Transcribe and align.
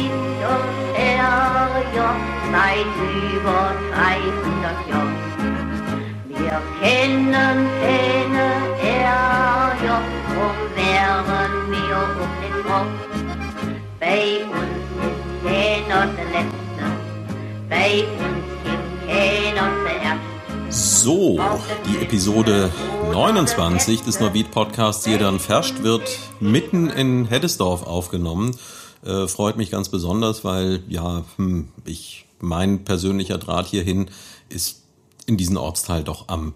und 0.00 0.94
Terrier 0.94 2.10
seit 2.52 2.94
über 3.34 3.72
300 3.94 4.88
Jahren. 4.88 5.18
Wir 6.28 6.62
kennen 6.80 7.68
keine 7.80 8.46
Terrier, 8.80 10.00
drum 10.28 10.58
wären 10.74 11.54
wir 11.70 11.98
um 12.22 12.32
den 12.42 12.56
Kopf. 12.64 12.94
Bei 14.00 14.22
uns 14.44 14.84
ist 15.04 15.22
keiner 15.44 16.06
der 16.14 16.24
Letzte, 16.26 16.84
bei 17.68 18.04
uns 18.18 18.44
gibt 18.64 18.92
keiner 19.08 19.66
zuerst. 19.84 20.34
So, 21.04 21.38
die 21.86 22.02
Episode 22.02 22.70
29 23.12 24.02
des 24.02 24.18
Neuwied 24.18 24.50
Podcasts 24.50 25.04
hier 25.04 25.18
dann 25.18 25.38
Ferscht 25.38 25.82
wird 25.82 26.18
mitten 26.40 26.90
in 26.90 27.26
Heddesdorf 27.26 27.84
aufgenommen. 27.84 28.56
Äh, 29.04 29.28
freut 29.28 29.56
mich 29.56 29.70
ganz 29.70 29.88
besonders, 29.88 30.44
weil 30.44 30.82
ja, 30.88 31.24
hm, 31.36 31.68
ich 31.84 32.26
mein 32.40 32.84
persönlicher 32.84 33.38
Draht 33.38 33.66
hierhin 33.66 34.10
ist 34.48 34.82
in 35.26 35.36
diesem 35.36 35.56
Ortsteil 35.56 36.04
doch 36.04 36.28
am 36.28 36.54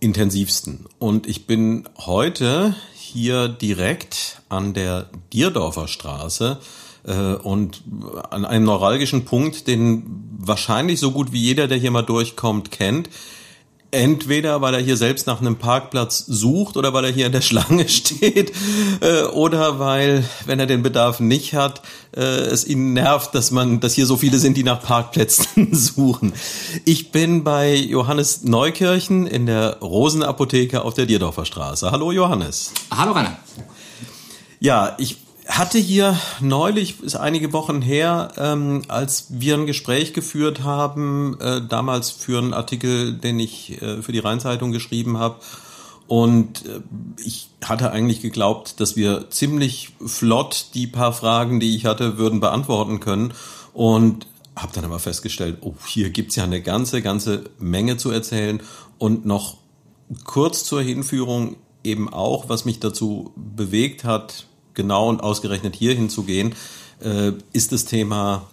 intensivsten. 0.00 0.86
Und 0.98 1.26
ich 1.26 1.46
bin 1.46 1.88
heute 1.98 2.74
hier 2.94 3.48
direkt 3.48 4.42
an 4.48 4.74
der 4.74 5.10
Dierdorfer 5.32 5.88
Straße 5.88 6.58
äh, 7.04 7.34
und 7.34 7.82
an 8.30 8.44
einem 8.44 8.64
neuralgischen 8.64 9.24
Punkt, 9.24 9.66
den 9.66 10.04
wahrscheinlich 10.38 11.00
so 11.00 11.12
gut 11.12 11.32
wie 11.32 11.40
jeder, 11.40 11.68
der 11.68 11.78
hier 11.78 11.90
mal 11.90 12.02
durchkommt, 12.02 12.70
kennt. 12.70 13.08
Entweder 13.96 14.60
weil 14.60 14.74
er 14.74 14.82
hier 14.82 14.98
selbst 14.98 15.26
nach 15.26 15.40
einem 15.40 15.56
Parkplatz 15.56 16.18
sucht 16.26 16.76
oder 16.76 16.92
weil 16.92 17.06
er 17.06 17.10
hier 17.10 17.24
in 17.24 17.32
der 17.32 17.40
Schlange 17.48 17.88
steht 17.88 18.52
äh, 19.00 19.22
oder 19.22 19.78
weil, 19.78 20.22
wenn 20.44 20.60
er 20.60 20.66
den 20.66 20.82
Bedarf 20.82 21.18
nicht 21.18 21.54
hat, 21.54 21.80
äh, 22.14 22.20
es 22.20 22.66
ihn 22.66 22.92
nervt, 22.92 23.34
dass 23.34 23.50
man, 23.52 23.80
dass 23.80 23.94
hier 23.94 24.04
so 24.04 24.18
viele 24.18 24.36
sind, 24.36 24.58
die 24.58 24.64
nach 24.64 24.82
Parkplätzen 24.82 25.68
suchen. 25.72 26.34
Ich 26.84 27.10
bin 27.10 27.42
bei 27.42 27.74
Johannes 27.74 28.44
Neukirchen 28.44 29.26
in 29.26 29.46
der 29.46 29.78
Rosenapotheke 29.78 30.82
auf 30.82 30.92
der 30.92 31.06
Dierdorfer 31.06 31.46
Straße. 31.46 31.90
Hallo 31.90 32.12
Johannes. 32.12 32.72
Hallo 32.94 33.12
Rainer. 33.12 33.38
Ja, 34.60 34.94
ich 34.98 35.16
hatte 35.46 35.78
hier 35.78 36.18
neulich, 36.40 37.00
ist 37.02 37.16
einige 37.16 37.52
Wochen 37.52 37.80
her, 37.80 38.32
ähm, 38.36 38.82
als 38.88 39.26
wir 39.30 39.54
ein 39.54 39.66
Gespräch 39.66 40.12
geführt 40.12 40.64
haben, 40.64 41.38
äh, 41.40 41.60
damals 41.66 42.10
für 42.10 42.38
einen 42.38 42.52
Artikel, 42.52 43.12
den 43.14 43.38
ich 43.38 43.80
äh, 43.80 44.02
für 44.02 44.12
die 44.12 44.18
Rheinzeitung 44.18 44.72
geschrieben 44.72 45.18
habe. 45.18 45.36
Und 46.08 46.66
äh, 46.66 46.80
ich 47.24 47.48
hatte 47.64 47.90
eigentlich 47.92 48.22
geglaubt, 48.22 48.80
dass 48.80 48.96
wir 48.96 49.30
ziemlich 49.30 49.90
flott 50.04 50.68
die 50.74 50.86
paar 50.86 51.12
Fragen, 51.12 51.60
die 51.60 51.76
ich 51.76 51.86
hatte, 51.86 52.18
würden 52.18 52.40
beantworten 52.40 53.00
können. 53.00 53.32
Und 53.72 54.26
habe 54.56 54.72
dann 54.74 54.84
aber 54.84 54.98
festgestellt, 54.98 55.58
oh, 55.60 55.74
hier 55.86 56.10
gibt's 56.10 56.36
ja 56.36 56.44
eine 56.44 56.62
ganze, 56.62 57.02
ganze 57.02 57.44
Menge 57.58 57.98
zu 57.98 58.10
erzählen. 58.10 58.62
Und 58.98 59.26
noch 59.26 59.58
kurz 60.24 60.64
zur 60.64 60.82
Hinführung 60.82 61.56
eben 61.84 62.12
auch, 62.12 62.48
was 62.48 62.64
mich 62.64 62.80
dazu 62.80 63.32
bewegt 63.36 64.04
hat, 64.04 64.46
genau 64.76 65.08
und 65.08 65.22
ausgerechnet 65.22 65.74
hier 65.74 65.94
hinzugehen, 65.94 66.54
äh, 67.00 67.32
ist 67.52 67.72
das 67.72 67.84
Thema 67.84 68.46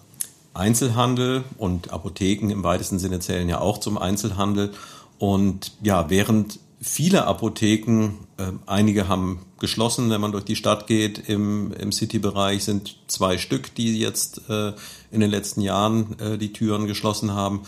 Einzelhandel 0.55 1.43
und 1.57 1.91
Apotheken 1.91 2.49
im 2.49 2.63
weitesten 2.63 2.97
Sinne 2.97 3.19
zählen 3.19 3.49
ja 3.49 3.59
auch 3.59 3.80
zum 3.80 3.97
Einzelhandel. 3.97 4.71
Und 5.19 5.73
ja, 5.81 6.09
während 6.09 6.59
viele 6.81 7.25
Apotheken, 7.25 8.11
äh, 8.38 8.52
einige 8.65 9.07
haben 9.07 9.45
geschlossen, 9.59 10.09
wenn 10.09 10.21
man 10.21 10.31
durch 10.31 10.43
die 10.43 10.55
Stadt 10.55 10.88
geht, 10.88 11.30
im, 11.30 11.71
im 11.73 11.91
City-Bereich 11.91 12.63
sind 12.63 12.97
zwei 13.08 13.37
Stück, 13.37 13.73
die 13.75 13.97
jetzt 13.97 14.49
äh, 14.49 14.73
in 15.11 15.21
den 15.21 15.31
letzten 15.31 15.61
Jahren 15.61 16.19
äh, 16.19 16.37
die 16.37 16.53
Türen 16.53 16.85
geschlossen 16.85 17.31
haben. 17.31 17.61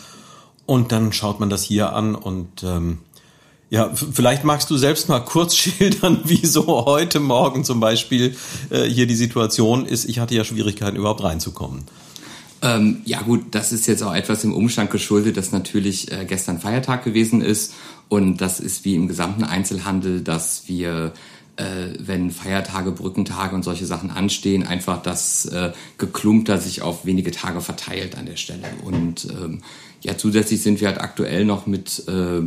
Und 0.65 0.91
dann 0.91 1.13
schaut 1.13 1.39
man 1.39 1.49
das 1.49 1.63
hier 1.63 1.93
an 1.93 2.15
und 2.15 2.63
ähm, 2.63 2.99
ja, 3.69 3.91
vielleicht 3.93 4.43
magst 4.43 4.69
du 4.69 4.77
selbst 4.77 5.09
mal 5.09 5.19
kurz 5.19 5.55
schildern, 5.57 6.21
wie 6.25 6.45
so 6.45 6.85
heute 6.85 7.19
Morgen 7.19 7.63
zum 7.63 7.79
Beispiel 7.79 8.35
äh, 8.69 8.83
hier 8.83 9.07
die 9.07 9.15
Situation 9.15 9.85
ist. 9.85 10.05
Ich 10.05 10.19
hatte 10.19 10.35
ja 10.35 10.43
Schwierigkeiten, 10.43 10.97
überhaupt 10.97 11.23
reinzukommen. 11.23 11.83
Ähm, 12.61 13.01
ja 13.05 13.21
gut, 13.21 13.47
das 13.51 13.71
ist 13.71 13.85
jetzt 13.87 14.01
auch 14.01 14.13
etwas 14.13 14.43
im 14.43 14.53
Umstand 14.53 14.89
geschuldet, 14.89 15.37
dass 15.37 15.51
natürlich 15.51 16.11
äh, 16.11 16.25
gestern 16.25 16.59
Feiertag 16.59 17.03
gewesen 17.03 17.41
ist. 17.41 17.73
Und 18.07 18.37
das 18.37 18.59
ist 18.59 18.85
wie 18.85 18.95
im 18.95 19.07
gesamten 19.07 19.43
Einzelhandel, 19.43 20.21
dass 20.21 20.63
wir 20.67 21.13
äh, 21.57 21.93
wenn 21.99 22.31
Feiertage, 22.31 22.91
Brückentage 22.91 23.55
und 23.55 23.63
solche 23.63 23.85
Sachen 23.85 24.11
anstehen, 24.11 24.65
einfach 24.65 25.01
das 25.01 25.45
äh, 25.45 25.71
Geklumpter 25.97 26.59
sich 26.59 26.81
auf 26.81 27.05
wenige 27.05 27.31
Tage 27.31 27.61
verteilt 27.61 28.17
an 28.17 28.25
der 28.25 28.35
Stelle. 28.35 28.67
Und 28.83 29.25
ähm, 29.25 29.61
ja, 30.05 30.17
zusätzlich 30.17 30.61
sind 30.61 30.81
wir 30.81 30.87
halt 30.87 31.01
aktuell 31.01 31.45
noch 31.45 31.65
mit 31.65 32.03
äh, 32.07 32.37
äh, 32.37 32.43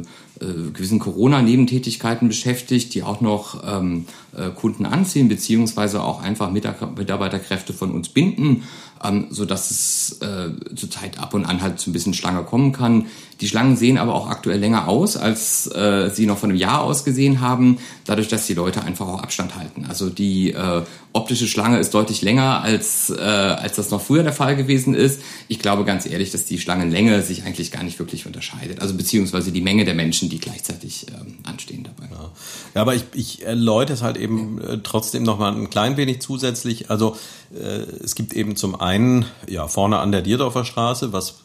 gewissen 0.72 1.00
Corona-Nebentätigkeiten 1.00 2.28
beschäftigt, 2.28 2.94
die 2.94 3.02
auch 3.02 3.20
noch 3.20 3.64
ähm, 3.66 4.06
äh, 4.36 4.50
Kunden 4.50 4.86
anziehen, 4.86 5.28
beziehungsweise 5.28 6.02
auch 6.02 6.22
einfach 6.22 6.50
Mitarbeiterkräfte 6.50 7.72
von 7.72 7.90
uns 7.90 8.08
binden 8.08 8.62
ähm, 9.04 9.26
so 9.30 9.44
dass 9.44 9.70
es 9.70 10.20
äh, 10.20 10.50
zurzeit 10.74 11.18
ab 11.18 11.34
und 11.34 11.44
an 11.44 11.60
halt 11.60 11.80
so 11.80 11.90
ein 11.90 11.92
bisschen 11.92 12.14
Schlange 12.14 12.42
kommen 12.44 12.72
kann. 12.72 13.06
Die 13.40 13.48
Schlangen 13.48 13.76
sehen 13.76 13.98
aber 13.98 14.14
auch 14.14 14.28
aktuell 14.28 14.58
länger 14.58 14.88
aus, 14.88 15.16
als 15.16 15.66
äh, 15.68 16.10
sie 16.12 16.26
noch 16.26 16.38
von 16.38 16.50
einem 16.50 16.58
Jahr 16.58 16.82
aus 16.82 17.04
gesehen 17.04 17.40
haben, 17.40 17.78
dadurch, 18.04 18.28
dass 18.28 18.46
die 18.46 18.54
Leute 18.54 18.82
einfach 18.82 19.06
auch 19.06 19.22
Abstand 19.22 19.54
halten. 19.56 19.86
Also 19.88 20.10
die 20.10 20.52
äh, 20.52 20.82
optische 21.12 21.46
Schlange 21.46 21.78
ist 21.78 21.94
deutlich 21.94 22.22
länger, 22.22 22.62
als, 22.62 23.10
äh, 23.10 23.22
als 23.22 23.76
das 23.76 23.90
noch 23.90 24.00
früher 24.00 24.22
der 24.22 24.32
Fall 24.32 24.56
gewesen 24.56 24.94
ist. 24.94 25.22
Ich 25.46 25.60
glaube 25.60 25.84
ganz 25.84 26.04
ehrlich, 26.06 26.30
dass 26.32 26.44
die 26.46 26.58
Schlangenlänge 26.58 27.22
sich 27.22 27.44
eigentlich 27.44 27.70
gar 27.70 27.82
nicht 27.82 27.98
wirklich 27.98 28.26
unterscheidet. 28.26 28.80
Also 28.80 28.94
beziehungsweise 28.94 29.52
die 29.52 29.60
Menge 29.60 29.84
der 29.84 29.94
Menschen, 29.94 30.28
die 30.28 30.38
gleichzeitig 30.38 31.06
ähm, 31.08 31.38
anstehen 31.44 31.84
dabei. 31.84 32.10
Ja. 32.12 32.30
ja, 32.74 32.80
aber 32.80 32.94
ich, 32.94 33.04
ich 33.14 33.44
erläutere 33.44 33.94
es 33.94 34.02
halt 34.02 34.16
eben 34.16 34.60
äh, 34.60 34.78
trotzdem 34.82 35.22
noch 35.22 35.38
mal 35.38 35.54
ein 35.54 35.70
klein 35.70 35.96
wenig 35.96 36.20
zusätzlich. 36.20 36.90
Also 36.90 37.16
äh, 37.54 37.82
es 38.02 38.14
gibt 38.14 38.32
eben 38.32 38.56
zum 38.56 38.80
einen 38.80 39.26
ja 39.48 39.68
vorne 39.68 39.98
an 39.98 40.12
der 40.12 40.22
Dierdorfer 40.22 40.64
Straße, 40.64 41.12
was 41.12 41.36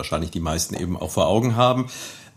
wahrscheinlich 0.00 0.30
die 0.30 0.40
meisten 0.40 0.74
eben 0.74 0.96
auch 0.96 1.10
vor 1.10 1.26
Augen 1.26 1.56
haben. 1.56 1.86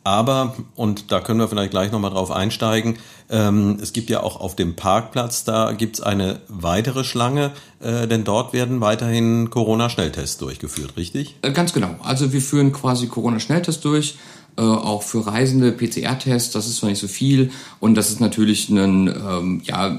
Aber, 0.03 0.55
und 0.75 1.13
da 1.13 1.21
können 1.21 1.39
wir 1.39 1.47
vielleicht 1.47 1.71
gleich 1.71 1.91
nochmal 1.93 2.11
drauf 2.11 2.29
einsteigen, 2.29 2.97
ähm, 3.29 3.77
es 3.81 3.93
gibt 3.93 4.09
ja 4.09 4.21
auch 4.21 4.37
auf 4.39 4.53
dem 4.53 4.75
Parkplatz, 4.75 5.45
da 5.45 5.71
gibt's 5.71 6.01
eine 6.01 6.41
weitere 6.49 7.05
Schlange, 7.05 7.51
äh, 7.79 8.05
denn 8.05 8.25
dort 8.25 8.51
werden 8.51 8.81
weiterhin 8.81 9.49
Corona-Schnelltests 9.49 10.37
durchgeführt, 10.39 10.97
richtig? 10.97 11.37
Äh, 11.41 11.51
ganz 11.51 11.71
genau. 11.71 11.95
Also 12.03 12.33
wir 12.33 12.41
führen 12.41 12.73
quasi 12.73 13.07
Corona-Schnelltests 13.07 13.81
durch 13.81 14.17
äh, 14.57 14.61
auch 14.61 15.03
für 15.03 15.25
Reisende 15.25 15.71
PCR-Tests, 15.71 16.51
das 16.51 16.67
ist 16.67 16.77
zwar 16.77 16.89
nicht 16.89 16.99
so 16.99 17.07
viel 17.07 17.51
und 17.79 17.95
das 17.95 18.09
ist 18.09 18.19
natürlich 18.19 18.69
ein 18.69 19.07
ähm, 19.07 19.61
ja, 19.63 19.97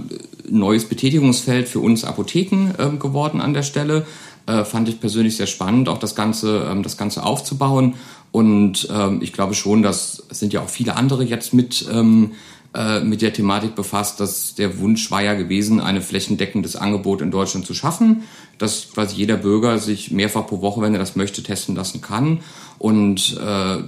neues 0.48 0.84
Betätigungsfeld 0.84 1.66
für 1.66 1.80
uns 1.80 2.04
Apotheken 2.04 2.74
ähm, 2.78 2.98
geworden 2.98 3.40
an 3.40 3.54
der 3.54 3.62
Stelle. 3.62 4.06
Äh, 4.46 4.64
fand 4.64 4.88
ich 4.88 5.00
persönlich 5.00 5.36
sehr 5.36 5.46
spannend, 5.46 5.88
auch 5.88 5.98
das 5.98 6.14
Ganze, 6.14 6.68
ähm, 6.70 6.82
das 6.82 6.96
Ganze 6.96 7.22
aufzubauen. 7.24 7.94
Und 8.30 8.88
ähm, 8.92 9.20
ich 9.22 9.32
glaube 9.32 9.54
schon, 9.54 9.82
dass 9.82 10.24
sind 10.30 10.52
ja 10.52 10.60
auch 10.60 10.68
viele 10.68 10.96
andere 10.96 11.24
jetzt 11.24 11.54
mit 11.54 11.86
ähm, 11.90 12.32
äh, 12.74 13.00
mit 13.00 13.22
der 13.22 13.32
Thematik 13.32 13.76
befasst, 13.76 14.18
dass 14.18 14.56
der 14.56 14.80
Wunsch 14.80 15.08
war 15.12 15.22
ja 15.22 15.34
gewesen, 15.34 15.80
eine 15.80 16.00
flächendeckendes 16.00 16.74
Angebot 16.74 17.22
in 17.22 17.30
Deutschland 17.30 17.64
zu 17.64 17.72
schaffen, 17.72 18.24
dass 18.58 18.88
quasi 18.92 19.14
jeder 19.14 19.36
Bürger 19.36 19.78
sich 19.78 20.10
mehrfach 20.10 20.48
pro 20.48 20.60
Woche, 20.60 20.80
wenn 20.80 20.92
er 20.92 20.98
das 20.98 21.14
möchte, 21.14 21.44
testen 21.44 21.76
lassen 21.76 22.00
kann. 22.00 22.40
Und 22.80 23.36
äh, 23.36 23.38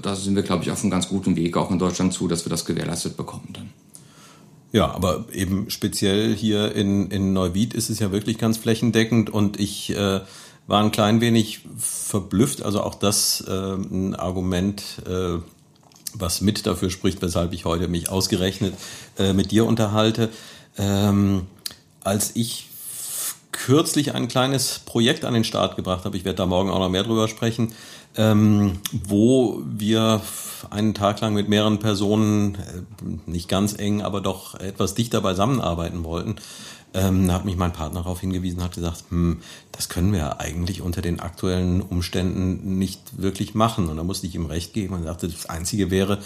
da 0.01 0.15
sind 0.15 0.37
wir, 0.37 0.45
glaube 0.45 0.63
ich, 0.63 0.71
auf 0.71 0.83
einem 0.83 0.93
ganz 0.93 1.09
guten 1.09 1.35
Weg 1.35 1.57
auch 1.57 1.73
in 1.73 1.81
Deutschland 1.81 2.13
zu, 2.13 2.29
dass 2.29 2.47
wir 2.47 2.51
das 2.51 2.65
gewährleistet 2.65 3.17
bekommen 3.17 3.49
dann. 3.53 3.71
Ja, 4.71 4.93
aber 4.93 5.25
eben 5.33 5.69
speziell 5.69 6.33
hier 6.33 6.73
in, 6.73 7.11
in 7.11 7.33
Neuwied 7.33 7.75
ist 7.75 7.91
es 7.91 7.99
ja 7.99 8.13
wirklich 8.13 8.39
ganz 8.39 8.57
flächendeckend 8.57 9.31
und 9.31 9.59
ich 9.59 9.97
äh, 9.97 10.21
war 10.67 10.83
ein 10.83 10.91
klein 10.91 11.21
wenig 11.21 11.61
verblüfft. 11.79 12.63
Also 12.63 12.83
auch 12.83 12.95
das 12.95 13.45
äh, 13.47 13.51
ein 13.51 14.15
Argument, 14.15 14.83
äh, 15.07 15.39
was 16.15 16.41
mit 16.41 16.67
dafür 16.67 16.91
spricht, 16.91 17.23
weshalb 17.23 17.53
ich 17.53 17.65
heute 17.65 17.89
mich 17.89 18.11
ausgerechnet 18.11 18.75
äh, 19.19 19.33
mit 19.33 19.51
dir 19.51 19.67
unterhalte. 19.67 20.31
Ähm, 20.79 21.43
als 22.03 22.33
ich 22.35 22.69
kürzlich 23.53 24.15
ein 24.15 24.29
kleines 24.29 24.81
Projekt 24.81 25.25
an 25.25 25.35
den 25.35 25.45
Start 25.45 25.77
gebracht 25.77 26.05
habe, 26.05 26.17
ich 26.17 26.25
werde 26.25 26.37
da 26.37 26.47
morgen 26.47 26.71
auch 26.71 26.79
noch 26.79 26.91
mehr 26.91 27.03
drüber 27.03 27.27
sprechen, 27.27 27.73
ähm, 28.17 28.79
wo 28.93 29.63
wir 29.65 30.21
einen 30.71 30.95
Tag 30.95 31.21
lang 31.21 31.35
mit 31.35 31.49
mehreren 31.49 31.79
Personen, 31.79 32.55
äh, 32.55 33.31
nicht 33.31 33.49
ganz 33.49 33.79
eng, 33.79 34.03
aber 34.03 34.21
doch 34.21 34.55
etwas 34.55 34.95
dichter 34.95 35.21
beisammenarbeiten 35.21 36.05
wollten, 36.05 36.37
ähm, 36.97 37.31
hat 37.31 37.45
mich 37.45 37.57
mein 37.57 37.73
Partner 37.73 38.01
darauf 38.01 38.21
hingewiesen, 38.21 38.63
hat 38.63 38.75
gesagt, 38.75 39.05
hm, 39.11 39.41
das 39.73 39.89
können 39.89 40.13
wir 40.13 40.41
eigentlich 40.41 40.81
unter 40.81 41.03
den 41.03 41.21
aktuellen 41.21 41.83
Umständen 41.83 42.79
nicht 42.79 43.21
wirklich 43.21 43.55
machen. 43.55 43.89
Und 43.89 43.99
da 43.99 44.05
musste 44.05 44.27
ich 44.27 44.35
ihm 44.35 44.47
recht 44.47 44.73
geben 44.73 44.95
und 44.95 45.05
sagte, 45.05 45.29
das 45.29 45.47
Einzige 45.47 45.91
wäre, 45.91 46.19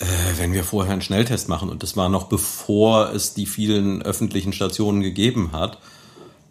äh, 0.00 0.04
wenn 0.38 0.52
wir 0.52 0.64
vorher 0.64 0.92
einen 0.92 1.02
Schnelltest 1.02 1.48
machen. 1.48 1.68
Und 1.68 1.82
das 1.82 1.96
war 1.96 2.08
noch 2.08 2.24
bevor 2.24 3.12
es 3.12 3.34
die 3.34 3.46
vielen 3.46 4.02
öffentlichen 4.02 4.52
Stationen 4.52 5.00
gegeben 5.00 5.52
hat. 5.52 5.78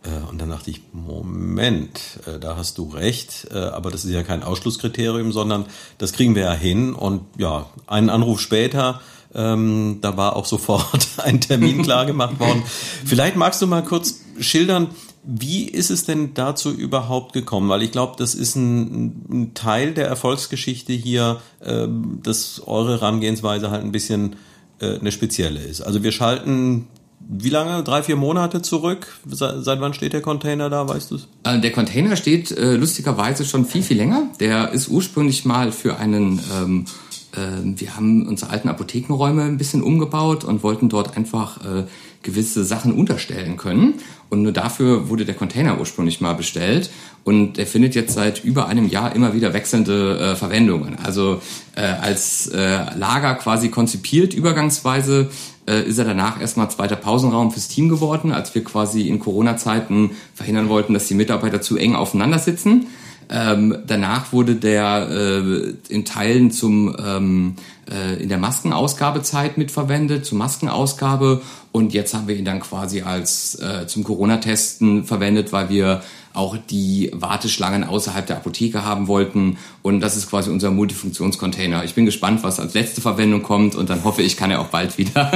Äh, 0.04 0.30
und 0.30 0.39
dann 0.39 0.50
dachte 0.50 0.72
ich, 0.72 0.81
Moment, 0.94 2.19
äh, 2.25 2.39
da 2.39 2.56
hast 2.56 2.78
du 2.78 2.89
recht, 2.89 3.48
äh, 3.51 3.57
aber 3.57 3.92
das 3.92 4.06
ist 4.06 4.12
ja 4.12 4.24
kein 4.24 4.44
Ausschlusskriterium, 4.44 5.34
sondern 5.34 5.66
das 5.98 6.13
kriegen 6.13 6.36
wir 6.36 6.44
ja 6.44 6.54
hin. 6.54 6.94
Und 6.94 7.24
ja, 7.38 7.69
einen 7.88 8.10
Anruf 8.10 8.39
später, 8.39 9.01
ähm, 9.35 10.00
da 10.01 10.18
war 10.18 10.35
auch 10.35 10.45
sofort 10.45 11.07
ein 11.18 11.41
Termin 11.41 11.81
klar 11.83 12.06
gemacht 12.06 12.39
worden. 12.39 12.63
Vielleicht 13.06 13.35
magst 13.35 13.62
du 13.62 13.68
mal 13.68 13.83
kurz 13.83 14.21
schildern, 14.39 14.89
wie 15.24 15.63
ist 15.63 15.89
es 15.89 16.06
denn 16.06 16.33
dazu 16.33 16.71
überhaupt 16.71 17.33
gekommen? 17.33 17.69
Weil 17.69 17.81
ich 17.81 17.91
glaube, 17.91 18.15
das 18.18 18.35
ist 18.35 18.56
ein, 18.56 19.25
ein, 19.30 19.53
Teil 19.53 19.94
der 19.94 20.07
Erfolgsgeschichte 20.07 20.91
hier, 20.91 21.41
ähm, 21.63 22.19
dass 22.21 22.62
eure 22.65 23.00
Herangehensweise 23.00 23.71
halt 23.71 23.83
ein 23.83 23.94
bisschen 23.94 24.35
äh, 24.80 25.00
eine 25.00 25.12
spezielle 25.13 25.62
ist. 25.62 25.81
Also 25.81 26.03
wir 26.03 26.12
schalten 26.12 26.88
wie 27.27 27.50
lange? 27.50 27.83
Drei, 27.83 28.03
vier 28.03 28.15
Monate 28.15 28.62
zurück? 28.62 29.07
Seit, 29.25 29.79
wann 29.79 29.94
steht 29.94 30.13
der 30.13 30.21
Container 30.21 30.69
da, 30.69 30.88
weißt 30.88 31.12
du 31.12 31.18
äh, 31.44 31.59
Der 31.59 31.71
Container 31.71 32.15
steht 32.15 32.51
äh, 32.51 32.75
lustigerweise 32.75 33.45
schon 33.45 33.65
viel, 33.65 33.83
viel 33.83 33.97
länger. 33.97 34.29
Der 34.39 34.71
ist 34.71 34.89
ursprünglich 34.89 35.45
mal 35.45 35.71
für 35.71 35.97
einen, 35.97 36.39
ähm, 36.53 36.86
äh, 36.86 36.89
wir 37.35 37.95
haben 37.95 38.27
unsere 38.27 38.51
alten 38.51 38.69
Apothekenräume 38.69 39.44
ein 39.44 39.57
bisschen 39.57 39.81
umgebaut 39.81 40.44
und 40.44 40.62
wollten 40.62 40.89
dort 40.89 41.18
einfach 41.18 41.57
äh, 41.62 41.83
gewisse 42.21 42.63
Sachen 42.63 42.94
unterstellen 42.94 43.57
können. 43.57 43.95
Und 44.30 44.44
nur 44.44 44.51
dafür 44.51 45.09
wurde 45.09 45.25
der 45.25 45.35
Container 45.35 45.80
ursprünglich 45.80 46.21
mal 46.21 46.33
bestellt. 46.33 46.91
Und 47.24 47.53
der 47.53 47.65
findet 47.65 47.95
jetzt 47.95 48.13
seit 48.13 48.44
über 48.44 48.68
einem 48.68 48.88
Jahr 48.88 49.15
immer 49.15 49.33
wieder 49.33 49.53
wechselnde 49.53 50.19
äh, 50.19 50.35
Verwendungen. 50.35 50.97
Also 51.03 51.41
äh, 51.75 51.81
als 51.81 52.51
Lager 52.53 53.36
quasi 53.36 53.69
konzipiert 53.69 54.33
übergangsweise 54.33 55.29
ist 55.65 55.97
er 55.97 56.03
danach 56.03 56.41
erstmal 56.41 56.69
zweiter 56.69 56.97
Pausenraum 56.97 57.51
fürs 57.51 57.69
Team 57.69 57.88
geworden, 57.88 58.33
als 58.33 58.53
wir 58.53 58.65
quasi 58.65 59.07
in 59.07 59.19
Corona-Zeiten 59.19 60.12
verhindern 60.36 60.68
wollten, 60.68 60.94
dass 60.94 61.07
die 61.07 61.13
Mitarbeiter 61.13 61.62
zu 61.62 61.77
eng 61.77 61.95
aufeinander 61.95 62.38
sitzen. 62.38 62.88
Ähm, 63.30 63.78
danach 63.88 64.34
wurde 64.34 64.56
der 64.56 65.08
äh, 65.10 65.74
in 65.90 66.06
Teilen 66.06 66.52
zum 66.52 66.96
ähm, 67.04 67.56
äh, 67.92 68.22
in 68.22 68.30
der 68.30 68.38
Maskenausgabezeit 68.38 69.58
mitverwendet, 69.58 70.25
zur 70.25 70.38
Maskenausgabe 70.38 71.42
und 71.74 71.94
jetzt 71.94 72.14
haben 72.14 72.28
wir 72.28 72.38
ihn 72.38 72.46
dann 72.46 72.62
quasi 72.62 73.02
als 73.02 73.56
äh, 73.56 73.88
zum 73.88 74.04
Corona-Testen 74.04 75.04
verwendet, 75.04 75.52
weil 75.52 75.70
wir 75.70 76.04
auch 76.34 76.58
die 76.58 77.12
Warteschlangen 77.14 77.84
außerhalb 77.84 78.25
der 78.25 78.38
Apotheke 78.38 78.84
haben 78.84 79.08
wollten. 79.08 79.58
Und 79.84 80.00
das 80.00 80.18
ist 80.18 80.30
quasi 80.30 80.50
unser 80.50 80.72
Multifunktionscontainer. 80.72 81.84
Ich 81.84 81.94
bin 81.94 82.06
gespannt, 82.06 82.44
was 82.44 82.60
als 82.60 82.74
letzte 82.74 83.02
Verwendung 83.02 83.44
kommt 83.44 83.75
und 83.75 83.90
dann 83.90 84.04
hoffe 84.04 84.24
ich, 84.24 84.36
kann 84.36 84.50
er 84.50 84.62
auch 84.62 84.68
bald 84.68 84.98
wieder 84.98 85.31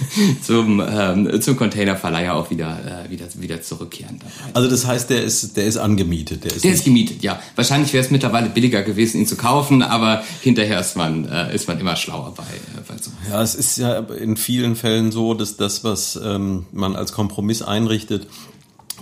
zum, 0.42 0.80
ähm, 0.80 1.40
zum 1.40 1.56
Containerverleiher 1.56 2.34
auch 2.34 2.50
wieder, 2.50 3.06
äh, 3.06 3.10
wieder, 3.10 3.26
wieder 3.36 3.62
zurückkehren. 3.62 4.20
Also 4.52 4.68
das 4.68 4.86
heißt, 4.86 5.10
der 5.10 5.22
ist, 5.22 5.56
der 5.56 5.64
ist 5.64 5.76
angemietet. 5.76 6.44
Der 6.44 6.52
ist, 6.52 6.64
der 6.64 6.72
ist 6.72 6.84
gemietet, 6.84 7.22
ja. 7.22 7.40
Wahrscheinlich 7.54 7.92
wäre 7.92 8.04
es 8.04 8.10
mittlerweile 8.10 8.48
billiger 8.48 8.82
gewesen, 8.82 9.20
ihn 9.20 9.26
zu 9.26 9.36
kaufen, 9.36 9.82
aber 9.82 10.24
hinterher 10.40 10.80
ist 10.80 10.96
man, 10.96 11.26
äh, 11.26 11.54
ist 11.54 11.68
man 11.68 11.78
immer 11.78 11.94
schlauer 11.94 12.34
bei, 12.36 12.42
äh, 12.42 12.82
bei 12.88 12.94
so. 13.00 13.10
Ja, 13.30 13.42
es 13.42 13.54
ist 13.54 13.78
ja 13.78 13.98
in 13.98 14.36
vielen 14.36 14.74
Fällen 14.74 15.12
so, 15.12 15.34
dass 15.34 15.56
das, 15.56 15.71
was 15.84 16.20
ähm, 16.22 16.66
man 16.72 16.96
als 16.96 17.12
Kompromiss 17.12 17.62
einrichtet, 17.62 18.26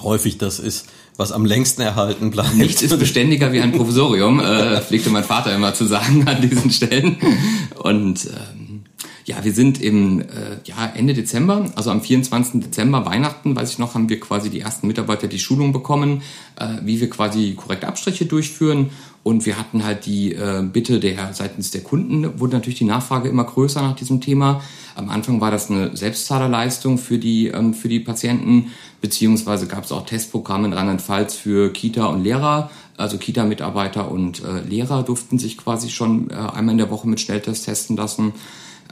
häufig 0.02 0.38
das 0.38 0.58
ist, 0.58 0.87
was 1.17 1.32
am 1.32 1.44
längsten 1.44 1.82
erhalten 1.82 2.31
bleibt. 2.31 2.55
Nichts 2.55 2.82
ist 2.82 2.99
beständiger 2.99 3.52
wie 3.52 3.61
ein 3.61 3.72
Provisorium, 3.72 4.40
äh, 4.40 4.81
pflegte 4.81 5.11
mein 5.11 5.25
Vater 5.25 5.55
immer 5.55 5.75
zu 5.75 5.84
sagen 5.87 6.26
an 6.26 6.40
diesen 6.40 6.70
Stellen. 6.70 7.19
Und 7.82 8.26
ähm, 8.26 8.59
ja, 9.31 9.44
wir 9.44 9.53
sind 9.53 9.81
im 9.81 10.23
äh, 10.23 10.25
ja, 10.65 10.93
Ende 10.93 11.15
Dezember, 11.15 11.71
also 11.77 11.93
am 11.93 12.03
24. 12.03 12.62
Dezember, 12.62 13.06
Weihnachten, 13.06 13.55
weiß 13.55 13.71
ich 13.71 13.79
noch, 13.79 13.94
haben 13.94 14.09
wir 14.09 14.19
quasi 14.19 14.50
die 14.50 14.59
ersten 14.59 14.88
Mitarbeiter 14.88 15.29
die 15.29 15.38
Schulung 15.38 15.73
bekommen, 15.73 16.23
äh, 16.56 16.67
wie 16.82 17.00
wir 17.00 17.09
quasi 17.09 17.55
korrekte 17.55 17.87
Abstriche 17.87 18.27
durchführen. 18.27 18.91
Und 19.23 19.47
wir 19.47 19.56
hatten 19.56 19.85
halt 19.85 20.06
die 20.06 20.32
äh, 20.32 20.65
Bitte 20.65 20.99
der 20.99 21.32
seitens 21.32 21.71
der 21.71 21.82
Kunden, 21.82 22.41
wurde 22.41 22.55
natürlich 22.55 22.79
die 22.79 22.85
Nachfrage 22.85 23.29
immer 23.29 23.44
größer 23.44 23.81
nach 23.82 23.94
diesem 23.94 24.21
Thema. 24.21 24.62
Am 24.97 25.11
Anfang 25.11 25.41
war 25.41 25.53
das 25.53 25.71
eine 25.71 25.97
Selbstzahlerleistung 25.97 26.99
für 26.99 27.19
die, 27.19 27.49
ähm, 27.49 27.73
für 27.73 27.88
die 27.88 28.00
Patienten 28.00 28.73
beziehungsweise 29.00 29.69
gab 29.69 29.85
es 29.85 29.93
auch 29.93 30.06
Testprogramme 30.06 30.67
in 30.67 30.73
Rheinland-Pfalz 30.73 31.37
für 31.37 31.73
Kita 31.73 32.06
und 32.06 32.25
Lehrer. 32.25 32.71
Also 32.97 33.17
Kita-Mitarbeiter 33.17 34.11
und 34.11 34.43
äh, 34.43 34.61
Lehrer 34.69 35.05
durften 35.05 35.38
sich 35.38 35.56
quasi 35.56 35.88
schon 35.88 36.31
äh, 36.31 36.35
einmal 36.35 36.73
in 36.73 36.79
der 36.79 36.91
Woche 36.91 37.09
mit 37.09 37.21
Schnelltests 37.21 37.65
testen 37.65 37.97
lassen. 37.97 38.32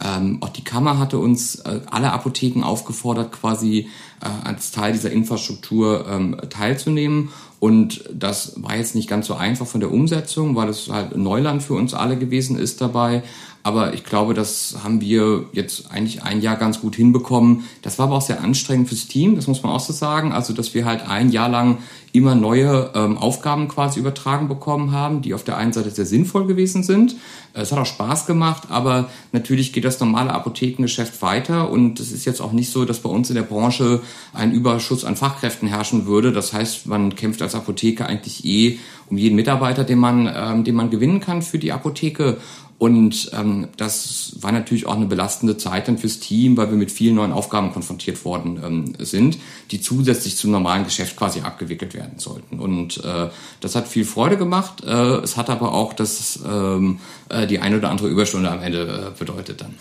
Ähm, 0.04 0.38
auch 0.40 0.50
die 0.50 0.64
Kammer 0.64 0.98
hatte 0.98 1.18
uns 1.18 1.56
äh, 1.56 1.80
alle 1.90 2.12
Apotheken 2.12 2.62
aufgefordert, 2.62 3.32
quasi 3.32 3.88
äh, 4.20 4.46
als 4.46 4.70
Teil 4.70 4.92
dieser 4.92 5.10
Infrastruktur 5.10 6.06
ähm, 6.08 6.36
teilzunehmen. 6.50 7.30
Und 7.60 8.04
das 8.12 8.62
war 8.62 8.76
jetzt 8.76 8.94
nicht 8.94 9.08
ganz 9.08 9.26
so 9.26 9.34
einfach 9.34 9.66
von 9.66 9.80
der 9.80 9.90
Umsetzung, 9.90 10.54
weil 10.54 10.68
es 10.68 10.88
halt 10.88 11.16
Neuland 11.16 11.62
für 11.62 11.74
uns 11.74 11.92
alle 11.94 12.16
gewesen 12.16 12.56
ist 12.56 12.80
dabei. 12.80 13.24
Aber 13.62 13.92
ich 13.92 14.04
glaube, 14.04 14.34
das 14.34 14.78
haben 14.82 15.00
wir 15.00 15.44
jetzt 15.52 15.90
eigentlich 15.90 16.22
ein 16.22 16.40
Jahr 16.40 16.56
ganz 16.56 16.80
gut 16.80 16.96
hinbekommen. 16.96 17.64
Das 17.82 17.98
war 17.98 18.06
aber 18.06 18.16
auch 18.16 18.22
sehr 18.22 18.42
anstrengend 18.42 18.88
fürs 18.88 19.08
Team, 19.08 19.36
das 19.36 19.46
muss 19.46 19.62
man 19.62 19.72
auch 19.72 19.80
so 19.80 19.92
sagen. 19.92 20.32
Also, 20.32 20.52
dass 20.52 20.74
wir 20.74 20.84
halt 20.84 21.08
ein 21.08 21.30
Jahr 21.30 21.48
lang 21.48 21.78
immer 22.12 22.34
neue 22.34 22.90
ähm, 22.94 23.18
Aufgaben 23.18 23.68
quasi 23.68 24.00
übertragen 24.00 24.48
bekommen 24.48 24.92
haben, 24.92 25.20
die 25.20 25.34
auf 25.34 25.44
der 25.44 25.56
einen 25.56 25.72
Seite 25.72 25.90
sehr 25.90 26.06
sinnvoll 26.06 26.46
gewesen 26.46 26.82
sind. 26.82 27.16
Es 27.52 27.72
hat 27.72 27.78
auch 27.78 27.86
Spaß 27.86 28.26
gemacht, 28.26 28.64
aber 28.70 29.08
natürlich 29.32 29.72
geht 29.72 29.84
das 29.84 30.00
normale 30.00 30.32
Apothekengeschäft 30.32 31.20
weiter 31.22 31.70
und 31.70 32.00
es 32.00 32.12
ist 32.12 32.24
jetzt 32.24 32.40
auch 32.40 32.52
nicht 32.52 32.70
so, 32.70 32.84
dass 32.84 33.00
bei 33.00 33.10
uns 33.10 33.28
in 33.28 33.34
der 33.34 33.42
Branche 33.42 34.00
ein 34.32 34.52
Überschuss 34.52 35.04
an 35.04 35.16
Fachkräften 35.16 35.68
herrschen 35.68 36.06
würde. 36.06 36.32
Das 36.32 36.52
heißt, 36.52 36.86
man 36.86 37.14
kämpft 37.14 37.42
als 37.42 37.54
Apotheke 37.54 38.06
eigentlich 38.06 38.44
eh 38.44 38.78
um 39.10 39.18
jeden 39.18 39.36
Mitarbeiter, 39.36 39.84
den 39.84 39.98
man, 39.98 40.30
ähm, 40.34 40.64
den 40.64 40.74
man 40.74 40.90
gewinnen 40.90 41.20
kann 41.20 41.42
für 41.42 41.58
die 41.58 41.72
Apotheke. 41.72 42.38
Und 42.78 43.32
ähm, 43.32 43.68
das 43.76 44.36
war 44.40 44.52
natürlich 44.52 44.86
auch 44.86 44.94
eine 44.94 45.06
belastende 45.06 45.56
Zeit 45.56 45.88
dann 45.88 45.98
fürs 45.98 46.20
Team, 46.20 46.56
weil 46.56 46.70
wir 46.70 46.76
mit 46.76 46.92
vielen 46.92 47.16
neuen 47.16 47.32
Aufgaben 47.32 47.72
konfrontiert 47.72 48.24
worden 48.24 48.60
ähm, 48.64 48.94
sind, 49.04 49.38
die 49.72 49.80
zusätzlich 49.80 50.36
zum 50.36 50.52
normalen 50.52 50.84
Geschäft 50.84 51.16
quasi 51.16 51.40
abgewickelt 51.40 51.94
werden 51.94 52.18
sollten. 52.20 52.60
Und 52.60 53.04
äh, 53.04 53.30
das 53.60 53.74
hat 53.74 53.88
viel 53.88 54.04
Freude 54.04 54.36
gemacht. 54.36 54.84
Äh, 54.84 55.16
es 55.16 55.36
hat 55.36 55.50
aber 55.50 55.74
auch 55.74 55.92
das, 55.92 56.38
ähm, 56.48 57.00
äh, 57.28 57.48
die 57.48 57.58
eine 57.58 57.78
oder 57.78 57.90
andere 57.90 58.08
Überstunde 58.08 58.48
am 58.48 58.62
Ende 58.62 59.12
äh, 59.12 59.18
bedeutet 59.18 59.60
dann. 59.60 59.74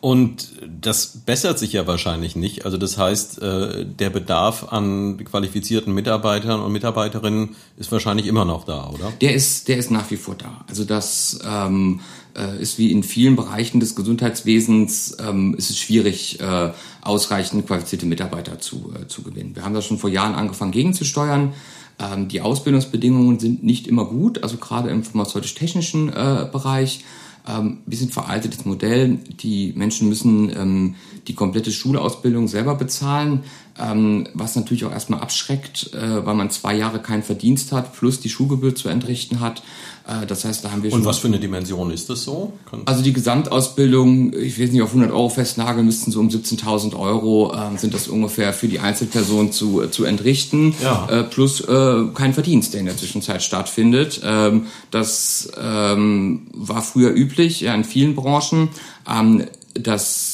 Und 0.00 0.52
das 0.80 1.18
bessert 1.26 1.58
sich 1.58 1.72
ja 1.72 1.86
wahrscheinlich 1.86 2.36
nicht. 2.36 2.64
Also 2.64 2.76
das 2.76 2.96
heißt, 2.98 3.42
äh, 3.42 3.84
der 3.84 4.10
Bedarf 4.10 4.72
an 4.72 5.22
qualifizierten 5.24 5.92
Mitarbeitern 5.94 6.60
und 6.60 6.72
Mitarbeiterinnen 6.72 7.56
ist 7.76 7.92
wahrscheinlich 7.92 8.26
immer 8.26 8.44
noch 8.44 8.64
da, 8.64 8.88
oder? 8.88 9.12
Der 9.20 9.34
ist, 9.34 9.68
der 9.68 9.76
ist 9.76 9.90
nach 9.90 10.10
wie 10.10 10.16
vor 10.16 10.34
da. 10.36 10.64
Also 10.68 10.84
das 10.84 11.38
ähm, 11.44 12.00
äh, 12.36 12.60
ist 12.60 12.78
wie 12.78 12.90
in 12.90 13.02
vielen 13.02 13.36
Bereichen 13.36 13.80
des 13.80 13.94
Gesundheitswesens, 13.94 15.16
ähm, 15.20 15.54
ist 15.54 15.70
es 15.70 15.78
schwierig, 15.78 16.40
äh, 16.40 16.70
ausreichend 17.02 17.66
qualifizierte 17.66 18.06
Mitarbeiter 18.06 18.58
zu, 18.58 18.92
äh, 18.94 19.06
zu 19.06 19.22
gewinnen. 19.22 19.54
Wir 19.54 19.64
haben 19.64 19.74
da 19.74 19.82
schon 19.82 19.98
vor 19.98 20.10
Jahren 20.10 20.34
angefangen 20.34 20.72
gegenzusteuern. 20.72 21.52
Ähm, 21.98 22.28
die 22.28 22.40
Ausbildungsbedingungen 22.40 23.38
sind 23.38 23.62
nicht 23.62 23.86
immer 23.86 24.06
gut, 24.06 24.42
also 24.42 24.56
gerade 24.56 24.88
im 24.90 25.04
pharmazeutisch-technischen 25.04 26.08
äh, 26.08 26.48
Bereich 26.50 27.04
ähm, 27.48 27.78
bisschen 27.86 28.10
veraltetes 28.10 28.64
Modell. 28.64 29.18
Die 29.40 29.72
Menschen 29.76 30.08
müssen 30.08 30.50
ähm, 30.50 30.94
die 31.26 31.34
komplette 31.34 31.72
Schulausbildung 31.72 32.48
selber 32.48 32.74
bezahlen, 32.74 33.44
ähm, 33.78 34.28
was 34.34 34.56
natürlich 34.56 34.84
auch 34.84 34.92
erstmal 34.92 35.20
abschreckt, 35.20 35.92
äh, 35.94 36.24
weil 36.24 36.34
man 36.34 36.50
zwei 36.50 36.74
Jahre 36.74 37.00
keinen 37.00 37.22
Verdienst 37.22 37.72
hat, 37.72 37.94
plus 37.94 38.20
die 38.20 38.28
Schulgebühr 38.28 38.74
zu 38.74 38.88
entrichten 38.88 39.40
hat. 39.40 39.62
Äh, 40.10 40.26
das 40.26 40.44
heißt, 40.44 40.64
da 40.64 40.72
haben 40.72 40.82
wir 40.82 40.90
schon. 40.90 41.00
Und 41.00 41.06
was 41.06 41.18
für 41.18 41.28
eine 41.28 41.38
Dimension 41.38 41.90
ist 41.90 42.10
das 42.10 42.24
so? 42.24 42.52
also 42.86 43.02
die 43.02 43.12
Gesamtausbildung, 43.12 44.32
ich 44.32 44.58
es 44.58 44.72
nicht 44.72 44.82
auf 44.82 44.90
100 44.90 45.10
Euro 45.12 45.28
festnageln, 45.28 45.86
müssten 45.86 46.10
so 46.10 46.20
um 46.20 46.28
17.000 46.28 46.98
Euro 46.98 47.52
äh, 47.54 47.78
sind 47.78 47.94
das 47.94 48.08
ungefähr 48.08 48.52
für 48.52 48.68
die 48.68 48.80
Einzelperson 48.80 49.52
zu, 49.52 49.86
zu 49.88 50.04
entrichten, 50.04 50.74
ja. 50.82 51.06
äh, 51.10 51.22
plus 51.24 51.60
äh, 51.60 52.04
kein 52.14 52.34
Verdienst, 52.34 52.74
der 52.74 52.80
in 52.80 52.86
der 52.86 52.96
Zwischenzeit 52.96 53.42
stattfindet. 53.42 54.20
Ähm, 54.24 54.66
das 54.90 55.50
ähm, 55.60 56.48
war 56.52 56.82
früher 56.82 57.14
üblich, 57.14 57.60
ja, 57.60 57.74
in 57.74 57.84
vielen 57.84 58.14
Branchen. 58.14 58.68
Ähm, 59.08 59.44
das 59.74 60.29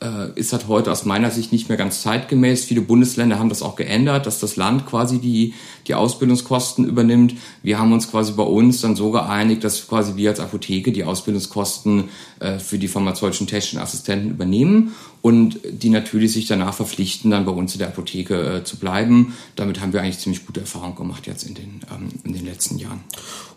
äh, 0.00 0.30
ist 0.34 0.52
halt 0.52 0.68
heute 0.68 0.90
aus 0.90 1.04
meiner 1.04 1.30
Sicht 1.30 1.52
nicht 1.52 1.68
mehr 1.68 1.78
ganz 1.78 2.02
zeitgemäß. 2.02 2.64
Viele 2.64 2.80
Bundesländer 2.80 3.38
haben 3.38 3.48
das 3.48 3.62
auch 3.62 3.76
geändert, 3.76 4.26
dass 4.26 4.40
das 4.40 4.56
Land 4.56 4.86
quasi 4.86 5.18
die, 5.18 5.54
die 5.86 5.94
Ausbildungskosten 5.94 6.86
übernimmt. 6.86 7.34
Wir 7.62 7.78
haben 7.78 7.92
uns 7.92 8.10
quasi 8.10 8.32
bei 8.32 8.42
uns 8.42 8.80
dann 8.80 8.96
so 8.96 9.10
geeinigt, 9.10 9.64
dass 9.64 9.86
quasi 9.86 10.16
wir 10.16 10.30
als 10.30 10.40
Apotheke 10.40 10.92
die 10.92 11.04
Ausbildungskosten 11.04 12.08
äh, 12.40 12.58
für 12.58 12.78
die 12.78 12.88
pharmazeutischen 12.88 13.46
technischen 13.46 13.78
Assistenten 13.78 14.30
übernehmen 14.30 14.94
und 15.22 15.60
die 15.70 15.90
natürlich 15.90 16.32
sich 16.32 16.46
danach 16.46 16.74
verpflichten, 16.74 17.30
dann 17.30 17.44
bei 17.44 17.52
uns 17.52 17.74
in 17.74 17.80
der 17.80 17.88
Apotheke 17.88 18.56
äh, 18.56 18.64
zu 18.64 18.78
bleiben. 18.78 19.36
Damit 19.56 19.80
haben 19.80 19.92
wir 19.92 20.00
eigentlich 20.00 20.18
ziemlich 20.18 20.46
gute 20.46 20.60
Erfahrungen 20.60 20.96
gemacht 20.96 21.26
jetzt 21.26 21.42
in 21.42 21.54
den, 21.54 21.80
ähm, 21.94 22.08
in 22.24 22.32
den 22.32 22.46
letzten 22.46 22.78
Jahren. 22.78 23.00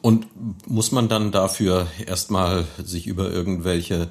Und 0.02 0.28
muss 0.68 0.92
man 0.92 1.08
dann 1.08 1.32
dafür 1.32 1.88
erstmal 2.06 2.66
sich 2.84 3.08
über 3.08 3.32
irgendwelche 3.32 4.10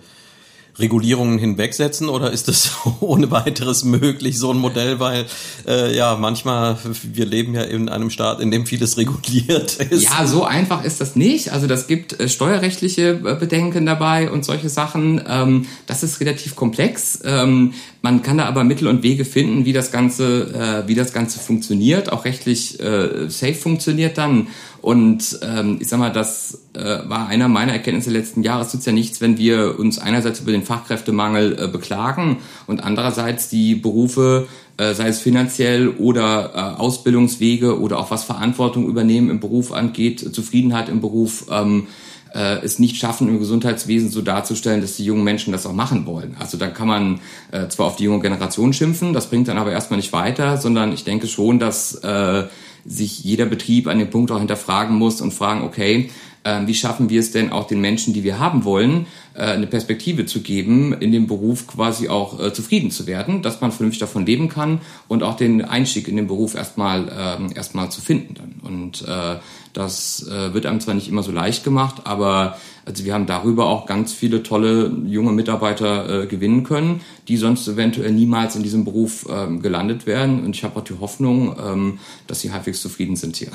Regulierungen 0.79 1.39
hinwegsetzen 1.39 2.09
oder 2.09 2.33
ist 2.33 2.49
das 2.49 2.73
ohne 3.01 3.31
weiteres 3.31 3.85
möglich, 3.85 4.39
so 4.39 4.53
ein 4.53 4.59
Modell, 4.59 5.01
weil 5.01 5.27
äh, 5.67 5.95
ja 5.95 6.17
manchmal, 6.17 6.79
wir 7.03 7.27
leben 7.27 7.55
ja 7.55 7.63
in 7.63 7.89
einem 7.89 8.11
Staat, 8.11 8.41
in 8.41 8.51
dem 8.51 8.67
vieles 8.67 8.97
reguliert 8.97 9.77
ist. 9.91 10.05
Ja, 10.05 10.27
so 10.27 10.45
einfach 10.45 10.85
ist 10.85 11.01
das 11.01 11.15
nicht. 11.15 11.53
Also 11.53 11.67
das 11.67 11.87
gibt 11.87 12.19
äh, 12.19 12.29
steuerrechtliche 12.29 13.21
äh, 13.25 13.35
Bedenken 13.35 13.85
dabei 13.85 14.31
und 14.31 14.45
solche 14.45 14.69
Sachen. 14.69 15.23
Ähm, 15.29 15.67
das 15.87 16.03
ist 16.03 16.21
relativ 16.21 16.57
komplex. 16.57 17.21
Ähm, 17.25 17.75
man 18.01 18.23
kann 18.23 18.39
da 18.39 18.47
aber 18.47 18.65
Mittel 18.65 18.89
und 18.89 19.03
Wege 19.03 19.25
finden, 19.25 19.65
wie 19.65 19.73
das 19.73 19.93
Ganze, 19.93 20.85
äh, 20.85 20.89
wie 20.89 20.95
das 20.95 21.13
Ganze 21.13 21.39
funktioniert, 21.39 22.11
auch 22.11 22.25
rechtlich 22.25 22.81
äh, 22.81 23.29
safe 23.29 23.55
funktioniert 23.55 24.19
dann. 24.19 24.49
Und 24.83 25.39
ähm, 25.43 25.79
ich 25.81 25.89
sag 25.89 26.01
mal, 26.01 26.11
das 26.11 26.63
äh, 26.75 26.81
war 27.09 27.29
einer 27.29 27.47
meiner 27.47 27.73
Erkenntnisse 27.73 28.11
letzten 28.11 28.43
Jahres. 28.43 28.69
Es 28.69 28.75
nützt 28.75 28.87
ja 28.89 28.93
nichts, 28.93 29.21
wenn 29.21 29.39
wir 29.39 29.79
uns 29.79 30.01
einerseits 30.01 30.41
über 30.41 30.51
den 30.51 30.65
Fachkräftemangel 30.65 31.57
äh, 31.57 31.69
beklagen 31.69 32.39
und 32.67 32.83
andererseits 32.83 33.49
die 33.49 33.77
Berufe, 33.77 34.49
äh, 34.79 34.93
sei 34.95 35.07
es 35.07 35.21
finanziell 35.21 35.89
oder 35.89 36.51
äh, 36.55 36.81
Ausbildungswege 36.81 37.81
oder 37.81 38.01
auch 38.01 38.11
was 38.11 38.25
Verantwortung 38.25 38.89
übernehmen 38.89 39.31
im 39.31 39.39
Beruf 39.39 39.71
angeht, 39.71 40.35
Zufriedenheit 40.35 40.89
im 40.89 41.01
Beruf, 41.01 41.47
ähm, 41.49 41.87
äh, 42.35 42.65
es 42.65 42.81
nicht 42.81 42.97
schaffen, 42.97 43.29
im 43.29 43.39
Gesundheitswesen 43.39 44.11
so 44.11 44.21
darzustellen, 44.21 44.81
dass 44.81 44.97
die 44.97 45.05
jungen 45.05 45.23
Menschen 45.23 45.53
das 45.53 45.65
auch 45.65 45.73
machen 45.73 46.07
wollen. 46.07 46.37
Also 46.41 46.59
da 46.59 46.67
kann 46.69 46.89
man 46.89 47.21
äh, 47.53 47.69
zwar 47.69 47.87
auf 47.87 47.97
die 47.97 48.05
junge 48.05 48.21
Generation 48.21 48.73
schimpfen, 48.73 49.13
das 49.13 49.31
bringt 49.31 49.47
dann 49.47 49.59
aber 49.59 49.71
erstmal 49.71 49.99
nicht 49.99 50.13
weiter, 50.13 50.57
sondern 50.57 50.93
ich 50.93 51.05
denke 51.05 51.29
schon, 51.29 51.61
dass 51.61 51.95
äh, 51.97 52.45
sich 52.85 53.23
jeder 53.25 53.47
Betrieb 53.47 53.87
an 53.87 53.99
dem 53.99 54.11
Punkt 54.11 54.31
auch 54.31 54.39
hinterfragen 54.39 54.97
muss 54.97 55.21
und 55.21 55.33
fragen, 55.33 55.63
okay, 55.63 56.11
äh, 56.45 56.67
wie 56.67 56.75
schaffen 56.75 57.09
wir 57.09 57.21
es 57.21 57.31
denn 57.31 57.53
auch 57.53 57.67
den 57.67 57.81
Menschen, 57.81 58.15
die 58.15 58.25
wir 58.25 58.39
haben 58.39 58.65
wollen, 58.65 59.07
äh, 59.35 59.43
eine 59.43 59.67
Perspektive 59.67 60.27
zu 60.27 60.41
geben, 60.41 60.93
in 60.93 61.13
dem 61.13 61.27
Beruf 61.27 61.67
quasi 61.67 62.09
auch 62.09 62.41
äh, 62.41 62.53
zufrieden 62.53 62.91
zu 62.91 63.07
werden, 63.07 63.43
dass 63.43 63.61
man 63.61 63.73
vernünftig 63.73 64.01
davon 64.01 64.27
leben 64.27 64.49
kann 64.49 64.81
und 65.09 65.23
auch 65.23 65.37
den 65.37 65.65
Einstieg 65.65 66.09
in 66.09 66.17
den 66.17 66.27
Beruf 66.27 66.55
erstmal 66.55 67.09
äh, 67.09 67.55
erstmal 67.55 67.91
zu 67.91 68.01
finden 68.01 68.35
dann. 68.35 68.55
Und 68.63 69.03
äh, 69.07 69.37
das 69.73 70.27
wird 70.27 70.67
einem 70.67 70.81
zwar 70.81 70.93
nicht 70.93 71.09
immer 71.09 71.23
so 71.23 71.33
leicht 71.33 71.65
gemacht, 71.65 72.03
aber 72.05 72.59
also 72.85 73.05
wir 73.05 73.15
haben 73.15 73.27
darüber 73.27 73.67
auch 73.67 73.87
ganz 73.87 74.13
viele 74.13 74.43
tolle 74.43 74.91
junge 75.07 75.33
Mitarbeiter 75.33 76.23
äh, 76.23 76.27
gewinnen 76.27 76.65
können, 76.65 77.01
die 77.29 77.37
sonst 77.37 77.69
eventuell 77.69 78.13
niemals 78.13 78.57
in 78.57 78.63
diesem 78.63 78.85
Beruf 78.85 79.27
ähm, 79.31 79.63
gelandet 79.63 80.07
wären. 80.07 80.45
Und 80.45 80.57
ich 80.57 80.65
habe 80.65 80.81
auch 80.81 80.85
die 80.85 80.99
Hoffnung, 80.99 81.57
ähm, 81.63 81.99
dass 82.27 82.41
sie 82.41 82.53
halbwegs 82.53 82.83
zufrieden 82.83 83.17
sind 83.17 83.37
hier. 83.37 83.49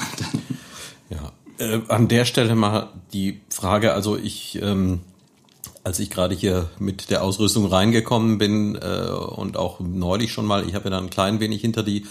ja, 1.09 1.31
äh, 1.57 1.81
an 1.89 2.07
der 2.07 2.25
Stelle 2.25 2.55
mal 2.55 2.89
die 3.13 3.41
Frage, 3.49 3.93
also 3.93 4.17
ich, 4.17 4.59
ähm, 4.61 5.01
als 5.83 5.99
ich 5.99 6.09
gerade 6.09 6.33
hier 6.33 6.69
mit 6.79 7.09
der 7.09 7.23
Ausrüstung 7.23 7.65
reingekommen 7.65 8.37
bin 8.37 8.75
äh, 8.75 9.09
und 9.09 9.57
auch 9.57 9.79
neulich 9.81 10.31
schon 10.31 10.45
mal, 10.45 10.67
ich 10.67 10.73
habe 10.73 10.85
ja 10.85 10.91
dann 10.91 11.05
ein 11.05 11.09
klein 11.09 11.39
wenig 11.39 11.61
hinter 11.61 11.83
die 11.83 12.05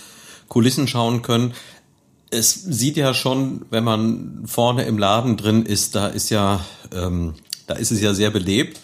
Kulissen 0.48 0.86
schauen 0.86 1.22
können. 1.22 1.54
Es 2.36 2.52
sieht 2.52 2.96
ja 2.96 3.14
schon, 3.14 3.62
wenn 3.70 3.84
man 3.84 4.42
vorne 4.44 4.84
im 4.84 4.98
Laden 4.98 5.36
drin 5.36 5.64
ist, 5.64 5.94
da 5.94 6.06
ist 6.06 6.30
ja, 6.30 6.64
ähm, 6.94 7.34
da 7.66 7.74
ist 7.74 7.90
es 7.90 8.00
ja 8.00 8.12
sehr 8.12 8.30
belebt 8.30 8.80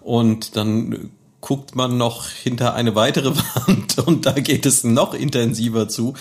und 0.00 0.56
dann 0.56 1.10
guckt 1.40 1.76
man 1.76 1.96
noch 1.96 2.28
hinter 2.28 2.74
eine 2.74 2.96
weitere 2.96 3.32
Wand 3.66 3.98
und 3.98 4.26
da 4.26 4.32
geht 4.32 4.66
es 4.66 4.82
noch 4.82 5.14
intensiver 5.14 5.88
zu. 5.88 6.14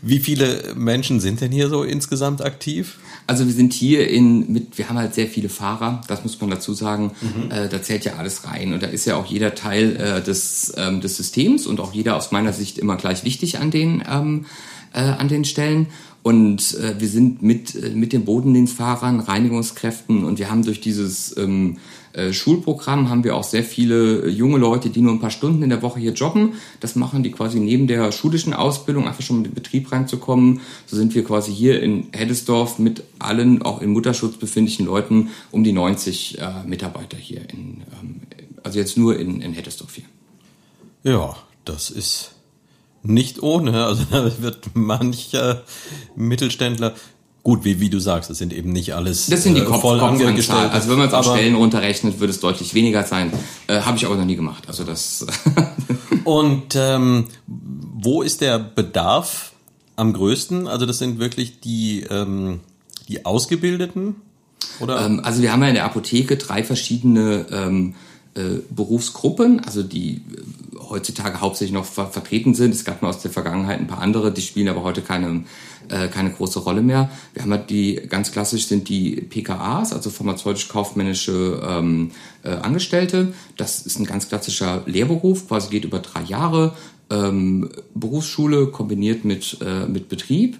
Wie 0.00 0.20
viele 0.20 0.74
Menschen 0.74 1.20
sind 1.20 1.42
denn 1.42 1.52
hier 1.52 1.68
so 1.68 1.82
insgesamt 1.82 2.42
aktiv? 2.42 2.96
Also 3.26 3.46
wir 3.46 3.52
sind 3.52 3.74
hier 3.74 4.08
in 4.08 4.50
mit, 4.50 4.78
wir 4.78 4.88
haben 4.88 4.96
halt 4.96 5.14
sehr 5.14 5.26
viele 5.26 5.50
Fahrer, 5.50 6.00
das 6.08 6.22
muss 6.22 6.40
man 6.40 6.48
dazu 6.48 6.72
sagen. 6.72 7.12
Mhm. 7.20 7.50
Äh, 7.50 7.68
da 7.68 7.82
zählt 7.82 8.06
ja 8.06 8.14
alles 8.14 8.46
rein 8.46 8.72
und 8.72 8.82
da 8.82 8.86
ist 8.86 9.04
ja 9.04 9.16
auch 9.16 9.26
jeder 9.26 9.54
Teil 9.54 9.96
äh, 9.96 10.22
des 10.22 10.72
ähm, 10.78 11.02
des 11.02 11.18
Systems 11.18 11.66
und 11.66 11.78
auch 11.78 11.92
jeder 11.92 12.16
aus 12.16 12.32
meiner 12.32 12.54
Sicht 12.54 12.78
immer 12.78 12.96
gleich 12.96 13.22
wichtig 13.22 13.58
an 13.58 13.70
den 13.70 14.02
ähm, 14.10 14.46
äh, 14.94 15.00
an 15.00 15.28
den 15.28 15.44
Stellen. 15.44 15.88
Und 16.22 16.74
äh, 16.74 17.00
wir 17.00 17.08
sind 17.08 17.42
mit, 17.42 17.74
äh, 17.74 17.90
mit 17.90 18.12
den 18.12 18.24
Bodendienstfahrern, 18.24 19.20
Reinigungskräften 19.20 20.24
und 20.24 20.38
wir 20.38 20.50
haben 20.50 20.62
durch 20.62 20.80
dieses 20.80 21.34
ähm, 21.38 21.78
äh, 22.12 22.32
Schulprogramm 22.32 23.08
haben 23.08 23.24
wir 23.24 23.36
auch 23.36 23.44
sehr 23.44 23.62
viele 23.62 24.28
junge 24.28 24.58
Leute, 24.58 24.90
die 24.90 25.00
nur 25.00 25.12
ein 25.12 25.20
paar 25.20 25.30
Stunden 25.30 25.62
in 25.62 25.70
der 25.70 25.80
Woche 25.80 26.00
hier 26.00 26.12
jobben. 26.12 26.54
Das 26.80 26.96
machen 26.96 27.22
die 27.22 27.30
quasi 27.30 27.60
neben 27.60 27.86
der 27.86 28.10
schulischen 28.12 28.52
Ausbildung, 28.52 29.06
einfach 29.06 29.22
schon 29.22 29.38
in 29.38 29.44
den 29.44 29.54
Betrieb 29.54 29.92
reinzukommen. 29.92 30.60
So 30.86 30.96
sind 30.96 31.14
wir 31.14 31.24
quasi 31.24 31.52
hier 31.52 31.80
in 31.80 32.08
Heddesdorf 32.12 32.78
mit 32.78 33.04
allen 33.18 33.62
auch 33.62 33.80
in 33.80 33.90
Mutterschutz 33.90 34.36
befindlichen 34.36 34.86
Leuten 34.86 35.30
um 35.52 35.62
die 35.62 35.72
90 35.72 36.38
äh, 36.38 36.64
Mitarbeiter 36.66 37.16
hier 37.16 37.48
in, 37.48 37.82
ähm, 38.00 38.20
also 38.62 38.78
jetzt 38.78 38.98
nur 38.98 39.18
in, 39.18 39.40
in 39.40 39.52
Heddesdorf 39.52 39.94
hier. 39.94 40.04
Ja, 41.02 41.36
das 41.64 41.90
ist 41.90 42.32
nicht 43.02 43.42
ohne. 43.42 43.84
Also 43.84 44.04
da 44.10 44.30
wird 44.40 44.70
mancher 44.74 45.62
Mittelständler 46.16 46.94
Gut, 47.42 47.64
wie, 47.64 47.80
wie 47.80 47.88
du 47.88 47.98
sagst, 48.00 48.28
das 48.28 48.36
sind 48.36 48.52
eben 48.52 48.70
nicht 48.70 48.92
alles 48.92 49.28
das 49.28 49.44
sind 49.44 49.54
die 49.54 49.62
äh, 49.62 49.64
Kopf, 49.64 49.80
voll 49.80 49.98
angestellt. 49.98 50.72
Also 50.72 50.90
wenn 50.90 50.98
man 50.98 51.08
es 51.08 51.14
auf 51.14 51.24
Stellen 51.24 51.54
runterrechnet, 51.54 52.20
würde 52.20 52.32
es 52.32 52.40
deutlich 52.40 52.74
weniger 52.74 53.04
sein. 53.04 53.32
Äh, 53.66 53.80
Habe 53.80 53.96
ich 53.96 54.04
aber 54.04 54.16
noch 54.16 54.26
nie 54.26 54.36
gemacht. 54.36 54.64
Also 54.66 54.84
das. 54.84 55.26
Und 56.24 56.76
ähm, 56.76 57.28
wo 57.46 58.20
ist 58.20 58.42
der 58.42 58.58
Bedarf 58.58 59.52
am 59.96 60.12
größten? 60.12 60.68
Also 60.68 60.84
das 60.84 60.98
sind 60.98 61.18
wirklich 61.18 61.60
die 61.60 62.02
ähm, 62.10 62.60
die 63.08 63.24
Ausgebildeten 63.24 64.16
oder? 64.80 65.04
Ähm, 65.06 65.20
also 65.24 65.42
wir 65.42 65.52
haben 65.52 65.62
ja 65.62 65.68
in 65.68 65.74
der 65.74 65.84
Apotheke 65.84 66.36
drei 66.36 66.62
verschiedene 66.62 67.46
ähm, 67.50 67.94
äh, 68.34 68.60
Berufsgruppen, 68.70 69.60
also 69.60 69.82
die 69.82 70.22
heutzutage 70.90 71.40
hauptsächlich 71.40 71.72
noch 71.72 71.84
ver 71.84 72.08
vertreten 72.08 72.54
sind. 72.54 72.74
Es 72.74 72.84
gab 72.84 73.00
nur 73.00 73.08
aus 73.08 73.22
der 73.22 73.30
Vergangenheit 73.30 73.78
ein 73.78 73.86
paar 73.86 74.00
andere, 74.00 74.32
die 74.32 74.42
spielen 74.42 74.68
aber 74.68 74.82
heute 74.82 75.00
keine, 75.00 75.44
äh, 75.88 76.08
keine 76.08 76.30
große 76.30 76.58
Rolle 76.58 76.82
mehr. 76.82 77.10
Wir 77.32 77.42
haben 77.42 77.52
halt 77.52 77.70
die, 77.70 77.94
ganz 77.94 78.32
klassisch 78.32 78.66
sind 78.66 78.88
die 78.88 79.20
PKAs, 79.20 79.92
also 79.92 80.10
pharmazeutisch-kaufmännische 80.10 81.62
ähm, 81.66 82.10
äh, 82.42 82.50
Angestellte. 82.50 83.32
Das 83.56 83.86
ist 83.86 83.98
ein 83.98 84.04
ganz 84.04 84.28
klassischer 84.28 84.82
Lehrberuf, 84.86 85.48
quasi 85.48 85.70
geht 85.70 85.84
über 85.84 86.00
drei 86.00 86.22
Jahre. 86.22 86.74
Ähm, 87.08 87.70
Berufsschule 87.94 88.66
kombiniert 88.66 89.24
mit, 89.24 89.58
äh, 89.64 89.86
mit 89.86 90.08
Betrieb. 90.08 90.58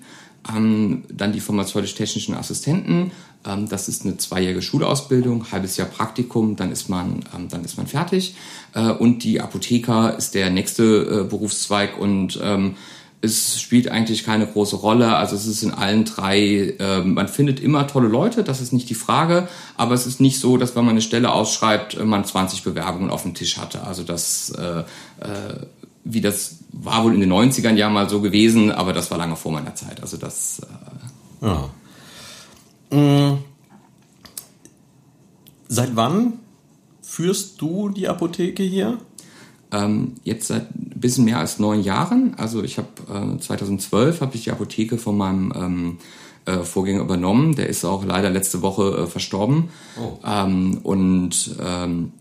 Ähm, 0.49 1.05
dann 1.13 1.33
die 1.33 1.41
pharmazeutisch-technischen 1.41 2.35
Assistenten, 2.35 3.11
das 3.43 3.89
ist 3.89 4.05
eine 4.05 4.19
zweijährige 4.19 4.61
Schulausbildung, 4.61 5.51
halbes 5.51 5.77
Jahr 5.79 5.89
Praktikum, 5.89 6.57
dann 6.57 6.71
ist 6.71 6.91
man, 6.91 7.25
ähm, 7.35 7.49
dann 7.49 7.65
ist 7.65 7.79
man 7.79 7.87
fertig. 7.87 8.35
Äh, 8.75 8.91
und 8.91 9.25
die 9.25 9.41
Apotheker 9.41 10.17
ist 10.17 10.35
der 10.35 10.51
nächste 10.51 11.23
äh, 11.23 11.29
Berufszweig 11.29 11.99
und 11.99 12.39
ähm, 12.43 12.77
es 13.23 13.61
spielt 13.61 13.89
eigentlich 13.89 14.25
keine 14.25 14.47
große 14.47 14.77
Rolle. 14.77 15.17
Also 15.17 15.37
es 15.37 15.47
ist 15.47 15.63
in 15.63 15.73
allen 15.73 16.07
drei, 16.07 16.75
man 17.05 17.29
findet 17.29 17.61
immer 17.61 17.87
tolle 17.87 18.09
Leute, 18.09 18.43
das 18.43 18.63
ist 18.63 18.73
nicht 18.73 18.89
die 18.89 18.95
Frage, 18.95 19.47
aber 19.77 19.93
es 19.93 20.07
ist 20.07 20.23
nicht 20.23 20.41
so, 20.41 20.57
dass 20.57 20.75
wenn 20.75 20.87
man 20.87 20.93
eine 20.93 21.03
Stelle 21.03 21.31
ausschreibt, 21.31 21.99
äh, 21.99 22.05
man 22.07 22.25
20 22.25 22.63
Bewerbungen 22.63 23.11
auf 23.11 23.25
dem 23.25 23.35
Tisch 23.35 23.59
hatte. 23.59 23.85
Also 23.85 24.05
das, 24.05 24.55
wie 26.03 26.21
das 26.23 26.61
war 26.73 27.05
wohl 27.05 27.13
in 27.13 27.21
den 27.21 27.31
90ern 27.31 27.75
ja 27.75 27.91
mal 27.91 28.09
so 28.09 28.23
gewesen, 28.23 28.71
aber 28.71 28.95
das 28.95 29.11
war 29.11 29.19
lange 29.19 29.37
vor 29.37 29.53
meiner 29.53 29.75
Zeit. 29.75 30.01
Also 30.01 30.17
das. 30.17 30.63
Ja. 31.43 31.69
Mhm. 32.91 33.39
Seit 35.69 35.95
wann 35.95 36.35
führst 37.03 37.61
du 37.61 37.91
die 37.91 38.09
Apotheke 38.09 38.63
hier? 38.63 38.99
Ähm, 39.73 40.15
jetzt 40.25 40.49
seit 40.49 40.75
ein 40.75 41.01
bisschen 41.01 41.25
mehr 41.25 41.39
als 41.39 41.59
neun 41.59 41.83
Jahren. 41.83 42.35
Also 42.37 42.63
ich 42.63 42.79
habe 42.79 42.89
äh, 43.37 43.39
2012 43.39 44.21
habe 44.21 44.35
ich 44.35 44.45
die 44.45 44.51
Apotheke 44.51 44.99
von 44.99 45.17
meinem 45.17 45.53
ähm, 45.55 45.99
äh, 46.45 46.65
Vorgänger 46.65 47.03
übernommen. 47.03 47.55
Der 47.55 47.69
ist 47.69 47.85
auch 47.85 48.05
leider 48.05 48.31
letzte 48.31 48.63
Woche 48.63 48.97
äh, 48.97 49.07
verstorben. 49.07 49.69
Oh. 50.01 50.19
Ähm, 50.25 50.79
und 50.83 51.55
ähm, 51.61 52.13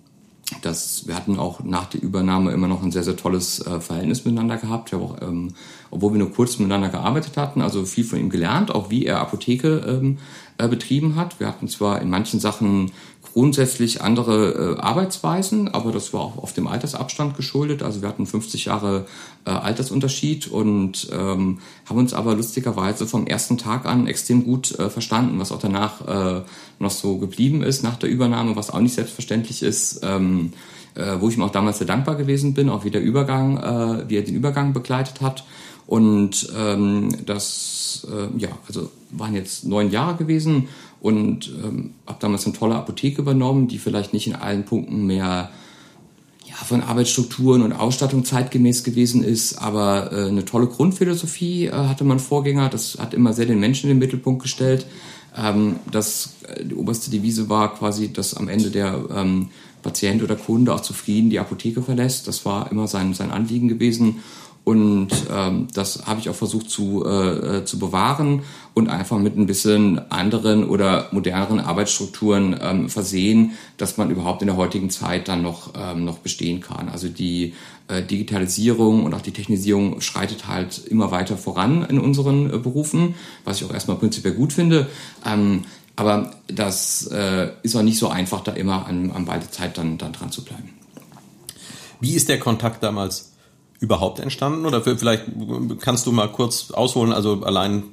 das, 0.62 1.08
wir 1.08 1.16
hatten 1.16 1.38
auch 1.38 1.64
nach 1.64 1.86
der 1.86 2.02
Übernahme 2.02 2.52
immer 2.52 2.68
noch 2.68 2.84
ein 2.84 2.92
sehr, 2.92 3.04
sehr 3.04 3.16
tolles 3.16 3.66
äh, 3.66 3.80
Verhältnis 3.80 4.26
miteinander 4.26 4.58
gehabt. 4.58 4.92
Habe 4.94 5.04
auch, 5.04 5.22
ähm, 5.22 5.54
obwohl 5.92 6.14
wir 6.14 6.20
nur 6.20 6.32
kurz 6.32 6.60
miteinander 6.60 6.90
gearbeitet 6.90 7.38
hatten, 7.38 7.62
also 7.62 7.86
viel 7.86 8.04
von 8.04 8.20
ihm 8.20 8.30
gelernt, 8.30 8.72
auch 8.72 8.90
wie 8.90 9.06
er 9.06 9.20
Apotheke 9.20 9.86
ähm, 9.88 10.18
äh, 10.18 10.49
betrieben 10.68 11.16
hat. 11.16 11.40
Wir 11.40 11.48
hatten 11.48 11.68
zwar 11.68 12.02
in 12.02 12.10
manchen 12.10 12.40
Sachen 12.40 12.92
grundsätzlich 13.34 14.02
andere 14.02 14.76
äh, 14.78 14.82
Arbeitsweisen, 14.82 15.68
aber 15.68 15.92
das 15.92 16.14
war 16.14 16.22
auch 16.22 16.38
auf 16.38 16.54
dem 16.54 16.68
Altersabstand 16.68 17.38
geschuldet. 17.38 17.84
Also 17.84 18.02
wir 18.02 18.10
hatten 18.10 18.26
50 18.26 18.66
Jahre 18.66 19.06
äh, 19.46 19.52
Altersunterschied 19.52 20.48
und 20.48 21.10
ähm, 21.12 21.60
haben 21.88 21.98
uns 21.98 22.14
aber 22.14 22.36
lustigerweise 22.36 23.08
vom 23.08 23.28
ersten 23.28 23.58
Tag 23.58 23.86
an 23.86 24.08
extrem 24.08 24.44
gut 24.44 24.78
äh, 24.80 24.90
verstanden, 24.90 25.40
was 25.40 25.52
auch 25.52 25.60
danach 25.60 26.08
äh, 26.08 26.42
noch 26.80 26.92
so 26.92 27.18
geblieben 27.18 27.62
ist 27.62 27.84
nach 27.84 27.98
der 27.98 28.10
Übernahme, 28.10 28.56
was 28.56 28.72
auch 28.72 28.80
nicht 28.80 28.96
selbstverständlich 28.96 29.64
ist. 29.64 30.02
Ähm, 30.04 30.54
äh, 30.96 31.22
wo 31.22 31.30
ich 31.30 31.38
ihm 31.38 31.44
auch 31.44 31.52
damals 31.52 31.78
sehr 31.78 31.88
dankbar 31.88 32.16
gewesen 32.16 32.56
bin, 32.56 32.68
auch 32.68 32.84
wie 32.84 32.90
der 32.90 33.02
Übergang, 33.02 33.58
äh, 33.58 34.10
wie 34.10 34.18
er 34.18 34.24
den 34.24 34.36
Übergang 34.36 34.74
begleitet 34.74 35.22
hat. 35.22 35.46
Und 35.90 36.54
ähm, 36.56 37.10
das, 37.26 38.06
äh, 38.12 38.40
ja, 38.40 38.50
also 38.68 38.92
waren 39.10 39.34
jetzt 39.34 39.66
neun 39.66 39.90
Jahre 39.90 40.18
gewesen 40.18 40.68
und 41.02 41.52
ähm, 41.64 41.96
habe 42.06 42.20
damals 42.20 42.46
eine 42.46 42.54
tolle 42.54 42.76
Apotheke 42.76 43.24
übernommen, 43.24 43.68
die 43.68 43.80
vielleicht 43.80 44.14
nicht 44.14 44.28
in 44.28 44.36
allen 44.36 44.66
Punkten 44.66 45.08
mehr 45.08 45.50
ja, 46.46 46.54
von 46.54 46.84
Arbeitsstrukturen 46.84 47.64
und 47.64 47.74
Ausstattung 47.74 48.24
zeitgemäß 48.24 48.84
gewesen 48.84 49.24
ist, 49.24 49.58
aber 49.58 50.12
äh, 50.12 50.28
eine 50.28 50.46
tolle 50.46 50.68
Grundphilosophie 50.68 51.66
äh, 51.66 51.72
hatte 51.72 52.04
mein 52.04 52.20
Vorgänger. 52.20 52.70
Das 52.70 53.00
hat 53.00 53.16
immer 53.16 53.34
sehr 53.34 53.48
den 53.48 53.60
Menschen 53.60 53.90
in 53.90 53.96
den 53.96 54.00
Mittelpunkt 54.00 54.44
gestellt. 54.44 54.86
Ähm, 55.36 55.78
das, 55.92 56.36
äh, 56.48 56.66
die 56.66 56.76
oberste 56.76 57.10
Devise 57.10 57.50
war 57.50 57.74
quasi, 57.74 58.14
dass 58.14 58.36
am 58.36 58.48
Ende 58.48 58.70
der 58.70 59.06
ähm, 59.12 59.50
Patient 59.82 60.22
oder 60.22 60.36
Kunde 60.36 60.72
auch 60.72 60.82
zufrieden 60.82 61.32
die 61.32 61.40
Apotheke 61.40 61.82
verlässt. 61.82 62.28
Das 62.28 62.46
war 62.46 62.72
immer 62.72 62.88
sein, 62.88 63.16
sein 63.16 63.32
Anliegen 63.32 63.70
gewesen. 63.70 64.18
Und 64.64 65.10
ähm, 65.32 65.68
das 65.74 66.06
habe 66.06 66.20
ich 66.20 66.30
auch 66.30 66.36
versucht 66.36 66.70
zu, 66.70 67.04
äh, 67.06 67.58
äh, 67.58 67.66
zu 67.66 67.80
bewahren 67.80 68.44
und 68.76 68.88
einfach 68.88 69.18
mit 69.18 69.36
ein 69.36 69.48
bisschen 69.48 70.12
anderen 70.12 70.68
oder 70.68 71.08
moderneren 71.12 71.60
Arbeitsstrukturen 71.60 72.56
ähm, 72.62 72.90
versehen, 72.90 73.54
dass 73.78 73.98
man 73.98 74.12
überhaupt 74.12 74.42
in 74.42 74.48
der 74.48 74.58
heutigen 74.58 74.92
Zeit 74.92 75.28
dann 75.28 75.42
noch, 75.42 75.74
ähm, 75.76 76.06
noch 76.06 76.20
bestehen 76.20 76.62
kann. 76.62 76.88
Also 76.90 77.08
die 77.08 77.54
äh, 77.88 78.04
Digitalisierung 78.04 79.04
und 79.06 79.16
auch 79.16 79.22
die 79.22 79.32
Technisierung 79.32 80.02
schreitet 80.02 80.48
halt 80.48 80.78
immer 80.88 81.10
weiter 81.10 81.38
voran 81.38 81.84
in 81.86 82.00
unseren 82.00 82.54
äh, 82.54 82.58
Berufen, 82.60 83.16
was 83.46 83.60
ich 83.60 83.66
auch 83.66 83.74
erstmal 83.74 83.98
prinzipiell 83.98 84.36
gut 84.36 84.54
finde. 84.54 84.88
Ähm, 85.26 85.64
aber 85.96 86.32
das 86.48 87.08
äh, 87.08 87.50
ist 87.64 87.76
auch 87.76 87.82
nicht 87.82 87.98
so 87.98 88.08
einfach, 88.08 88.42
da 88.42 88.54
immer 88.54 88.86
an, 88.86 89.12
an 89.12 89.26
beide 89.26 89.50
Zeit 89.50 89.78
dann, 89.78 89.98
dann 89.98 90.14
dran 90.14 90.32
zu 90.32 90.46
bleiben. 90.46 90.70
Wie 92.00 92.14
ist 92.14 92.30
der 92.30 92.40
Kontakt 92.40 92.84
damals 92.84 93.29
überhaupt 93.80 94.20
entstanden? 94.20 94.66
Oder 94.66 94.82
vielleicht 94.82 95.26
kannst 95.80 96.06
du 96.06 96.12
mal 96.12 96.28
kurz 96.32 96.72
ausholen, 96.72 97.14
also 97.14 97.44
allein 97.44 97.84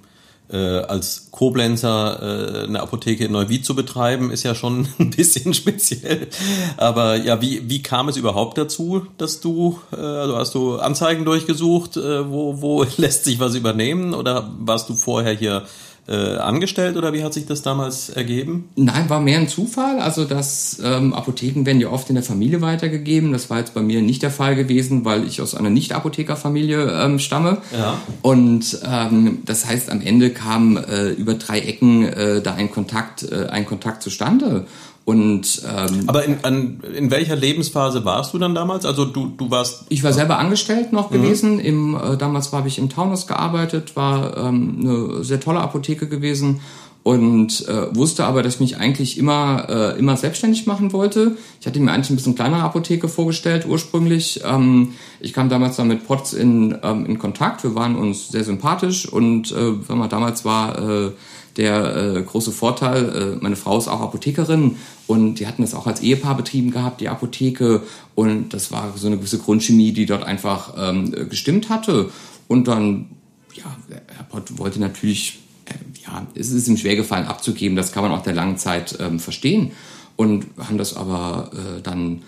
äh, 0.51 0.57
als 0.57 1.29
Koblenzer 1.33 2.63
äh, 2.63 2.65
eine 2.65 2.81
Apotheke 2.81 3.25
in 3.25 3.33
Neuwied 3.33 3.65
zu 3.65 3.75
betreiben, 3.75 4.31
ist 4.31 4.45
ja 4.45 4.55
schon 4.55 4.89
ein 4.99 5.11
bisschen 5.11 5.55
speziell. 5.55 6.29
Aber 6.77 7.17
ja, 7.17 7.41
wie, 7.43 7.69
wie 7.69 7.83
kam 7.83 8.09
es 8.09 8.17
überhaupt 8.17 8.59
dazu, 8.59 9.07
dass 9.19 9.41
du, 9.41 9.81
äh, 9.93 9.97
also 9.97 10.37
hast 10.37 10.55
du 10.55 10.77
Anzeigen 10.77 11.25
durchgesucht, 11.25 11.97
äh, 11.97 12.31
wo, 12.31 12.61
wo 12.61 12.85
lässt 12.97 13.25
sich 13.25 13.41
was 13.41 13.55
übernehmen? 13.55 14.15
Oder 14.15 14.51
warst 14.59 14.89
du 14.89 14.95
vorher 14.95 15.33
hier 15.33 15.65
äh, 16.09 16.37
angestellt 16.37 16.97
oder 16.97 17.13
wie 17.13 17.25
hat 17.25 17.35
sich 17.35 17.47
das 17.47 17.63
damals 17.63 18.11
ergeben? 18.11 18.69
Nein, 18.77 19.09
war 19.11 19.21
mehr 19.21 19.39
ein 19.39 19.49
Zufall. 19.49 19.99
Also 19.99 20.25
das 20.25 20.81
ähm, 20.83 21.13
Apotheken 21.13 21.67
werden 21.67 21.81
ja 21.81 21.91
oft 21.91 22.09
in 22.09 22.15
der 22.15 22.25
Familie 22.25 22.61
weitergegeben. 22.61 23.33
Das 23.33 23.51
war 23.51 23.59
jetzt 23.59 23.75
bei 23.75 23.83
mir 23.83 24.03
nicht 24.03 24.23
der 24.23 24.31
Fall 24.31 24.55
gewesen, 24.55 25.05
weil 25.05 25.27
ich 25.27 25.41
aus 25.41 25.55
einer 25.55 25.71
Nicht-Apothekerfamilie 25.71 26.93
ähm, 26.93 27.19
stamme. 27.19 27.59
Ja. 27.77 27.99
Und 28.23 28.79
ähm, 28.85 29.39
das 29.45 29.67
heißt, 29.67 29.91
am 29.91 30.01
Ende 30.01 30.31
kam 30.31 30.77
äh, 30.77 31.11
über 31.11 31.35
drei 31.35 31.61
Ecken 31.61 32.05
äh, 32.05 32.41
da 32.41 32.55
ein 32.55 32.71
Kontakt, 32.71 33.25
äh, 33.25 33.47
ein 33.47 33.67
Kontakt 33.67 34.03
zustande. 34.03 34.67
Und 35.07 35.63
ähm, 35.65 36.03
aber 36.09 36.25
in, 36.25 36.39
an, 36.43 36.81
in 36.93 37.13
welcher 37.13 37.37
Lebensphase 37.37 38.05
warst 38.05 38.35
du 38.35 38.39
dann 38.39 38.57
damals? 38.57 38.85
Also 38.85 39.05
du 39.05 39.29
du 39.29 39.53
warst 39.53 39.85
ich 39.89 40.03
war 40.03 40.13
selber 40.13 40.39
angestellt 40.39 40.93
noch 40.93 41.13
mhm. 41.13 41.15
gewesen. 41.15 41.61
Im 41.61 41.95
äh, 41.95 42.17
damals 42.17 42.53
habe 42.53 42.67
ich 42.67 42.81
im 42.81 42.89
Taunus 42.89 43.29
gearbeitet, 43.29 43.95
war 43.95 44.37
ähm, 44.37 44.79
eine 44.81 45.23
sehr 45.23 45.39
tolle 45.39 45.61
Apotheke 45.61 46.09
gewesen 46.09 46.61
und 47.05 47.69
äh, 47.69 47.95
wusste 47.95 48.25
aber, 48.25 48.43
dass 48.43 48.55
ich 48.55 48.61
mich 48.61 48.79
eigentlich 48.79 49.17
immer 49.17 49.67
äh, 49.69 49.97
immer 49.97 50.17
selbstständig 50.17 50.67
machen 50.67 50.93
wollte. 50.93 51.37
Ich 51.61 51.69
hatte 51.69 51.79
mir 51.79 51.93
eigentlich 51.93 52.11
ein 52.11 52.17
bisschen 52.17 52.35
kleinere 52.35 52.63
Apotheke 52.63 53.07
vorgestellt 53.07 53.65
ursprünglich. 53.65 54.41
Ähm, 54.45 54.95
ich 55.21 55.33
kam 55.33 55.49
damals 55.49 55.77
dann 55.77 55.87
mit 55.87 56.05
Potts 56.05 56.33
in 56.33 56.77
ähm, 56.83 57.07
in 57.07 57.21
Kontakt. 57.21 57.63
Wir 57.63 57.77
waren 57.77 57.95
uns 57.95 58.31
sehr 58.31 58.43
sympathisch 58.43 59.09
und 59.09 59.53
äh, 59.53 59.89
wenn 59.89 59.99
man 59.99 60.09
damals 60.09 60.45
war 60.45 60.79
äh, 60.81 61.13
der 61.57 62.17
äh, 62.17 62.23
große 62.23 62.53
Vorteil, 62.53 63.09
äh, 63.09 63.43
meine 63.43 63.57
Frau 63.57 63.79
ist 63.79 63.89
auch 63.89 64.01
Apothekerin 64.01 64.77
und 65.07 65.37
die 65.37 65.47
hatten 65.47 65.63
das 65.63 65.75
auch 65.75 65.87
als 65.87 66.01
Ehepaar 66.01 66.37
betrieben 66.37 66.71
gehabt, 66.71 67.01
die 67.01 67.09
Apotheke. 67.09 67.83
Und 68.15 68.53
das 68.53 68.73
war 68.73 68.93
so 68.97 69.07
eine 69.07 69.17
gewisse 69.17 69.39
Grundchemie, 69.39 69.93
die 69.93 70.07
dort 70.07 70.25
einfach 70.25 70.75
ähm, 70.77 71.29
gestimmt 71.29 71.69
hatte. 71.69 72.11
Und 72.49 72.69
dann, 72.69 73.07
ja, 73.55 73.65
Herr 73.89 74.25
Pott 74.25 74.59
wollte 74.59 74.81
natürlich, 74.81 75.39
äh, 75.67 75.75
ja, 76.07 76.27
es 76.35 76.51
ist 76.51 76.69
ihm 76.69 76.77
schwer 76.77 76.97
gefallen 76.97 77.27
abzugeben, 77.27 77.77
das 77.77 77.93
kann 77.93 78.03
man 78.03 78.13
auch 78.13 78.23
der 78.23 78.35
langen 78.35 78.59
Zeit 78.59 78.99
ähm, 79.01 79.19
verstehen. 79.19 79.73
Und 80.17 80.47
haben 80.59 80.79
das 80.79 80.97
aber 80.97 81.51
äh, 81.53 81.83
dann 81.83 82.23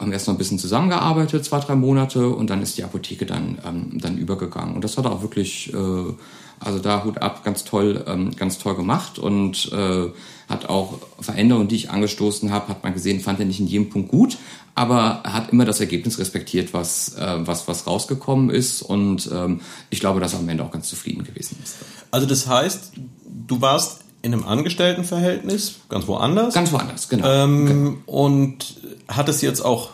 haben 0.00 0.12
erst 0.12 0.26
noch 0.26 0.34
ein 0.34 0.38
bisschen 0.38 0.58
zusammengearbeitet, 0.58 1.44
zwei, 1.44 1.60
drei 1.60 1.76
Monate, 1.76 2.28
und 2.30 2.48
dann 2.50 2.62
ist 2.62 2.78
die 2.78 2.84
Apotheke 2.84 3.26
dann, 3.26 3.58
ähm, 3.66 3.98
dann 4.00 4.16
übergegangen. 4.16 4.74
Und 4.74 4.82
das 4.82 4.96
hat 4.96 5.06
auch 5.06 5.20
wirklich, 5.20 5.72
äh, 5.74 6.12
also 6.58 6.78
da 6.78 7.04
Hut 7.04 7.18
ab, 7.18 7.44
ganz 7.44 7.64
toll, 7.64 8.02
ähm, 8.06 8.34
ganz 8.34 8.58
toll 8.58 8.74
gemacht 8.74 9.18
und 9.18 9.70
äh, 9.72 10.08
hat 10.48 10.68
auch 10.68 10.98
Veränderungen, 11.20 11.68
die 11.68 11.76
ich 11.76 11.90
angestoßen 11.90 12.50
habe, 12.50 12.68
hat 12.68 12.82
man 12.82 12.94
gesehen, 12.94 13.20
fand 13.20 13.40
er 13.40 13.46
nicht 13.46 13.60
in 13.60 13.66
jedem 13.66 13.88
Punkt 13.90 14.10
gut, 14.10 14.38
aber 14.74 15.20
er 15.22 15.34
hat 15.34 15.52
immer 15.52 15.64
das 15.64 15.80
Ergebnis 15.80 16.18
respektiert, 16.18 16.74
was, 16.74 17.16
äh, 17.16 17.38
was, 17.46 17.68
was 17.68 17.86
rausgekommen 17.86 18.50
ist 18.50 18.82
und 18.82 19.30
ähm, 19.32 19.60
ich 19.90 20.00
glaube, 20.00 20.20
dass 20.20 20.32
er 20.32 20.40
am 20.40 20.48
Ende 20.48 20.64
auch 20.64 20.70
ganz 20.70 20.88
zufrieden 20.88 21.24
gewesen 21.24 21.58
ist. 21.62 21.76
Also 22.10 22.26
das 22.26 22.46
heißt, 22.46 22.92
du 23.46 23.60
warst 23.60 24.00
in 24.22 24.34
einem 24.34 24.44
Angestelltenverhältnis, 24.44 25.80
ganz 25.88 26.06
woanders. 26.06 26.54
Ganz 26.54 26.72
woanders, 26.72 27.08
genau. 27.08 27.26
Ähm, 27.28 27.66
genau. 27.66 27.96
Und 28.06 28.76
hat 29.08 29.28
es 29.28 29.40
jetzt 29.40 29.60
auch 29.60 29.90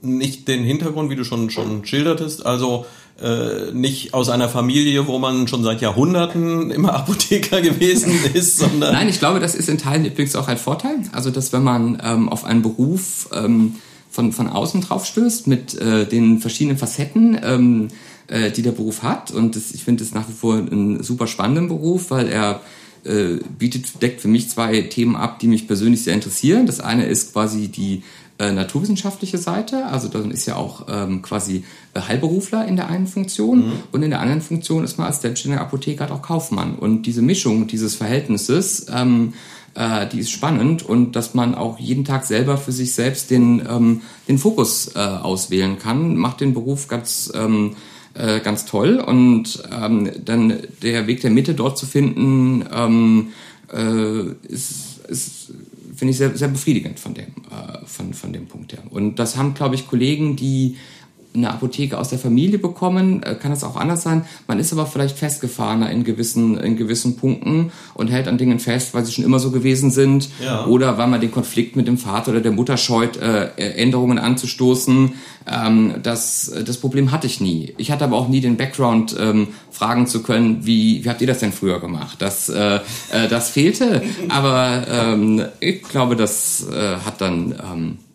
nicht 0.00 0.48
den 0.48 0.64
Hintergrund, 0.64 1.10
wie 1.10 1.16
du 1.16 1.24
schon, 1.24 1.50
schon 1.50 1.84
schildertest, 1.84 2.46
also 2.46 2.86
äh, 3.20 3.72
nicht 3.72 4.14
aus 4.14 4.28
einer 4.28 4.48
Familie, 4.48 5.06
wo 5.08 5.18
man 5.18 5.48
schon 5.48 5.64
seit 5.64 5.80
Jahrhunderten 5.80 6.70
immer 6.70 6.94
Apotheker 6.94 7.60
gewesen 7.60 8.12
ist, 8.32 8.58
sondern. 8.58 8.92
Nein, 8.92 9.08
ich 9.08 9.18
glaube, 9.18 9.40
das 9.40 9.54
ist 9.54 9.68
in 9.68 9.78
Teilen 9.78 10.04
übrigens 10.04 10.36
auch 10.36 10.48
ein 10.48 10.58
Vorteil. 10.58 10.96
Also, 11.12 11.30
dass 11.30 11.52
wenn 11.52 11.64
man 11.64 12.00
ähm, 12.02 12.28
auf 12.28 12.44
einen 12.44 12.62
Beruf 12.62 13.28
ähm, 13.32 13.76
von, 14.10 14.32
von 14.32 14.48
außen 14.48 14.82
drauf 14.82 15.04
stößt, 15.04 15.48
mit 15.48 15.74
äh, 15.74 16.06
den 16.06 16.38
verschiedenen 16.38 16.78
Facetten, 16.78 17.38
ähm, 17.42 17.88
äh, 18.28 18.50
die 18.52 18.62
der 18.62 18.72
Beruf 18.72 19.02
hat. 19.02 19.32
Und 19.32 19.56
das, 19.56 19.72
ich 19.72 19.82
finde 19.82 20.04
es 20.04 20.14
nach 20.14 20.28
wie 20.28 20.32
vor 20.32 20.54
einen 20.54 21.02
super 21.02 21.26
spannenden 21.26 21.68
Beruf, 21.68 22.10
weil 22.10 22.28
er 22.28 22.60
äh, 23.04 23.38
bietet, 23.58 24.02
deckt 24.02 24.20
für 24.20 24.28
mich 24.28 24.50
zwei 24.50 24.82
Themen 24.82 25.16
ab, 25.16 25.38
die 25.38 25.46
mich 25.46 25.66
persönlich 25.66 26.04
sehr 26.04 26.14
interessieren. 26.14 26.66
Das 26.66 26.80
eine 26.80 27.06
ist 27.06 27.32
quasi 27.32 27.68
die 27.68 28.02
äh, 28.38 28.52
naturwissenschaftliche 28.52 29.36
Seite, 29.36 29.86
also 29.86 30.08
dann 30.08 30.30
ist 30.30 30.46
ja 30.46 30.54
auch 30.54 30.86
ähm, 30.88 31.22
quasi 31.22 31.64
äh, 31.94 32.00
Heilberufler 32.00 32.66
in 32.66 32.76
der 32.76 32.88
einen 32.88 33.08
Funktion 33.08 33.66
mhm. 33.66 33.72
und 33.90 34.02
in 34.04 34.10
der 34.10 34.20
anderen 34.20 34.42
Funktion 34.42 34.84
ist 34.84 34.96
man 34.96 35.08
als 35.08 35.20
selbstständiger 35.20 35.60
Apotheker 35.60 36.02
halt 36.02 36.12
auch 36.12 36.22
Kaufmann. 36.22 36.76
Und 36.76 37.02
diese 37.02 37.20
Mischung 37.20 37.66
dieses 37.66 37.96
Verhältnisses, 37.96 38.86
ähm, 38.94 39.34
äh, 39.74 40.06
die 40.06 40.20
ist 40.20 40.30
spannend 40.30 40.84
und 40.84 41.16
dass 41.16 41.34
man 41.34 41.56
auch 41.56 41.80
jeden 41.80 42.04
Tag 42.04 42.26
selber 42.26 42.58
für 42.58 42.70
sich 42.70 42.94
selbst 42.94 43.30
den, 43.30 43.60
ähm, 43.68 44.02
den 44.28 44.38
Fokus 44.38 44.94
äh, 44.94 45.00
auswählen 45.00 45.78
kann, 45.78 46.16
macht 46.16 46.40
den 46.40 46.54
Beruf 46.54 46.86
ganz 46.86 47.32
ähm, 47.34 47.74
äh, 48.18 48.40
ganz 48.40 48.66
toll 48.66 48.98
und 48.98 49.62
ähm, 49.72 50.10
dann 50.24 50.58
der 50.82 51.06
Weg 51.06 51.20
der 51.20 51.30
Mitte 51.30 51.54
dort 51.54 51.78
zu 51.78 51.86
finden 51.86 52.64
ähm, 52.72 53.28
äh, 53.72 54.52
ist, 54.52 54.98
ist 55.08 55.52
finde 55.98 56.12
ich 56.12 56.18
sehr, 56.18 56.36
sehr 56.36 56.48
befriedigend 56.48 57.00
von 57.00 57.12
dem, 57.12 57.26
äh, 57.26 57.84
von, 57.84 58.14
von 58.14 58.32
dem 58.32 58.46
Punkt 58.46 58.72
her. 58.72 58.82
Und 58.90 59.18
das 59.18 59.36
haben, 59.36 59.54
glaube 59.54 59.74
ich, 59.74 59.88
Kollegen, 59.88 60.36
die 60.36 60.76
eine 61.38 61.50
Apotheke 61.50 61.98
aus 61.98 62.10
der 62.10 62.18
Familie 62.18 62.58
bekommen, 62.58 63.22
äh, 63.22 63.34
kann 63.34 63.52
es 63.52 63.64
auch 63.64 63.76
anders 63.76 64.02
sein. 64.02 64.24
Man 64.46 64.58
ist 64.58 64.72
aber 64.72 64.86
vielleicht 64.86 65.18
festgefahrener 65.18 65.90
in 65.90 66.04
gewissen, 66.04 66.58
in 66.58 66.76
gewissen 66.76 67.16
Punkten 67.16 67.72
und 67.94 68.08
hält 68.08 68.28
an 68.28 68.38
Dingen 68.38 68.58
fest, 68.58 68.94
weil 68.94 69.04
sie 69.04 69.12
schon 69.12 69.24
immer 69.24 69.38
so 69.38 69.50
gewesen 69.50 69.90
sind. 69.90 70.28
Ja. 70.42 70.66
Oder 70.66 70.98
weil 70.98 71.08
man 71.08 71.20
den 71.20 71.30
Konflikt 71.30 71.76
mit 71.76 71.88
dem 71.88 71.98
Vater 71.98 72.32
oder 72.32 72.40
der 72.40 72.52
Mutter 72.52 72.76
scheut, 72.76 73.16
äh, 73.16 73.48
Änderungen 73.56 74.18
anzustoßen. 74.18 75.14
Ähm, 75.46 75.94
das, 76.02 76.52
das 76.64 76.76
Problem 76.76 77.12
hatte 77.12 77.26
ich 77.26 77.40
nie. 77.40 77.74
Ich 77.78 77.90
hatte 77.90 78.04
aber 78.04 78.16
auch 78.16 78.28
nie 78.28 78.40
den 78.40 78.56
Background, 78.56 79.16
ähm, 79.18 79.48
fragen 79.70 80.06
zu 80.06 80.22
können, 80.22 80.66
wie, 80.66 81.04
wie 81.04 81.08
habt 81.08 81.20
ihr 81.20 81.26
das 81.26 81.38
denn 81.38 81.52
früher 81.52 81.80
gemacht? 81.80 82.16
Das, 82.20 82.48
äh, 82.48 82.76
äh, 82.76 83.28
das 83.30 83.50
fehlte. 83.50 84.02
Aber 84.28 84.86
ähm, 84.90 85.44
ich 85.60 85.82
glaube, 85.82 86.16
das 86.16 86.66
äh, 86.68 86.96
hat 87.04 87.20
dann... 87.20 87.54
Ähm, 87.72 87.98
äh, 87.98 88.07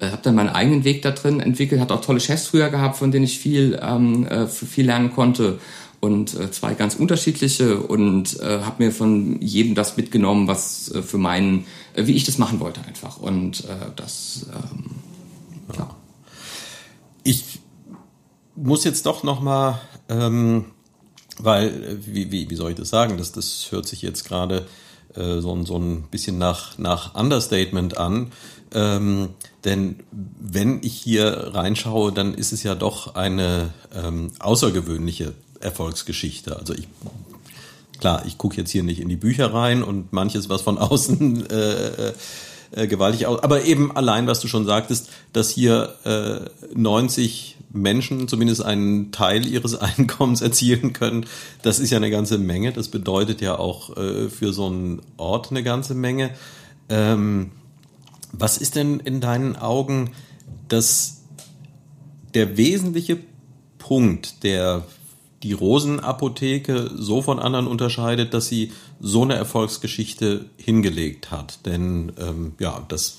habe 0.00 0.20
dann 0.22 0.34
meinen 0.34 0.50
eigenen 0.50 0.84
Weg 0.84 1.02
da 1.02 1.10
drin 1.10 1.40
entwickelt, 1.40 1.80
hat 1.80 1.92
auch 1.92 2.00
tolle 2.00 2.20
Chefs 2.20 2.46
früher 2.46 2.68
gehabt, 2.68 2.96
von 2.96 3.10
denen 3.10 3.24
ich 3.24 3.38
viel, 3.38 3.78
ähm, 3.82 4.26
äh, 4.26 4.46
viel 4.46 4.86
lernen 4.86 5.12
konnte 5.12 5.58
und 6.00 6.34
äh, 6.34 6.50
zwei 6.50 6.74
ganz 6.74 6.94
unterschiedliche 6.94 7.78
und 7.78 8.38
äh, 8.40 8.60
habe 8.60 8.84
mir 8.84 8.92
von 8.92 9.40
jedem 9.40 9.74
das 9.74 9.96
mitgenommen, 9.96 10.46
was 10.48 10.90
äh, 10.92 11.02
für 11.02 11.18
meinen, 11.18 11.66
äh, 11.94 12.06
wie 12.06 12.12
ich 12.12 12.24
das 12.24 12.38
machen 12.38 12.60
wollte 12.60 12.80
einfach 12.86 13.18
und 13.18 13.64
äh, 13.64 13.90
das 13.96 14.46
ähm, 14.52 14.90
ja. 15.76 15.90
Ich 17.22 17.60
muss 18.54 18.84
jetzt 18.84 19.06
doch 19.06 19.22
noch 19.22 19.40
mal, 19.40 19.80
ähm, 20.08 20.66
weil 21.38 21.68
äh, 21.68 22.06
wie, 22.06 22.30
wie, 22.30 22.50
wie 22.50 22.56
soll 22.56 22.70
ich 22.70 22.76
das 22.76 22.90
sagen? 22.90 23.18
Das, 23.18 23.32
das 23.32 23.68
hört 23.70 23.86
sich 23.86 24.02
jetzt 24.02 24.24
gerade 24.24 24.66
äh, 25.14 25.40
so, 25.40 25.64
so 25.64 25.78
ein 25.78 26.02
bisschen 26.10 26.38
nach, 26.38 26.78
nach 26.78 27.14
Understatement 27.14 27.96
an. 27.96 28.32
Ähm, 28.74 29.30
denn 29.66 29.96
wenn 30.12 30.80
ich 30.82 30.94
hier 30.94 31.50
reinschaue, 31.52 32.12
dann 32.12 32.32
ist 32.32 32.52
es 32.52 32.62
ja 32.62 32.74
doch 32.74 33.14
eine 33.16 33.74
ähm, 33.94 34.30
außergewöhnliche 34.38 35.34
Erfolgsgeschichte. 35.60 36.56
Also 36.56 36.72
ich 36.72 36.88
klar, 37.98 38.22
ich 38.26 38.38
gucke 38.38 38.56
jetzt 38.56 38.70
hier 38.70 38.82
nicht 38.82 39.00
in 39.00 39.08
die 39.08 39.16
Bücher 39.16 39.52
rein 39.52 39.82
und 39.82 40.12
manches, 40.12 40.48
was 40.48 40.62
von 40.62 40.78
außen 40.78 41.50
äh, 41.50 42.12
äh, 42.72 42.86
gewaltig 42.86 43.26
aus. 43.26 43.42
Aber 43.42 43.64
eben 43.64 43.94
allein, 43.96 44.26
was 44.26 44.40
du 44.40 44.48
schon 44.48 44.66
sagtest, 44.66 45.08
dass 45.32 45.50
hier 45.50 45.94
äh, 46.04 46.48
90 46.74 47.56
Menschen 47.72 48.28
zumindest 48.28 48.62
einen 48.62 49.12
Teil 49.12 49.46
ihres 49.46 49.74
Einkommens 49.80 50.42
erzielen 50.42 50.92
können, 50.92 51.26
das 51.62 51.80
ist 51.80 51.90
ja 51.90 51.96
eine 51.96 52.10
ganze 52.10 52.38
Menge. 52.38 52.72
Das 52.72 52.88
bedeutet 52.88 53.40
ja 53.40 53.58
auch 53.58 53.96
äh, 53.96 54.28
für 54.28 54.52
so 54.52 54.66
einen 54.66 55.02
Ort 55.16 55.50
eine 55.50 55.62
ganze 55.62 55.94
Menge. 55.94 56.30
Ähm, 56.88 57.50
was 58.32 58.58
ist 58.58 58.76
denn 58.76 59.00
in 59.00 59.20
deinen 59.20 59.56
Augen 59.56 60.12
das, 60.68 61.22
der 62.34 62.56
wesentliche 62.56 63.18
Punkt, 63.78 64.42
der 64.42 64.84
die 65.42 65.52
Rosenapotheke 65.52 66.90
so 66.94 67.22
von 67.22 67.38
anderen 67.38 67.66
unterscheidet, 67.66 68.34
dass 68.34 68.48
sie 68.48 68.72
so 69.00 69.22
eine 69.22 69.34
Erfolgsgeschichte 69.34 70.46
hingelegt 70.56 71.30
hat? 71.30 71.64
Denn 71.66 72.12
ähm, 72.18 72.54
ja, 72.58 72.84
das 72.88 73.18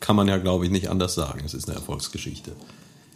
kann 0.00 0.16
man 0.16 0.28
ja, 0.28 0.38
glaube 0.38 0.64
ich, 0.64 0.70
nicht 0.70 0.88
anders 0.88 1.14
sagen. 1.14 1.42
Es 1.44 1.54
ist 1.54 1.68
eine 1.68 1.76
Erfolgsgeschichte. 1.76 2.52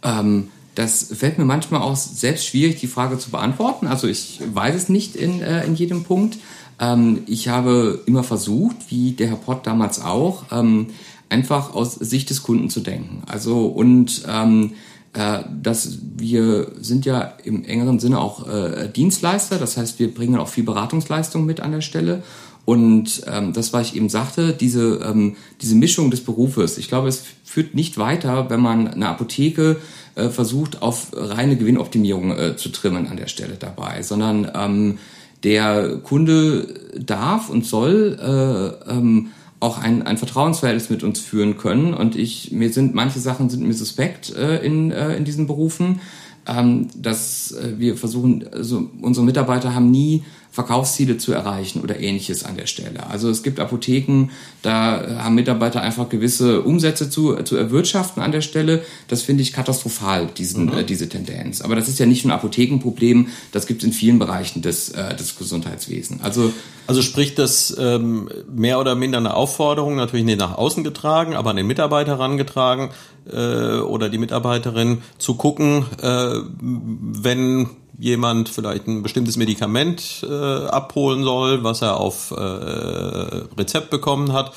Ähm, 0.03 0.49
das 0.75 1.11
fällt 1.15 1.37
mir 1.37 1.45
manchmal 1.45 1.81
auch 1.81 1.95
selbst 1.95 2.45
schwierig, 2.45 2.79
die 2.79 2.87
Frage 2.87 3.17
zu 3.17 3.31
beantworten. 3.31 3.87
Also 3.87 4.07
ich 4.07 4.41
weiß 4.53 4.75
es 4.75 4.89
nicht 4.89 5.15
in, 5.15 5.41
äh, 5.41 5.65
in 5.65 5.75
jedem 5.75 6.03
Punkt. 6.03 6.37
Ähm, 6.79 7.23
ich 7.27 7.47
habe 7.47 8.03
immer 8.05 8.23
versucht, 8.23 8.75
wie 8.89 9.13
der 9.13 9.29
Herr 9.29 9.37
Pott 9.37 9.65
damals 9.65 10.01
auch, 10.01 10.43
ähm, 10.51 10.87
einfach 11.29 11.73
aus 11.73 11.95
Sicht 11.95 12.29
des 12.29 12.43
Kunden 12.43 12.69
zu 12.69 12.81
denken. 12.81 13.23
Also 13.27 13.67
und 13.67 14.23
ähm, 14.27 14.71
äh, 15.13 15.39
dass 15.61 15.99
wir 16.17 16.71
sind 16.79 17.05
ja 17.05 17.33
im 17.43 17.63
engeren 17.63 17.99
Sinne 17.99 18.19
auch 18.19 18.47
äh, 18.47 18.89
Dienstleister, 18.89 19.57
das 19.57 19.77
heißt, 19.77 19.97
wir 19.99 20.13
bringen 20.13 20.37
auch 20.37 20.49
viel 20.49 20.65
Beratungsleistung 20.65 21.45
mit 21.45 21.61
an 21.61 21.71
der 21.71 21.81
Stelle. 21.81 22.23
Und 22.65 23.21
ähm, 23.27 23.53
das, 23.53 23.73
was 23.73 23.89
ich 23.89 23.95
eben 23.95 24.09
sagte, 24.09 24.51
diese, 24.51 24.99
ähm, 25.05 25.35
diese 25.61 25.75
Mischung 25.75 26.09
des 26.09 26.21
Berufes, 26.21 26.79
ich 26.79 26.87
glaube, 26.87 27.07
es 27.07 27.23
führt 27.43 27.75
nicht 27.75 27.97
weiter, 27.99 28.49
wenn 28.49 28.59
man 28.59 28.87
eine 28.87 29.07
Apotheke 29.07 29.77
äh, 30.15 30.29
versucht, 30.29 30.81
auf 30.81 31.11
reine 31.13 31.57
Gewinnoptimierung 31.57 32.31
äh, 32.31 32.57
zu 32.57 32.69
trimmen 32.69 33.07
an 33.07 33.17
der 33.17 33.27
Stelle 33.27 33.55
dabei, 33.59 34.01
sondern 34.01 34.51
ähm, 34.55 34.97
der 35.43 35.97
Kunde 35.97 36.73
darf 36.99 37.49
und 37.49 37.65
soll 37.65 38.17
äh, 38.19 38.91
ähm, 38.91 39.27
auch 39.59 39.77
ein, 39.77 40.03
ein 40.03 40.17
Vertrauensverhältnis 40.17 40.89
mit 40.89 41.03
uns 41.03 41.19
führen 41.19 41.57
können. 41.57 41.93
Und 41.93 42.15
ich, 42.15 42.51
mir 42.51 42.71
sind, 42.71 42.93
manche 42.93 43.19
Sachen 43.19 43.49
sind 43.49 43.63
mir 43.63 43.73
suspekt 43.73 44.35
äh, 44.35 44.57
in, 44.65 44.91
äh, 44.91 45.15
in 45.15 45.25
diesen 45.25 45.47
Berufen, 45.47 46.01
ähm, 46.47 46.87
dass 46.95 47.51
äh, 47.51 47.79
wir 47.79 47.97
versuchen, 47.97 48.45
also 48.51 48.89
unsere 49.01 49.25
Mitarbeiter 49.25 49.73
haben 49.73 49.91
nie 49.91 50.23
Verkaufsziele 50.55 51.17
zu 51.17 51.33
erreichen 51.33 51.81
oder 51.81 51.99
ähnliches 51.99 52.45
an 52.45 52.55
der 52.55 52.65
Stelle. 52.65 53.07
Also 53.07 53.29
es 53.29 53.43
gibt 53.43 53.59
Apotheken, 53.59 54.29
da 54.61 55.21
haben 55.21 55.35
Mitarbeiter 55.35 55.81
einfach 55.81 56.07
gewisse 56.07 56.61
Umsätze 56.61 57.09
zu, 57.09 57.35
zu 57.43 57.57
erwirtschaften 57.57 58.23
an 58.23 58.31
der 58.31 58.39
Stelle. 58.39 58.81
Das 59.09 59.21
finde 59.21 59.43
ich 59.43 59.51
katastrophal, 59.51 60.27
diesen, 60.27 60.67
mhm. 60.67 60.77
äh, 60.77 60.83
diese 60.85 61.09
Tendenz. 61.09 61.59
Aber 61.59 61.75
das 61.75 61.89
ist 61.89 61.99
ja 61.99 62.05
nicht 62.05 62.23
nur 62.23 62.33
ein 62.33 62.39
Apothekenproblem, 62.39 63.27
das 63.51 63.67
gibt 63.67 63.81
es 63.81 63.87
in 63.87 63.91
vielen 63.91 64.17
Bereichen 64.17 64.61
des, 64.61 64.91
äh, 64.91 65.13
des 65.17 65.37
Gesundheitswesens. 65.37 66.23
Also, 66.23 66.53
also 66.87 67.01
spricht 67.01 67.37
das 67.37 67.75
ähm, 67.77 68.29
mehr 68.49 68.79
oder 68.79 68.95
minder 68.95 69.17
eine 69.17 69.33
Aufforderung, 69.33 69.97
natürlich 69.97 70.25
nicht 70.25 70.39
nach 70.39 70.57
außen 70.57 70.85
getragen, 70.85 71.35
aber 71.35 71.49
an 71.49 71.57
den 71.57 71.67
Mitarbeiter 71.67 72.13
herangetragen 72.13 72.91
äh, 73.29 73.79
oder 73.79 74.07
die 74.07 74.19
Mitarbeiterin 74.19 74.99
zu 75.17 75.35
gucken, 75.35 75.85
äh, 76.01 76.35
wenn 76.61 77.71
jemand 77.97 78.49
vielleicht 78.49 78.87
ein 78.87 79.03
bestimmtes 79.03 79.37
Medikament 79.37 80.25
äh, 80.29 80.33
abholen 80.67 81.23
soll, 81.23 81.63
was 81.63 81.81
er 81.81 81.97
auf 81.97 82.31
äh, 82.31 82.35
Rezept 82.35 83.89
bekommen 83.89 84.33
hat, 84.33 84.53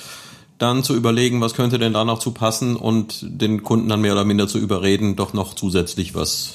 dann 0.58 0.82
zu 0.82 0.94
überlegen, 0.94 1.40
was 1.40 1.54
könnte 1.54 1.78
denn 1.78 1.92
da 1.92 2.04
noch 2.04 2.18
zu 2.18 2.32
passen 2.32 2.76
und 2.76 3.20
den 3.22 3.62
Kunden 3.62 3.88
dann 3.88 4.00
mehr 4.00 4.12
oder 4.12 4.24
minder 4.24 4.48
zu 4.48 4.58
überreden, 4.58 5.16
doch 5.16 5.32
noch 5.32 5.54
zusätzlich 5.54 6.14
was. 6.14 6.54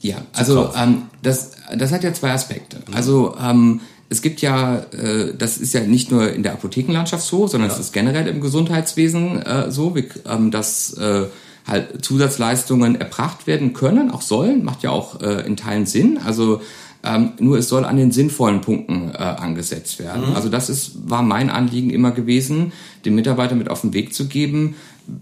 Ja, 0.00 0.16
also 0.32 0.72
ähm, 0.76 1.02
das, 1.22 1.52
das 1.76 1.92
hat 1.92 2.02
ja 2.02 2.12
zwei 2.12 2.32
Aspekte. 2.32 2.78
Also 2.92 3.36
ähm, 3.40 3.80
es 4.08 4.20
gibt 4.20 4.42
ja, 4.42 4.78
äh, 4.92 5.34
das 5.36 5.56
ist 5.56 5.72
ja 5.72 5.80
nicht 5.80 6.10
nur 6.10 6.32
in 6.32 6.42
der 6.42 6.52
Apothekenlandschaft 6.52 7.24
so, 7.24 7.46
sondern 7.46 7.70
es 7.70 7.78
ist 7.78 7.92
generell 7.92 8.26
im 8.26 8.40
Gesundheitswesen 8.40 9.40
äh, 9.40 9.70
so, 9.70 9.94
wie, 9.94 10.08
ähm, 10.28 10.50
dass 10.50 10.92
äh, 10.94 11.26
halt 11.66 12.04
Zusatzleistungen 12.04 12.96
erbracht 12.96 13.46
werden 13.46 13.72
können, 13.72 14.10
auch 14.10 14.22
sollen, 14.22 14.64
macht 14.64 14.82
ja 14.82 14.90
auch 14.90 15.20
äh, 15.20 15.46
in 15.46 15.56
Teilen 15.56 15.86
Sinn. 15.86 16.18
Also 16.24 16.60
ähm, 17.04 17.32
nur 17.40 17.58
es 17.58 17.68
soll 17.68 17.84
an 17.84 17.96
den 17.96 18.12
sinnvollen 18.12 18.60
Punkten 18.60 19.10
äh, 19.12 19.18
angesetzt 19.18 19.98
werden. 19.98 20.30
Mhm. 20.30 20.36
Also 20.36 20.48
das 20.48 20.70
ist, 20.70 21.10
war 21.10 21.22
mein 21.22 21.50
Anliegen 21.50 21.90
immer 21.90 22.12
gewesen, 22.12 22.72
den 23.04 23.14
Mitarbeiter 23.14 23.56
mit 23.56 23.70
auf 23.70 23.80
den 23.80 23.92
Weg 23.92 24.14
zu 24.14 24.28
geben. 24.28 24.76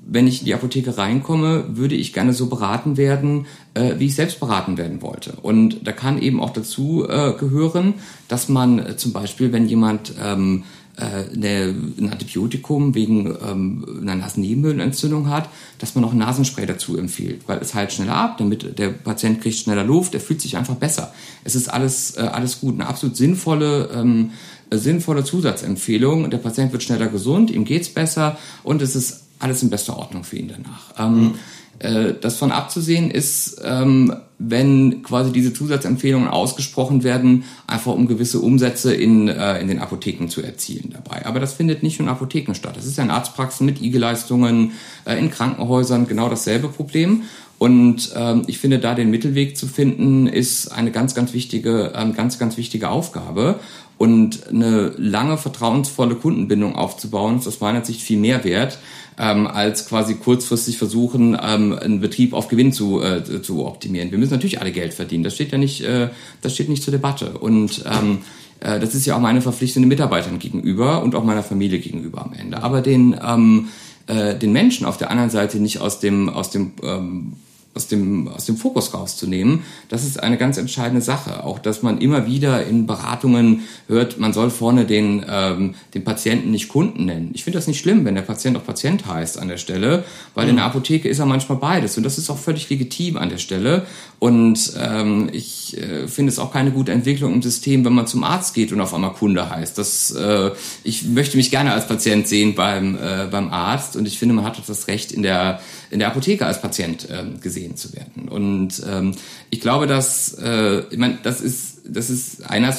Wenn 0.07 0.27
ich 0.27 0.41
in 0.41 0.45
die 0.45 0.55
Apotheke 0.55 0.99
reinkomme, 0.99 1.65
würde 1.71 1.95
ich 1.95 2.13
gerne 2.13 2.35
so 2.35 2.47
beraten 2.47 2.99
werden, 2.99 3.47
äh, 3.73 3.95
wie 3.97 4.07
ich 4.07 4.15
selbst 4.15 4.41
beraten 4.41 4.77
werden 4.77 5.01
wollte. 5.01 5.33
Und 5.41 5.87
da 5.87 5.93
kann 5.93 6.21
eben 6.21 6.41
auch 6.41 6.51
dazu 6.51 7.07
äh, 7.09 7.33
gehören, 7.33 7.95
dass 8.29 8.51
man 8.51 8.79
äh, 8.79 8.97
zum 8.97 9.15
Beispiel, 9.15 9.53
wenn 9.53 9.67
jemand 9.67 10.13
ähm, 10.23 10.65
äh, 10.65 10.80
eine, 11.01 11.75
ein 11.99 12.09
Antibiotikum 12.11 12.95
wegen 12.95 13.37
ähm, 13.47 14.01
einer 14.03 14.17
Nasennebenhöhlenentzündung 14.17 15.29
hat, 15.29 15.49
dass 15.79 15.95
man 15.95 16.03
noch 16.03 16.13
ein 16.13 16.19
Nasenspray 16.19 16.67
dazu 16.67 16.97
empfiehlt, 16.97 17.43
weil 17.47 17.59
es 17.59 17.75
heilt 17.75 17.93
schneller 17.93 18.15
ab, 18.15 18.39
damit 18.39 18.79
der 18.79 18.89
Patient 18.89 19.41
kriegt 19.41 19.57
schneller 19.57 19.85
Luft, 19.85 20.15
er 20.15 20.21
fühlt 20.21 20.41
sich 20.41 20.57
einfach 20.57 20.77
besser. 20.77 21.13
Es 21.45 21.55
ist 21.55 21.69
alles, 21.69 22.17
äh, 22.17 22.21
alles 22.21 22.61
gut, 22.61 22.75
eine 22.75 22.87
absolut 22.87 23.17
sinnvolle, 23.17 23.91
ähm, 23.95 24.31
sinnvolle 24.71 25.25
Zusatzempfehlung. 25.25 26.31
Der 26.31 26.39
Patient 26.39 26.73
wird 26.73 26.83
schneller 26.83 27.09
gesund, 27.09 27.51
ihm 27.51 27.65
geht's 27.65 27.89
besser 27.89 28.39
und 28.63 28.83
es 28.83 28.95
ist 28.95 29.25
alles 29.41 29.63
in 29.63 29.71
bester 29.71 29.97
Ordnung 29.97 30.23
für 30.23 30.37
ihn 30.37 30.49
danach. 30.49 30.95
Ähm, 30.99 31.21
mhm. 31.21 31.35
Äh, 31.81 32.15
das 32.21 32.37
von 32.37 32.53
abzusehen 32.53 33.11
ist, 33.11 33.61
ähm, 33.65 34.15
wenn 34.39 35.03
quasi 35.03 35.33
diese 35.33 35.53
Zusatzempfehlungen 35.53 36.29
ausgesprochen 36.29 37.05
werden, 37.05 37.45
einfach 37.67 37.93
um 37.93 38.07
gewisse 38.07 38.41
Umsätze 38.41 38.95
in, 38.95 39.29
äh, 39.29 39.61
in 39.61 39.69
den 39.69 39.79
Apotheken 39.79 40.29
zu 40.29 40.43
erzielen 40.43 40.93
dabei. 40.93 41.25
Aber 41.25 41.41
das 41.41 41.55
findet 41.55 41.83
nicht 41.83 41.99
nur 41.99 42.09
in 42.09 42.15
Apotheken 42.15 42.55
statt. 42.55 42.77
Das 42.77 42.85
ist 42.85 42.99
ja 42.99 43.05
in 43.05 43.11
Arztpraxen 43.11 43.65
mit 43.65 43.81
IG-Leistungen, 43.81 44.73
äh, 45.07 45.19
in 45.19 45.31
Krankenhäusern 45.31 46.07
genau 46.07 46.29
dasselbe 46.29 46.69
Problem. 46.69 47.23
Und 47.57 48.13
ähm, 48.15 48.43
ich 48.47 48.59
finde, 48.59 48.79
da 48.79 48.95
den 48.95 49.11
Mittelweg 49.11 49.57
zu 49.57 49.67
finden, 49.67 50.27
ist 50.27 50.69
eine 50.69 50.91
ganz, 50.91 51.15
ganz 51.15 51.33
wichtige, 51.33 51.93
ähm, 51.95 52.15
ganz, 52.15 52.39
ganz 52.39 52.59
wichtige 52.59 52.91
Aufgabe. 52.91 53.59
Und 53.97 54.49
eine 54.49 54.93
lange 54.97 55.37
vertrauensvolle 55.37 56.15
Kundenbindung 56.15 56.75
aufzubauen, 56.75 57.39
ist 57.39 57.47
aus 57.47 57.61
meiner 57.61 57.85
Sicht 57.85 58.01
viel 58.01 58.19
mehr 58.19 58.45
wert, 58.45 58.79
ähm, 59.19 59.47
als 59.47 59.89
quasi 59.89 60.15
kurzfristig 60.15 60.79
versuchen, 60.79 61.37
ähm, 61.41 61.79
einen 61.79 62.01
Betrieb 62.01 62.33
auf 62.33 62.49
Gewinn 62.49 62.73
zu, 62.73 63.03
äh, 63.03 63.43
zu 63.43 63.67
optimieren. 63.67 64.11
Wir 64.11 64.19
müssen 64.19 64.33
natürlich 64.33 64.61
alle 64.61 64.73
Geld 64.73 64.95
verdienen. 64.95 65.25
Das 65.25 65.35
steht 65.35 65.53
ja 65.53 65.59
nicht, 65.59 65.83
äh, 65.83 66.09
das 66.43 66.55
steht 66.55 66.69
nicht 66.69 66.83
zur 66.83 66.93
Debatte. 66.93 67.39
Und 67.39 67.85
ähm, 67.87 68.19
äh, 68.61 68.79
das 68.79 68.95
ist 68.95 69.07
ja 69.07 69.17
auch 69.17 69.21
meine 69.21 69.43
Verpflichtung 69.43 69.83
den 69.83 69.89
Mitarbeitern 69.89 70.39
gegenüber 70.39 71.03
und 71.03 71.15
auch 71.15 71.25
meiner 71.25 71.43
Familie 71.43 71.81
gegenüber 71.81 72.25
am 72.25 72.33
Ende. 72.33 72.63
Aber 72.63 72.81
den, 72.81 73.19
ähm, 73.27 73.69
äh, 74.07 74.35
den 74.37 74.53
Menschen 74.53 74.87
auf 74.87 74.97
der 74.97 75.11
anderen 75.11 75.31
Seite 75.31 75.59
nicht 75.59 75.81
aus 75.81 76.01
dem, 76.01 76.29
aus 76.29 76.51
dem 76.51 76.73
ähm, 76.83 77.33
aus 77.75 77.87
dem, 77.87 78.27
aus 78.29 78.47
dem 78.47 78.57
Fokus 78.57 78.95
rauszunehmen. 78.95 79.63
Das 79.89 80.05
ist 80.05 80.21
eine 80.21 80.37
ganz 80.37 80.59
entscheidende 80.59 81.01
Sache. 81.01 81.45
Auch, 81.45 81.61
dass 81.61 81.83
man 81.83 81.99
immer 81.99 82.27
wieder 82.27 82.67
in 82.67 82.87
Beratungen 82.87 83.63
hört, 83.87 84.19
man 84.19 84.33
soll 84.33 84.51
vorne 84.51 84.87
den, 84.87 85.25
ähm, 85.29 85.75
den 85.95 86.03
Patienten 86.03 86.51
nicht 86.51 86.69
Kunden 86.69 87.05
nennen. 87.05 87.31
Ich 87.33 87.45
finde 87.45 87.59
das 87.59 87.69
nicht 87.69 87.79
schlimm, 87.81 88.05
wenn 88.05 88.17
der 88.17 88.23
Patient 88.23 88.57
auch 88.57 88.65
Patient 88.65 89.07
heißt 89.07 89.39
an 89.39 89.49
der 89.49 89.57
Stelle, 89.57 90.05
weil 90.35 90.45
mhm. 90.47 90.51
in 90.51 90.57
der 90.57 90.65
Apotheke 90.65 91.09
ist 91.09 91.21
er 91.21 91.27
manchmal 91.27 91.59
beides. 91.59 91.97
Und 91.97 92.03
das 92.03 92.19
ist 92.19 92.29
auch 92.29 92.39
völlig 92.39 92.69
legitim 92.69 93.17
an 93.17 93.29
der 93.29 93.39
Stelle. 93.39 93.87
Und 94.21 94.75
ähm, 94.79 95.31
ich 95.33 95.79
äh, 95.79 96.07
finde 96.07 96.31
es 96.31 96.39
auch 96.39 96.53
keine 96.53 96.73
gute 96.73 96.93
Entwicklung 96.93 97.33
im 97.33 97.41
System, 97.43 97.87
wenn 97.87 97.95
man 97.95 98.07
zum 98.07 98.23
Arzt 98.23 98.53
geht 98.53 98.71
und 98.71 98.79
auf 98.83 98.93
einmal 98.93 99.15
Kunde 99.15 99.49
heißt. 99.49 99.79
Das, 99.79 100.11
äh, 100.11 100.51
ich 100.85 101.05
möchte 101.07 101.39
mich 101.39 101.51
gerne 101.51 101.73
als 101.73 101.89
Patient 101.89 102.29
sehen 102.29 102.55
beim, 102.55 102.97
äh, 102.97 103.29
beim 103.31 103.51
Arzt 103.51 103.97
und 103.97 104.07
ich 104.07 104.19
finde, 104.19 104.35
man 104.35 104.45
hat 104.45 104.61
das 104.67 104.89
Recht 104.89 105.11
in 105.11 105.23
der, 105.23 105.61
in 105.91 106.01
der 106.01 106.09
Apotheke 106.09 106.45
als 106.45 106.61
Patient 106.61 107.09
äh, 107.09 107.25
gesehen 107.41 107.77
zu 107.79 107.95
werden. 107.95 108.29
Und 108.29 108.83
ähm, 108.87 109.15
ich 109.49 109.63
glaube, 109.63 109.87
dass, 109.87 110.35
äh, 110.35 110.81
ich 110.91 110.99
meine, 110.99 111.19
das 111.23 111.41
ist, 111.41 111.80
das 111.93 112.11
ist 112.11 112.49
ein, 112.49 112.65
äh, 112.65 112.73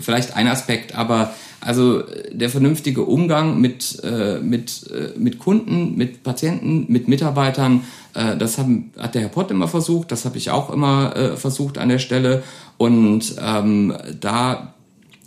vielleicht 0.00 0.36
ein 0.36 0.48
Aspekt, 0.48 0.94
aber 0.94 1.32
also 1.60 2.02
der 2.32 2.50
vernünftige 2.50 3.02
Umgang 3.02 3.60
mit, 3.60 4.00
äh, 4.04 4.38
mit, 4.40 4.88
äh, 4.90 5.18
mit 5.18 5.38
Kunden, 5.38 5.96
mit 5.96 6.22
Patienten, 6.22 6.86
mit 6.88 7.08
Mitarbeitern, 7.08 7.82
äh, 8.14 8.36
das 8.36 8.58
haben, 8.58 8.92
hat 8.98 9.14
der 9.14 9.22
Herr 9.22 9.28
Pott 9.28 9.50
immer 9.50 9.68
versucht, 9.68 10.12
das 10.12 10.24
habe 10.24 10.38
ich 10.38 10.50
auch 10.50 10.70
immer 10.70 11.16
äh, 11.16 11.36
versucht 11.36 11.78
an 11.78 11.88
der 11.88 11.98
Stelle. 11.98 12.42
Und 12.78 13.34
ähm, 13.40 13.94
da 14.20 14.74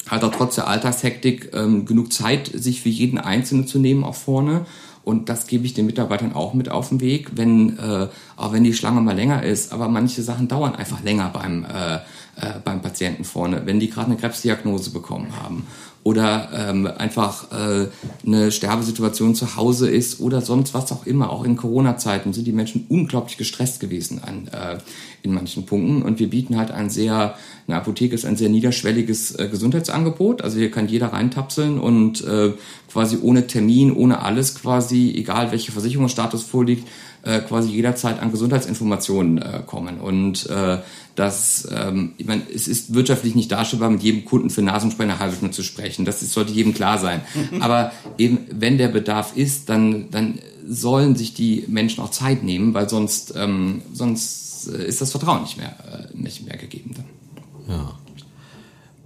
hat 0.08 0.24
er 0.24 0.32
trotz 0.32 0.56
der 0.56 0.68
Alltagshektik 0.68 1.52
ähm, 1.54 1.86
genug 1.86 2.14
Zeit, 2.14 2.50
sich 2.54 2.82
für 2.82 2.90
jeden 2.90 3.18
Einzelnen 3.18 3.68
zu 3.68 3.80
nehmen 3.80 4.04
auch 4.04 4.16
vorne. 4.16 4.66
Und 5.04 5.30
das 5.30 5.48
gebe 5.48 5.66
ich 5.66 5.74
den 5.74 5.88
Mitarbeitern 5.88 6.34
auch 6.34 6.54
mit 6.54 6.70
auf 6.70 6.90
den 6.90 7.02
Weg, 7.02 7.32
wenn, 7.36 7.80
äh, 7.80 8.08
auch 8.36 8.54
wenn 8.54 8.64
die 8.64 8.74
Schlange 8.74 9.02
mal 9.02 9.16
länger 9.16 9.44
ist, 9.44 9.72
aber 9.72 9.88
manche 9.88 10.22
Sachen 10.22 10.48
dauern 10.48 10.76
einfach 10.76 11.04
länger 11.04 11.30
beim, 11.34 11.66
äh, 11.66 12.00
äh, 12.42 12.60
beim 12.64 12.82
Patienten 12.82 13.24
vorne, 13.24 13.66
wenn 13.66 13.80
die 13.80 13.90
gerade 13.90 14.08
eine 14.08 14.18
Krebsdiagnose 14.18 14.92
bekommen 14.92 15.36
haben 15.42 15.66
oder 16.04 16.50
ähm, 16.54 16.88
einfach 16.88 17.52
äh, 17.52 17.88
eine 18.26 18.52
Sterbesituation 18.52 19.36
zu 19.36 19.58
Hause 19.58 19.90
ist 19.90 20.22
oder 20.22 20.42
sonst 20.42 20.74
was 20.74 20.92
auch 20.92 21.06
immer. 21.06 21.30
Auch 21.30 21.44
in 21.44 21.58
Corona-Zeiten 21.58 22.32
sind 22.32 22.48
die 22.48 22.54
Menschen 22.54 22.86
unglaublich 22.90 23.38
gestresst 23.38 23.80
gewesen 23.80 24.22
an, 24.24 24.48
äh, 24.48 24.78
in 25.24 25.34
manchen 25.34 25.66
Punkten. 25.66 26.02
Und 26.02 26.20
wir 26.20 26.30
bieten 26.30 26.58
halt 26.58 26.72
ein 26.72 26.90
sehr, 26.90 27.36
eine 27.68 27.78
Apotheke 27.78 28.16
ist 28.16 28.26
ein 28.26 28.38
sehr 28.38 28.50
niederschwelliges 28.50 29.36
äh, 29.36 29.50
Gesundheitsangebot. 29.50 30.42
Also 30.42 30.58
hier 30.58 30.72
kann 30.72 30.88
jeder 30.88 31.08
reintapseln 31.08 31.78
und 31.78 32.24
äh, 32.24 32.54
quasi 32.92 33.18
ohne 33.22 33.48
Termin, 33.48 33.92
ohne 33.92 34.22
alles 34.22 34.56
quasi, 34.56 35.14
egal 35.16 35.52
welcher 35.52 35.74
Versicherungsstatus 35.74 36.44
vorliegt, 36.44 36.88
äh, 37.24 37.40
quasi 37.42 37.70
jederzeit 37.70 38.20
an 38.22 38.32
Gesundheitsinformationen 38.32 39.38
äh, 39.40 39.62
kommen. 39.66 40.00
Und 40.00 40.50
äh, 40.50 40.80
das, 41.16 41.68
ähm, 41.72 42.14
ich 42.18 42.26
meine, 42.26 42.44
es 42.54 42.68
ist 42.68 42.94
wirtschaftlich 42.94 43.36
nicht 43.36 43.52
darstellbar, 43.52 43.90
mit 43.90 44.04
jedem 44.04 44.24
Kunden 44.24 44.50
für 44.50 44.62
Nasenspray 44.62 45.04
eine 45.04 45.20
halbe 45.20 45.36
Stunde 45.36 45.54
zu 45.54 45.64
sprechen. 45.64 46.06
Das 46.06 46.22
ist, 46.22 46.32
sollte 46.32 46.54
jedem 46.54 46.74
klar 46.74 46.98
sein. 46.98 47.22
Aber 47.60 47.92
eben, 48.18 48.46
wenn 48.52 48.78
der 48.78 48.88
Bedarf 48.88 49.36
ist, 49.36 49.68
dann, 49.70 50.10
dann 50.12 50.40
sollen 50.66 51.16
sich 51.16 51.34
die 51.34 51.66
Menschen 51.68 52.04
auch 52.04 52.12
Zeit 52.12 52.44
nehmen, 52.44 52.74
weil 52.74 52.88
sonst, 52.88 53.34
ähm, 53.36 53.82
sonst 53.92 54.70
äh, 54.70 54.86
ist 54.86 55.02
das 55.02 55.12
Vertrauen 55.12 55.42
nicht 55.42 55.58
mehr, 55.58 55.76
äh, 56.14 56.18
nicht 56.18 56.46
mehr 56.46 56.58
gegeben. 56.58 56.96
Dann. 56.96 57.96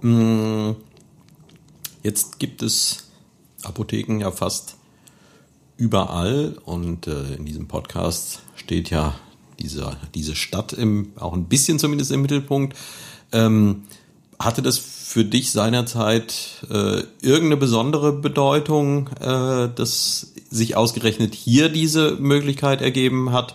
Ja. 0.02 0.08
Mm, 0.08 0.76
jetzt 2.02 2.38
gibt 2.38 2.62
es 2.62 3.08
Apotheken 3.62 4.20
ja 4.20 4.30
fast 4.30 4.76
überall 5.76 6.56
und 6.64 7.06
äh, 7.06 7.34
in 7.34 7.44
diesem 7.44 7.66
Podcast 7.66 8.42
steht 8.56 8.90
ja 8.90 9.14
diese, 9.58 9.96
diese 10.14 10.36
Stadt 10.36 10.72
im, 10.72 11.12
auch 11.16 11.32
ein 11.32 11.44
bisschen 11.44 11.78
zumindest 11.78 12.12
im 12.12 12.22
Mittelpunkt. 12.22 12.76
Ähm, 13.32 13.82
hatte 14.38 14.62
das 14.62 14.78
für 14.78 15.24
dich 15.24 15.52
seinerzeit 15.52 16.66
äh, 16.70 17.02
irgendeine 17.22 17.56
besondere 17.56 18.12
Bedeutung, 18.12 19.08
äh, 19.20 19.68
dass 19.74 20.32
sich 20.50 20.76
ausgerechnet 20.76 21.34
hier 21.34 21.68
diese 21.68 22.16
Möglichkeit 22.16 22.82
ergeben 22.82 23.32
hat? 23.32 23.54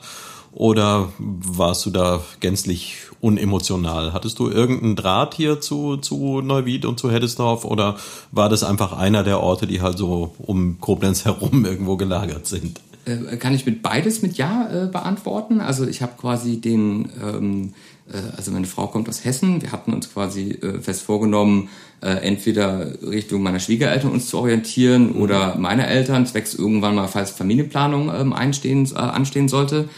Oder 0.52 1.10
warst 1.18 1.86
du 1.86 1.90
da 1.90 2.22
gänzlich 2.40 2.98
unemotional? 3.22 4.14
Hattest 4.14 4.40
du 4.40 4.50
irgendeinen 4.50 4.96
Draht 4.96 5.36
hier 5.36 5.62
zu, 5.62 5.98
zu 5.98 6.42
Neuwied 6.42 6.86
und 6.86 7.00
zu 7.00 7.12
Heddesdorf 7.12 7.66
oder 7.66 7.98
war 8.32 8.50
das 8.50 8.64
einfach 8.64 8.94
einer 8.94 9.24
der 9.24 9.42
Orte, 9.42 9.68
die 9.68 9.82
halt 9.82 9.98
so 9.98 10.34
um 10.40 10.80
Koblenz 10.80 11.26
herum 11.26 11.66
irgendwo 11.66 11.98
gelagert 11.98 12.48
sind? 12.48 12.82
Äh, 13.06 13.38
kann 13.38 13.54
ich 13.54 13.66
mit 13.66 13.82
beides 13.82 14.22
mit 14.22 14.38
Ja 14.38 14.70
äh, 14.70 14.88
beantworten. 14.88 15.62
Also 15.62 15.88
ich 15.88 16.02
habe 16.02 16.14
quasi 16.18 16.60
den, 16.60 17.10
ähm, 17.24 17.74
äh, 18.12 18.18
also 18.36 18.52
meine 18.52 18.68
Frau 18.68 18.88
kommt 18.88 19.08
aus 19.08 19.26
Hessen. 19.26 19.62
Wir 19.62 19.72
hatten 19.72 19.94
uns 19.94 20.12
quasi 20.12 20.52
äh, 20.52 20.80
fest 20.80 21.04
vorgenommen, 21.04 21.70
äh, 22.02 22.10
entweder 22.10 23.02
Richtung 23.02 23.42
meiner 23.42 23.60
Schwiegereltern 23.60 24.12
uns 24.12 24.28
zu 24.28 24.40
orientieren 24.40 25.16
mhm. 25.16 25.22
oder 25.22 25.56
meine 25.58 25.88
Eltern, 25.88 26.26
zwecks 26.26 26.54
irgendwann 26.54 26.96
mal, 26.96 27.08
falls 27.08 27.32
Familienplanung 27.32 28.12
ähm, 28.14 28.34
einstehen, 28.34 28.90
äh, 28.94 28.98
anstehen 28.98 29.48
sollte. 29.48 29.90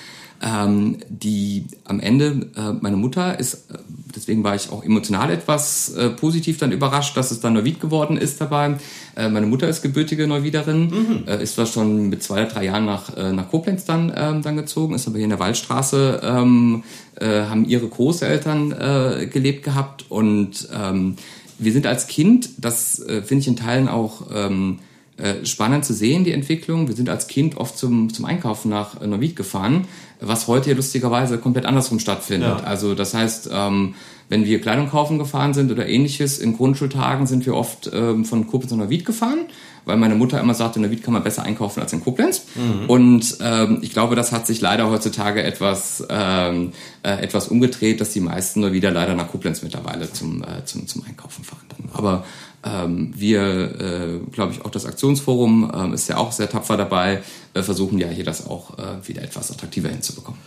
Ähm, 0.44 0.98
die 1.08 1.66
am 1.86 2.00
Ende, 2.00 2.48
äh, 2.58 2.74
meine 2.82 2.98
Mutter 2.98 3.40
ist, 3.40 3.70
äh, 3.70 3.78
deswegen 4.16 4.44
war 4.44 4.56
ich 4.56 4.72
auch 4.72 4.84
emotional 4.84 5.30
etwas 5.30 5.94
äh, 5.94 6.10
positiv 6.10 6.58
dann 6.58 6.72
überrascht, 6.72 7.16
dass 7.16 7.30
es 7.30 7.42
dann 7.42 7.54
Neuwied 7.54 7.80
geworden 7.80 8.18
ist 8.18 8.42
dabei. 8.42 8.78
Äh, 9.16 9.30
meine 9.30 9.46
Mutter 9.46 9.70
ist 9.70 9.84
gebürtige 9.84 10.26
Neuwiederin, 10.26 10.88
mhm. 10.88 11.24
Äh, 11.28 11.44
ist 11.44 11.54
zwar 11.54 11.68
schon 11.68 12.10
mit 12.10 12.24
zwei 12.24 12.42
oder 12.42 12.54
drei 12.54 12.66
Jahren 12.66 12.86
nach, 12.86 13.16
nach 13.16 13.50
Koblenz 13.52 13.86
dann, 13.86 14.12
ähm, 14.16 14.42
dann 14.42 14.58
gezogen, 14.58 14.96
ist 14.96 15.08
aber 15.08 15.18
hier 15.18 15.26
in 15.26 15.30
der 15.30 15.40
Waldstraße, 15.40 16.22
ähm, 16.24 16.84
haben 17.20 17.66
ihre 17.66 17.88
Großeltern 17.88 19.30
gelebt 19.32 19.64
gehabt 19.64 20.06
und 20.10 20.68
ähm, 20.74 21.18
wir 21.60 21.72
sind 21.72 21.86
als 21.86 22.08
Kind, 22.08 22.50
das 22.58 23.04
finde 23.06 23.36
ich 23.36 23.48
in 23.48 23.56
Teilen 23.58 23.88
auch 23.88 24.24
ähm, 24.34 24.80
äh, 25.22 25.46
spannend 25.46 25.86
zu 25.86 25.94
sehen, 25.94 26.24
die 26.24 26.32
Entwicklung. 26.32 26.88
Wir 26.88 26.96
sind 26.96 27.08
als 27.08 27.28
Kind 27.28 27.58
oft 27.58 27.78
zum, 27.78 28.12
zum 28.12 28.26
Einkaufen 28.26 28.70
nach 28.70 29.00
Neuwied 29.02 29.36
gefahren, 29.36 29.86
was 30.22 30.48
heute 30.48 30.70
ja 30.70 30.76
lustigerweise 30.76 31.38
komplett 31.40 31.66
andersrum 31.66 32.00
stattfindet. 32.00 32.60
Ja. 32.60 32.64
Also 32.64 32.94
das 32.94 33.14
heißt, 33.14 33.50
ähm, 33.52 33.96
wenn 34.30 34.46
wir 34.46 34.62
Kleidung 34.62 34.90
kaufen 34.90 35.18
gefahren 35.18 35.54
sind 35.54 35.72
oder 35.72 35.88
ähnliches, 35.88 36.38
in 36.38 36.56
Grundschultagen 36.56 37.28
sind 37.28 37.46
wir 37.46 37.56
oft 37.56 37.90
ähm, 37.94 38.24
von 38.24 38.48
Koblenz 38.48 38.72
nach 38.72 38.78
Neuwied 38.78 39.04
gefahren, 39.04 39.40
weil 39.84 39.98
meine 39.98 40.16
Mutter 40.16 40.40
immer 40.40 40.54
sagte, 40.54 40.80
in 40.80 40.84
Neuwied 40.84 41.04
kann 41.04 41.14
man 41.14 41.24
besser 41.24 41.44
einkaufen 41.44 41.82
als 41.82 41.92
in 41.92 42.02
Koblenz. 42.02 42.46
Mhm. 42.56 42.90
Und 42.90 43.38
ähm, 43.42 43.80
ich 43.82 43.92
glaube, 43.92 44.16
das 44.16 44.32
hat 44.32 44.48
sich 44.48 44.62
leider 44.62 44.90
heutzutage 44.90 45.44
etwas, 45.44 46.06
ähm, 46.10 46.72
äh, 47.04 47.22
etwas 47.22 47.50
umgedreht, 47.50 48.00
dass 48.00 48.12
die 48.12 48.22
meisten 48.22 48.62
nur 48.62 48.72
wieder 48.72 48.92
leider 48.92 49.16
nach 49.16 49.28
Koblenz 49.28 49.64
mittlerweile 49.64 50.12
zum, 50.14 50.44
äh, 50.44 50.64
zum, 50.64 50.88
zum 50.88 51.04
Einkaufen 51.04 51.44
fahren. 51.44 51.66
Dann. 51.68 51.90
Aber 51.92 52.24
ähm, 52.64 53.14
wir, 53.16 53.42
äh, 53.42 54.20
glaube 54.32 54.54
ich, 54.54 54.64
auch 54.64 54.70
das 54.70 54.86
Aktionsforum 54.86 55.72
ähm, 55.74 55.94
ist 55.94 56.08
ja 56.08 56.18
auch 56.18 56.32
sehr 56.32 56.50
tapfer 56.50 56.78
dabei, 56.78 57.24
äh, 57.54 57.64
versuchen 57.64 57.98
ja 57.98 58.08
hier 58.08 58.24
das 58.24 58.48
auch 58.48 58.78
äh, 58.78 59.08
wieder 59.08 59.24
etwas 59.24 59.52
attraktiver 59.52 59.90
hinzubekommen. 59.90 60.40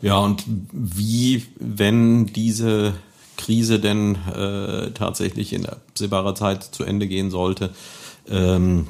Ja, 0.00 0.18
und 0.18 0.44
wie, 0.72 1.46
wenn 1.58 2.26
diese 2.26 2.94
Krise 3.36 3.78
denn 3.78 4.16
äh, 4.26 4.90
tatsächlich 4.92 5.52
in 5.52 5.66
absehbarer 5.66 6.34
Zeit 6.34 6.62
zu 6.64 6.84
Ende 6.84 7.06
gehen 7.06 7.30
sollte, 7.30 7.70
ähm, 8.28 8.88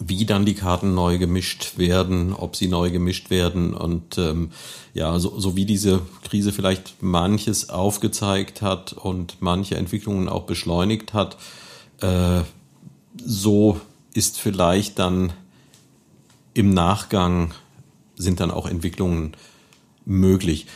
wie 0.00 0.26
dann 0.26 0.44
die 0.44 0.54
Karten 0.54 0.94
neu 0.94 1.18
gemischt 1.18 1.78
werden, 1.78 2.32
ob 2.32 2.56
sie 2.56 2.68
neu 2.68 2.90
gemischt 2.90 3.30
werden 3.30 3.74
und 3.74 4.18
ähm, 4.18 4.50
ja, 4.92 5.18
so, 5.18 5.38
so 5.38 5.56
wie 5.56 5.64
diese 5.66 6.00
Krise 6.24 6.52
vielleicht 6.52 7.02
manches 7.02 7.70
aufgezeigt 7.70 8.60
hat 8.60 8.92
und 8.92 9.36
manche 9.40 9.76
Entwicklungen 9.76 10.28
auch 10.28 10.44
beschleunigt 10.44 11.12
hat, 11.12 11.36
äh, 12.00 12.42
so 13.24 13.80
ist 14.14 14.38
vielleicht 14.38 14.98
dann 14.98 15.32
im 16.54 16.70
Nachgang 16.70 17.52
sind 18.16 18.40
dann 18.40 18.50
auch 18.50 18.66
Entwicklungen 18.66 19.36
möglich. 20.04 20.66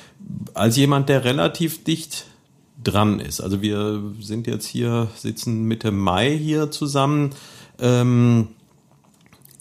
Als 0.55 0.77
jemand, 0.77 1.09
der 1.09 1.25
relativ 1.25 1.85
dicht 1.85 2.27
dran 2.83 3.21
ist, 3.21 3.41
also 3.41 3.63
wir 3.63 4.13
sind 4.21 4.47
jetzt 4.47 4.67
hier, 4.67 5.09
sitzen 5.17 5.65
Mitte 5.65 5.93
Mai 5.93 6.37
hier 6.37 6.71
zusammen, 6.71 7.31
ähm, 7.79 8.49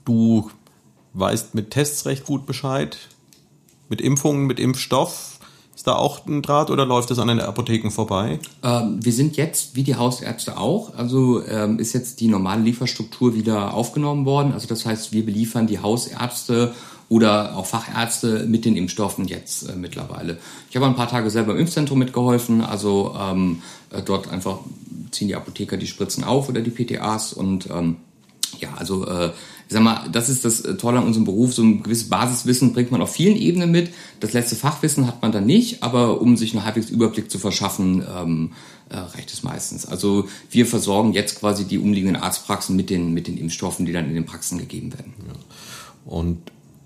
du 0.06 0.50
weißt 1.14 1.56
mit 1.56 1.72
Tests 1.72 2.06
recht 2.06 2.26
gut 2.26 2.46
Bescheid, 2.46 2.98
mit 3.90 4.02
Impfungen, 4.02 4.46
mit 4.46 4.60
Impfstoff, 4.60 5.37
ist 5.78 5.86
da 5.86 5.96
auch 5.96 6.26
ein 6.26 6.42
Draht 6.42 6.72
oder 6.72 6.88
läuft 6.88 7.12
das 7.12 7.20
an 7.20 7.28
den 7.28 7.40
Apotheken 7.40 7.92
vorbei? 7.92 8.40
Ähm, 8.64 8.98
wir 9.00 9.14
sind 9.14 9.38
jetzt, 9.38 9.76
wie 9.76 9.84
die 9.84 9.96
Hausärzte 9.96 10.58
auch, 10.58 10.96
also 10.96 11.46
ähm, 11.46 11.78
ist 11.78 11.94
jetzt 11.94 12.20
die 12.20 12.30
normale 12.30 12.64
Lieferstruktur 12.64 13.36
wieder 13.36 13.76
aufgenommen 13.76 14.26
worden. 14.26 14.54
Also 14.54 14.68
das 14.68 14.88
heißt, 14.88 15.14
wir 15.14 15.24
beliefern 15.24 15.68
die 15.68 15.78
Hausärzte 15.78 16.74
oder 17.10 17.56
auch 17.56 17.68
Fachärzte 17.68 18.48
mit 18.48 18.66
den 18.66 18.76
Impfstoffen 18.76 19.28
jetzt 19.28 19.70
äh, 19.70 19.76
mittlerweile. 19.76 20.40
Ich 20.72 20.76
habe 20.76 20.88
ein 20.88 20.96
paar 20.96 21.10
Tage 21.10 21.30
selber 21.30 21.54
im 21.54 21.60
Impfzentrum 21.60 22.00
mitgeholfen, 22.00 22.62
also 22.62 23.16
ähm, 23.16 23.62
äh, 23.92 24.02
dort 24.02 24.32
einfach 24.32 24.58
ziehen 25.12 25.28
die 25.28 25.36
Apotheker 25.36 25.78
die 25.78 25.86
Spritzen 25.86 26.24
auf 26.24 26.50
oder 26.50 26.62
die 26.62 26.72
PTAs 26.72 27.34
und 27.34 27.70
ähm, 27.70 27.98
ja, 28.60 28.70
also 28.78 29.06
äh, 29.06 29.30
ich 29.68 29.74
sag 29.74 29.82
mal, 29.82 30.08
das 30.10 30.30
ist 30.30 30.46
das 30.46 30.62
äh, 30.62 30.78
Tolle 30.78 31.00
an 31.00 31.06
unserem 31.06 31.26
Beruf, 31.26 31.54
so 31.54 31.62
ein 31.62 31.84
gewisses 31.84 32.10
Basiswissen 32.10 32.74
bringt 32.74 32.92
man 32.92 33.02
auf 33.02 33.12
vielen 33.12 33.36
Ebenen 33.36 33.70
mit. 33.70 33.92
Das 34.22 34.34
letzte 34.34 34.56
Fachwissen 34.56 35.08
hat 35.08 35.22
man 35.22 35.32
dann 35.34 35.46
nicht, 35.46 35.84
aber 35.84 36.22
um 36.22 36.38
sich 36.38 36.54
einen 36.54 36.64
halbwegs 36.64 36.90
Überblick 36.90 37.30
zu 37.30 37.38
verschaffen, 37.38 38.04
ähm, 38.16 38.52
äh, 38.90 38.98
reicht 38.98 39.34
es 39.34 39.44
meistens. 39.44 39.86
Also 39.86 40.30
wir 40.50 40.66
versorgen 40.66 41.12
jetzt 41.12 41.40
quasi 41.40 41.66
die 41.66 41.80
umliegenden 41.80 42.16
Arztpraxen 42.16 42.78
mit 42.78 42.90
den, 42.90 43.14
mit 43.14 43.28
den 43.28 43.38
Impfstoffen, 43.38 43.86
die 43.86 43.92
dann 43.92 44.08
in 44.08 44.16
den 44.16 44.26
Praxen 44.26 44.58
gegeben 44.58 44.94
werden. 44.94 45.14
Ja. 45.28 45.34
Und 46.12 46.40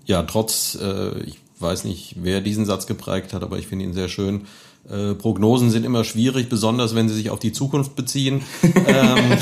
ja, 0.04 0.24
trotz, 0.24 0.76
äh, 0.80 1.20
ich 1.22 1.38
weiß 1.60 1.84
nicht, 1.84 2.16
wer 2.20 2.40
diesen 2.40 2.66
Satz 2.66 2.88
geprägt 2.88 3.32
hat, 3.32 3.44
aber 3.44 3.58
ich 3.58 3.68
finde 3.68 3.84
ihn 3.84 3.94
sehr 3.94 4.08
schön. 4.08 4.42
Äh, 4.88 5.14
Prognosen 5.14 5.70
sind 5.70 5.84
immer 5.84 6.04
schwierig, 6.04 6.48
besonders 6.48 6.94
wenn 6.94 7.08
sie 7.08 7.14
sich 7.14 7.30
auf 7.30 7.38
die 7.38 7.52
Zukunft 7.52 7.94
beziehen. 7.94 8.42
ähm, 8.62 9.38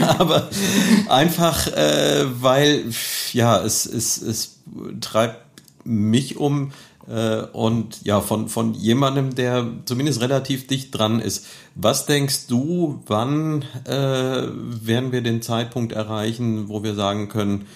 aber 0.18 0.48
einfach, 1.08 1.68
äh, 1.68 2.24
weil 2.40 2.84
ja, 3.32 3.62
es, 3.62 3.86
es, 3.86 4.20
es 4.20 4.58
treibt 5.00 5.44
mich 5.84 6.36
um 6.36 6.72
äh, 7.08 7.42
und 7.52 8.04
ja, 8.04 8.20
von, 8.20 8.48
von 8.48 8.74
jemandem, 8.74 9.34
der 9.34 9.66
zumindest 9.84 10.20
relativ 10.20 10.66
dicht 10.66 10.96
dran 10.96 11.20
ist. 11.20 11.46
Was 11.74 12.06
denkst 12.06 12.46
du, 12.48 13.02
wann 13.06 13.64
äh, 13.84 13.92
werden 13.92 15.12
wir 15.12 15.20
den 15.20 15.42
Zeitpunkt 15.42 15.92
erreichen, 15.92 16.68
wo 16.68 16.82
wir 16.82 16.94
sagen 16.94 17.28
können, 17.28 17.66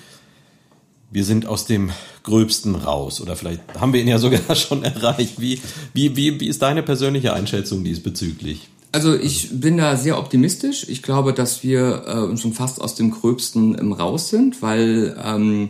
wir 1.14 1.24
sind 1.24 1.46
aus 1.46 1.64
dem 1.64 1.92
Gröbsten 2.24 2.74
raus 2.74 3.20
oder 3.20 3.36
vielleicht 3.36 3.60
haben 3.78 3.92
wir 3.92 4.00
ihn 4.00 4.08
ja 4.08 4.18
sogar 4.18 4.54
schon 4.56 4.82
erreicht. 4.82 5.40
Wie, 5.40 5.60
wie, 5.94 6.16
wie, 6.16 6.40
wie 6.40 6.48
ist 6.48 6.60
deine 6.60 6.82
persönliche 6.82 7.32
Einschätzung 7.32 7.84
diesbezüglich? 7.84 8.68
Also 8.90 9.14
ich 9.14 9.60
bin 9.60 9.76
da 9.76 9.96
sehr 9.96 10.18
optimistisch. 10.18 10.88
Ich 10.88 11.02
glaube, 11.02 11.32
dass 11.32 11.62
wir 11.62 12.32
äh, 12.32 12.36
schon 12.36 12.52
fast 12.52 12.80
aus 12.80 12.96
dem 12.96 13.12
Gröbsten 13.12 13.78
ähm, 13.78 13.92
raus 13.92 14.28
sind, 14.28 14.60
weil 14.60 15.16
ähm, 15.24 15.68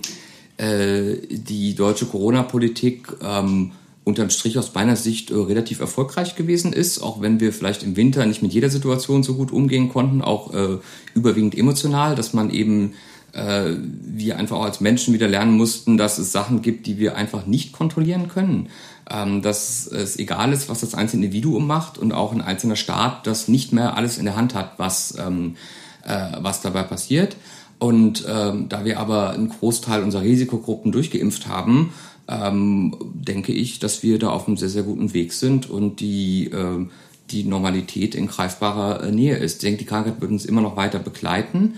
äh, 0.56 1.16
die 1.28 1.74
deutsche 1.74 2.06
Corona-Politik 2.06 3.08
ähm, 3.22 3.72
unterm 4.02 4.30
Strich 4.30 4.58
aus 4.58 4.72
meiner 4.72 4.96
Sicht 4.96 5.30
äh, 5.30 5.34
relativ 5.34 5.80
erfolgreich 5.80 6.36
gewesen 6.36 6.72
ist, 6.72 7.02
auch 7.02 7.20
wenn 7.20 7.38
wir 7.38 7.52
vielleicht 7.52 7.82
im 7.82 7.96
Winter 7.96 8.24
nicht 8.24 8.42
mit 8.42 8.54
jeder 8.54 8.70
Situation 8.70 9.22
so 9.22 9.34
gut 9.34 9.52
umgehen 9.52 9.90
konnten, 9.90 10.22
auch 10.22 10.54
äh, 10.54 10.78
überwiegend 11.14 11.56
emotional, 11.56 12.14
dass 12.14 12.32
man 12.32 12.48
eben 12.48 12.94
äh, 13.34 13.76
wir 13.78 14.38
einfach 14.38 14.56
auch 14.56 14.64
als 14.64 14.80
Menschen 14.80 15.12
wieder 15.14 15.28
lernen 15.28 15.56
mussten, 15.56 15.96
dass 15.96 16.18
es 16.18 16.32
Sachen 16.32 16.62
gibt, 16.62 16.86
die 16.86 16.98
wir 16.98 17.16
einfach 17.16 17.46
nicht 17.46 17.72
kontrollieren 17.72 18.28
können. 18.28 18.68
Ähm, 19.10 19.42
dass 19.42 19.86
es 19.86 20.18
egal 20.18 20.52
ist, 20.52 20.68
was 20.68 20.80
das 20.80 20.94
einzelne 20.94 21.26
Individuum 21.26 21.66
macht 21.66 21.98
und 21.98 22.12
auch 22.12 22.32
ein 22.32 22.40
einzelner 22.40 22.76
Staat 22.76 23.26
das 23.26 23.48
nicht 23.48 23.72
mehr 23.72 23.96
alles 23.96 24.16
in 24.16 24.24
der 24.24 24.36
Hand 24.36 24.54
hat, 24.54 24.78
was, 24.78 25.14
ähm, 25.18 25.56
äh, 26.04 26.32
was 26.40 26.62
dabei 26.62 26.84
passiert. 26.84 27.36
Und 27.78 28.24
ähm, 28.26 28.68
da 28.70 28.84
wir 28.84 28.98
aber 28.98 29.30
einen 29.30 29.50
Großteil 29.50 30.02
unserer 30.02 30.22
Risikogruppen 30.22 30.90
durchgeimpft 30.90 31.48
haben, 31.48 31.92
ähm, 32.28 32.96
denke 33.12 33.52
ich, 33.52 33.78
dass 33.78 34.02
wir 34.02 34.18
da 34.18 34.30
auf 34.30 34.46
einem 34.46 34.56
sehr, 34.56 34.70
sehr 34.70 34.84
guten 34.84 35.12
Weg 35.12 35.32
sind 35.32 35.68
und 35.68 36.00
die, 36.00 36.46
äh, 36.46 36.86
die 37.30 37.44
Normalität 37.44 38.14
in 38.14 38.26
greifbarer 38.26 39.02
äh, 39.02 39.12
Nähe 39.12 39.36
ist. 39.36 39.56
Ich 39.56 39.60
denke, 39.60 39.78
die 39.78 39.86
Krankheit 39.86 40.20
wird 40.20 40.30
uns 40.30 40.46
immer 40.46 40.62
noch 40.62 40.76
weiter 40.76 40.98
begleiten. 40.98 41.74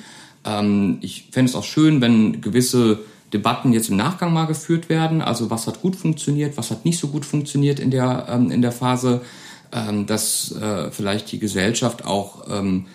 Ähm, 0.47 0.99
ich 1.01 1.29
fände 1.33 1.51
es 1.51 1.57
auch 1.57 1.65
schön, 1.65 2.01
wenn 2.01 2.41
gewisse 2.41 3.01
Debatten 3.33 3.73
jetzt 3.73 3.91
im 3.91 3.97
Nachgang 3.97 4.33
mal 4.33 4.47
geführt 4.47 4.89
werden. 4.89 5.21
Also 5.21 5.51
was 5.51 5.67
hat 5.67 5.83
gut 5.83 5.97
funktioniert, 5.97 6.57
was 6.57 6.71
hat 6.71 6.85
nicht 6.85 6.99
so 6.99 7.09
gut 7.09 7.25
funktioniert 7.25 7.81
in 7.81 7.91
der, 7.91 8.27
ähm, 8.31 8.51
in 8.51 8.63
der 8.63 8.73
Phase, 8.73 9.23
ähm, 9.73 10.07
dass 10.07 10.53
äh, 10.53 10.91
vielleicht 10.91 11.33
die 11.33 11.39
Gesellschaft 11.39 12.05
auch 12.05 12.47
ähm, 12.51 12.87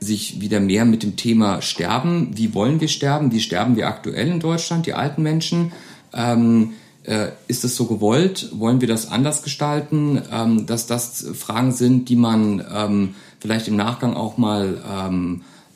sich 0.00 0.40
wieder 0.40 0.60
mehr 0.60 0.84
mit 0.84 1.02
dem 1.02 1.16
Thema 1.16 1.62
Sterben, 1.62 2.32
wie 2.34 2.52
wollen 2.52 2.80
wir 2.80 2.88
sterben, 2.88 3.32
wie 3.32 3.40
sterben 3.40 3.76
wir 3.76 3.86
aktuell 3.86 4.28
in 4.28 4.40
Deutschland, 4.40 4.86
die 4.86 4.92
alten 4.92 5.22
Menschen, 5.22 5.72
ähm, 6.12 6.72
äh, 7.04 7.28
ist 7.46 7.64
es 7.64 7.76
so 7.76 7.86
gewollt? 7.86 8.50
Wollen 8.52 8.80
wir 8.80 8.88
das 8.88 9.10
anders 9.10 9.42
gestalten? 9.42 10.20
Ähm, 10.30 10.66
dass 10.66 10.86
das 10.86 11.26
Fragen 11.34 11.72
sind, 11.72 12.08
die 12.08 12.16
man 12.16 12.62
ähm, 12.70 13.14
vielleicht 13.38 13.68
im 13.68 13.76
Nachgang 13.76 14.14
auch 14.14 14.36
mal, 14.36 14.82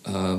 äh, 0.05 0.37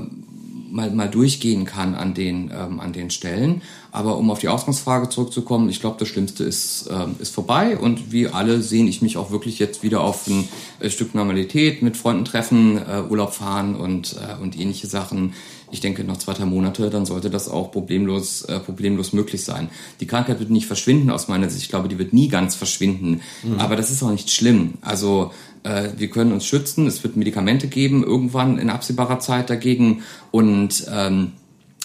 mal, 0.72 0.90
mal 0.92 1.10
durchgehen 1.10 1.66
kann 1.66 1.96
an 1.96 2.14
den, 2.14 2.52
ähm, 2.54 2.80
an 2.80 2.94
den 2.94 3.10
Stellen. 3.10 3.62
Aber 3.92 4.18
um 4.18 4.32
auf 4.32 4.40
die 4.40 4.48
Ausgangsfrage 4.48 5.10
zurückzukommen, 5.10 5.70
ich 5.70 5.82
glaube, 5.82 5.98
das 6.00 6.08
Schlimmste 6.08 6.44
ist, 6.44 6.88
äh, 6.88 7.08
ist 7.20 7.34
vorbei 7.34 7.78
und 7.78 8.12
wie 8.12 8.28
alle 8.30 8.62
sehen 8.62 8.88
ich 8.88 9.02
mich 9.02 9.18
auch 9.18 9.32
wirklich 9.32 9.60
jetzt 9.60 9.84
wieder 9.84 10.02
auf 10.02 10.28
ein 10.28 10.48
äh, 10.80 10.90
Stück 10.90 11.14
Normalität 11.14 11.82
mit 11.82 11.98
Freunden 11.98 12.26
treffen, 12.26 12.78
äh, 12.78 13.04
Urlaub 13.10 13.34
fahren 13.34 13.76
und, 13.76 14.16
äh, 14.16 14.42
und 14.42 14.58
ähnliche 14.60 14.88
Sachen 14.88 15.34
ich 15.72 15.80
denke, 15.80 16.04
noch 16.04 16.18
zwei, 16.18 16.34
drei 16.34 16.46
Monate, 16.46 16.90
dann 16.90 17.06
sollte 17.06 17.30
das 17.30 17.50
auch 17.50 17.72
problemlos, 17.72 18.44
äh, 18.44 18.60
problemlos 18.60 19.14
möglich 19.14 19.44
sein. 19.44 19.70
Die 20.00 20.08
Krankheit 20.08 20.40
wird 20.40 20.50
nicht 20.50 20.68
verschwinden 20.68 21.10
aus 21.10 21.28
meiner 21.28 21.50
Sicht. 21.50 21.64
Ich 21.64 21.70
glaube, 21.70 21.88
die 21.88 21.98
wird 21.98 22.14
nie 22.14 22.28
ganz 22.28 22.56
verschwinden. 22.56 23.22
Mhm. 23.44 23.60
Aber 23.60 23.76
das 23.76 23.90
ist 23.90 24.04
auch 24.04 24.12
nicht 24.12 24.30
schlimm. 24.30 24.74
Also 24.82 25.32
äh, 25.64 25.90
wir 25.98 26.10
können 26.10 26.32
uns 26.32 26.46
schützen. 26.46 26.88
Es 26.88 27.04
wird 27.04 27.16
Medikamente 27.16 27.68
geben, 27.68 28.04
irgendwann 28.04 28.58
in 28.58 28.70
absehbarer 28.70 29.20
Zeit 29.20 29.50
dagegen. 29.50 30.04
Und 30.32 30.86
ähm, 30.92 31.34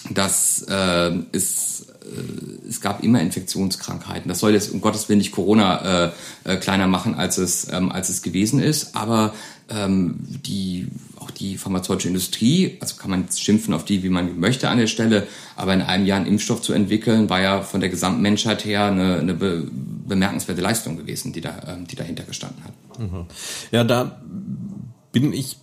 das 0.09 0.65
äh, 0.69 1.11
ist 1.31 1.87
äh, 2.07 2.67
es 2.67 2.81
gab 2.81 3.03
immer 3.03 3.21
Infektionskrankheiten. 3.21 4.27
Das 4.27 4.39
soll 4.39 4.53
jetzt 4.53 4.71
um 4.71 4.81
Gottes 4.81 5.09
Willen 5.09 5.19
nicht 5.19 5.31
Corona 5.31 6.05
äh, 6.05 6.11
äh, 6.43 6.57
kleiner 6.57 6.87
machen, 6.87 7.15
als 7.15 7.37
es, 7.37 7.71
ähm, 7.71 7.91
als 7.91 8.09
es 8.09 8.21
gewesen 8.21 8.59
ist. 8.59 8.95
Aber 8.95 9.33
ähm, 9.69 10.15
die, 10.19 10.87
auch 11.19 11.31
die 11.31 11.57
pharmazeutische 11.57 12.07
Industrie, 12.07 12.77
also 12.79 12.95
kann 12.95 13.09
man 13.09 13.23
jetzt 13.23 13.41
schimpfen 13.41 13.73
auf 13.73 13.85
die, 13.85 14.03
wie 14.03 14.09
man 14.09 14.39
möchte 14.39 14.69
an 14.69 14.77
der 14.77 14.87
Stelle, 14.87 15.27
aber 15.55 15.73
in 15.73 15.81
einem 15.81 16.05
Jahr 16.05 16.17
einen 16.17 16.27
Impfstoff 16.27 16.61
zu 16.61 16.73
entwickeln, 16.73 17.29
war 17.29 17.41
ja 17.41 17.61
von 17.61 17.79
der 17.79 17.89
gesamten 17.89 18.21
Menschheit 18.21 18.65
her 18.65 18.85
eine, 18.85 19.19
eine 19.19 19.33
be 19.33 19.67
bemerkenswerte 20.07 20.61
Leistung 20.61 20.95
gewesen, 20.95 21.33
die, 21.33 21.41
da, 21.41 21.61
ähm, 21.67 21.85
die 21.85 21.97
dahinter 21.97 22.23
gestanden 22.23 22.63
hat. 22.63 22.99
Mhm. 22.99 23.25
Ja, 23.71 23.83
da 23.83 24.21
bin 25.11 25.33
ich, 25.33 25.57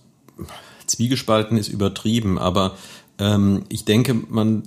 zwiegespalten 0.85 1.57
ist 1.57 1.67
übertrieben, 1.67 2.37
aber 2.37 2.77
ähm, 3.17 3.63
ich 3.69 3.85
denke, 3.85 4.13
man 4.13 4.63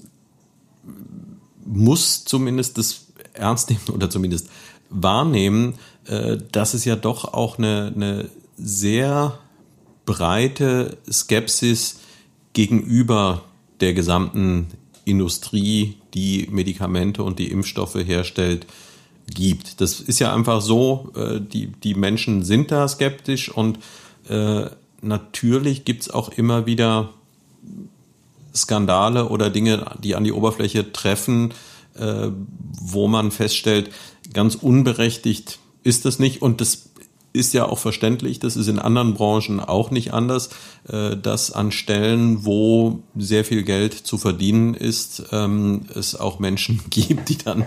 muss 1.64 2.24
zumindest 2.24 2.76
das 2.76 3.06
ernst 3.34 3.70
nehmen 3.70 3.82
oder 3.92 4.10
zumindest 4.10 4.50
wahrnehmen, 4.90 5.74
äh, 6.06 6.38
dass 6.50 6.74
es 6.74 6.84
ja 6.84 6.96
doch 6.96 7.32
auch 7.34 7.58
eine, 7.58 7.92
eine 7.94 8.30
sehr 8.58 9.38
breite 10.04 10.98
Skepsis 11.10 12.00
gegenüber 12.52 13.44
der 13.80 13.94
gesamten 13.94 14.68
Industrie, 15.04 15.96
die 16.14 16.48
Medikamente 16.50 17.22
und 17.22 17.38
die 17.38 17.50
Impfstoffe 17.50 17.94
herstellt, 17.94 18.66
gibt. 19.34 19.80
Das 19.80 20.00
ist 20.00 20.18
ja 20.18 20.34
einfach 20.34 20.60
so, 20.60 21.12
äh, 21.14 21.40
die, 21.40 21.68
die 21.68 21.94
Menschen 21.94 22.42
sind 22.42 22.70
da 22.70 22.88
skeptisch 22.88 23.50
und 23.50 23.78
äh, 24.28 24.66
natürlich 25.02 25.84
gibt's 25.84 26.10
auch 26.10 26.30
immer 26.30 26.66
wieder 26.66 27.10
Skandale 28.54 29.28
oder 29.28 29.50
Dinge, 29.50 29.96
die 30.02 30.14
an 30.14 30.24
die 30.24 30.32
Oberfläche 30.32 30.92
treffen, 30.92 31.52
äh, 31.94 32.30
wo 32.80 33.08
man 33.08 33.30
feststellt, 33.30 33.90
ganz 34.32 34.54
unberechtigt 34.54 35.58
ist 35.84 36.04
das 36.04 36.18
nicht. 36.18 36.42
Und 36.42 36.60
das 36.60 36.87
ist 37.32 37.52
ja 37.52 37.66
auch 37.66 37.78
verständlich, 37.78 38.38
das 38.38 38.56
ist 38.56 38.68
in 38.68 38.78
anderen 38.78 39.14
Branchen 39.14 39.60
auch 39.60 39.90
nicht 39.90 40.12
anders, 40.12 40.50
äh, 40.88 41.16
dass 41.16 41.52
an 41.52 41.72
Stellen, 41.72 42.44
wo 42.44 43.02
sehr 43.16 43.44
viel 43.44 43.62
Geld 43.62 43.94
zu 43.94 44.18
verdienen 44.18 44.74
ist, 44.74 45.24
ähm, 45.32 45.82
es 45.94 46.16
auch 46.16 46.38
Menschen 46.38 46.80
gibt, 46.90 47.28
die 47.28 47.38
dann 47.38 47.66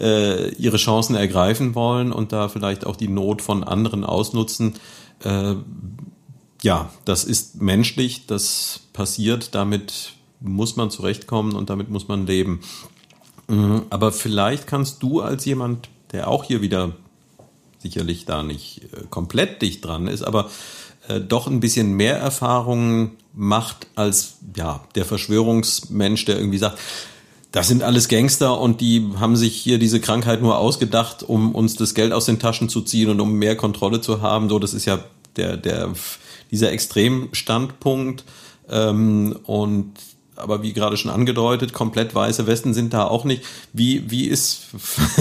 äh, 0.00 0.50
ihre 0.54 0.76
Chancen 0.76 1.16
ergreifen 1.16 1.74
wollen 1.74 2.12
und 2.12 2.32
da 2.32 2.48
vielleicht 2.48 2.86
auch 2.86 2.96
die 2.96 3.08
Not 3.08 3.42
von 3.42 3.64
anderen 3.64 4.04
ausnutzen. 4.04 4.74
Äh, 5.24 5.56
ja, 6.62 6.90
das 7.04 7.24
ist 7.24 7.60
menschlich, 7.60 8.26
das 8.26 8.80
passiert, 8.92 9.54
damit 9.54 10.12
muss 10.40 10.76
man 10.76 10.90
zurechtkommen 10.90 11.54
und 11.54 11.70
damit 11.70 11.90
muss 11.90 12.08
man 12.08 12.26
leben. 12.26 12.60
Aber 13.90 14.12
vielleicht 14.12 14.66
kannst 14.66 15.02
du 15.02 15.20
als 15.20 15.44
jemand, 15.44 15.88
der 16.12 16.28
auch 16.28 16.44
hier 16.44 16.62
wieder 16.62 16.92
sicherlich 17.82 18.24
da 18.24 18.42
nicht 18.42 18.82
äh, 18.92 19.04
komplett 19.10 19.62
dicht 19.62 19.84
dran 19.84 20.06
ist, 20.06 20.22
aber 20.22 20.50
äh, 21.08 21.20
doch 21.20 21.46
ein 21.46 21.60
bisschen 21.60 21.94
mehr 21.94 22.16
Erfahrungen 22.16 23.12
macht 23.34 23.86
als 23.94 24.34
ja 24.56 24.84
der 24.94 25.04
Verschwörungsmensch, 25.04 26.24
der 26.24 26.36
irgendwie 26.36 26.58
sagt, 26.58 26.78
das 27.50 27.68
sind 27.68 27.82
alles 27.82 28.08
Gangster 28.08 28.58
und 28.58 28.80
die 28.80 29.10
haben 29.18 29.36
sich 29.36 29.54
hier 29.54 29.78
diese 29.78 30.00
Krankheit 30.00 30.40
nur 30.40 30.56
ausgedacht, 30.58 31.22
um 31.22 31.54
uns 31.54 31.76
das 31.76 31.94
Geld 31.94 32.12
aus 32.12 32.24
den 32.24 32.38
Taschen 32.38 32.70
zu 32.70 32.80
ziehen 32.80 33.10
und 33.10 33.20
um 33.20 33.34
mehr 33.34 33.56
Kontrolle 33.56 34.00
zu 34.00 34.22
haben. 34.22 34.48
So, 34.48 34.58
das 34.58 34.72
ist 34.72 34.86
ja 34.86 35.00
der 35.36 35.56
der 35.56 35.92
dieser 36.50 36.72
Extremstandpunkt 36.72 38.24
ähm, 38.70 39.38
und 39.44 39.92
aber 40.36 40.62
wie 40.62 40.72
gerade 40.72 40.96
schon 40.96 41.10
angedeutet, 41.10 41.72
komplett 41.72 42.14
weiße 42.14 42.46
Westen 42.46 42.74
sind 42.74 42.94
da 42.94 43.04
auch 43.04 43.24
nicht. 43.24 43.42
Wie, 43.72 44.10
wie 44.10 44.26
ist 44.26 44.68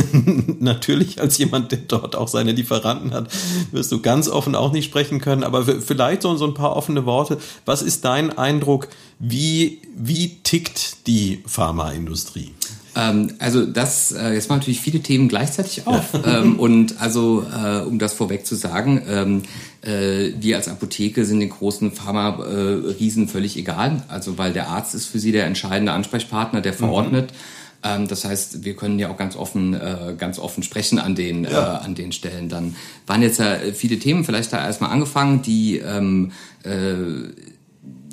natürlich 0.60 1.20
als 1.20 1.38
jemand, 1.38 1.72
der 1.72 1.80
dort 1.80 2.16
auch 2.16 2.28
seine 2.28 2.54
Lieferanten 2.54 3.14
hat, 3.14 3.30
wirst 3.72 3.92
du 3.92 4.02
ganz 4.02 4.30
offen 4.30 4.56
auch 4.56 4.72
nicht 4.72 4.86
sprechen 4.86 5.20
können, 5.20 5.44
aber 5.44 5.66
vielleicht 5.66 6.22
so, 6.22 6.36
so 6.36 6.46
ein 6.46 6.54
paar 6.54 6.76
offene 6.76 7.06
Worte. 7.06 7.38
Was 7.66 7.82
ist 7.82 8.06
dein 8.06 8.38
Eindruck? 8.38 8.88
Wie, 9.20 9.82
wie 9.96 10.38
tickt 10.44 11.08
die 11.08 11.44
Pharmaindustrie? 11.46 12.54
Ähm, 12.96 13.34
also 13.40 13.66
das, 13.66 14.12
äh, 14.12 14.34
jetzt 14.34 14.50
machen 14.50 14.60
natürlich 14.60 14.82
viele 14.82 15.00
Themen 15.00 15.28
gleichzeitig 15.30 15.88
auf. 15.88 16.10
ähm, 16.26 16.60
und 16.60 17.00
also, 17.00 17.46
äh, 17.54 17.82
um 17.82 18.00
das 18.00 18.14
vorweg 18.14 18.46
zu 18.46 18.56
sagen, 18.56 19.02
ähm, 19.08 19.44
äh, 19.82 20.34
wir 20.40 20.58
als 20.58 20.68
Apotheke 20.68 21.26
sind 21.26 21.40
den 21.40 21.50
großen 21.50 21.92
Pharma-Riesen 21.92 23.28
völlig 23.28 23.58
egal. 23.58 24.04
Also 24.08 24.38
weil 24.38 24.54
der 24.54 24.68
Arzt 24.68 24.96
ist 24.96 25.06
für 25.06 25.20
sie 25.20 25.32
der 25.32 25.46
entscheidende 25.46 25.92
Ansprechpartner, 25.92 26.62
der 26.62 26.74
verordnet. 26.74 27.32
Mhm. 27.32 27.36
Ähm, 27.84 28.08
das 28.08 28.26
heißt, 28.26 28.64
wir 28.64 28.76
können 28.76 29.00
ja 29.00 29.10
auch 29.10 29.18
ganz 29.18 29.36
offen, 29.36 29.74
äh, 29.74 30.16
ganz 30.18 30.40
offen 30.40 30.64
sprechen 30.64 31.00
an 31.00 31.16
den, 31.16 31.46
ja. 31.46 31.78
äh, 31.78 31.86
an 31.86 31.96
den 31.96 32.12
Stellen. 32.12 32.50
Dann 32.50 32.76
waren 33.08 33.22
jetzt 33.22 33.40
ja 33.40 33.58
viele 33.74 33.98
Themen, 33.98 34.24
vielleicht 34.24 34.54
da 34.54 34.64
erstmal 34.64 34.92
angefangen, 34.92 35.42
die 35.42 35.78
ähm, 35.78 36.32
äh, 36.64 37.30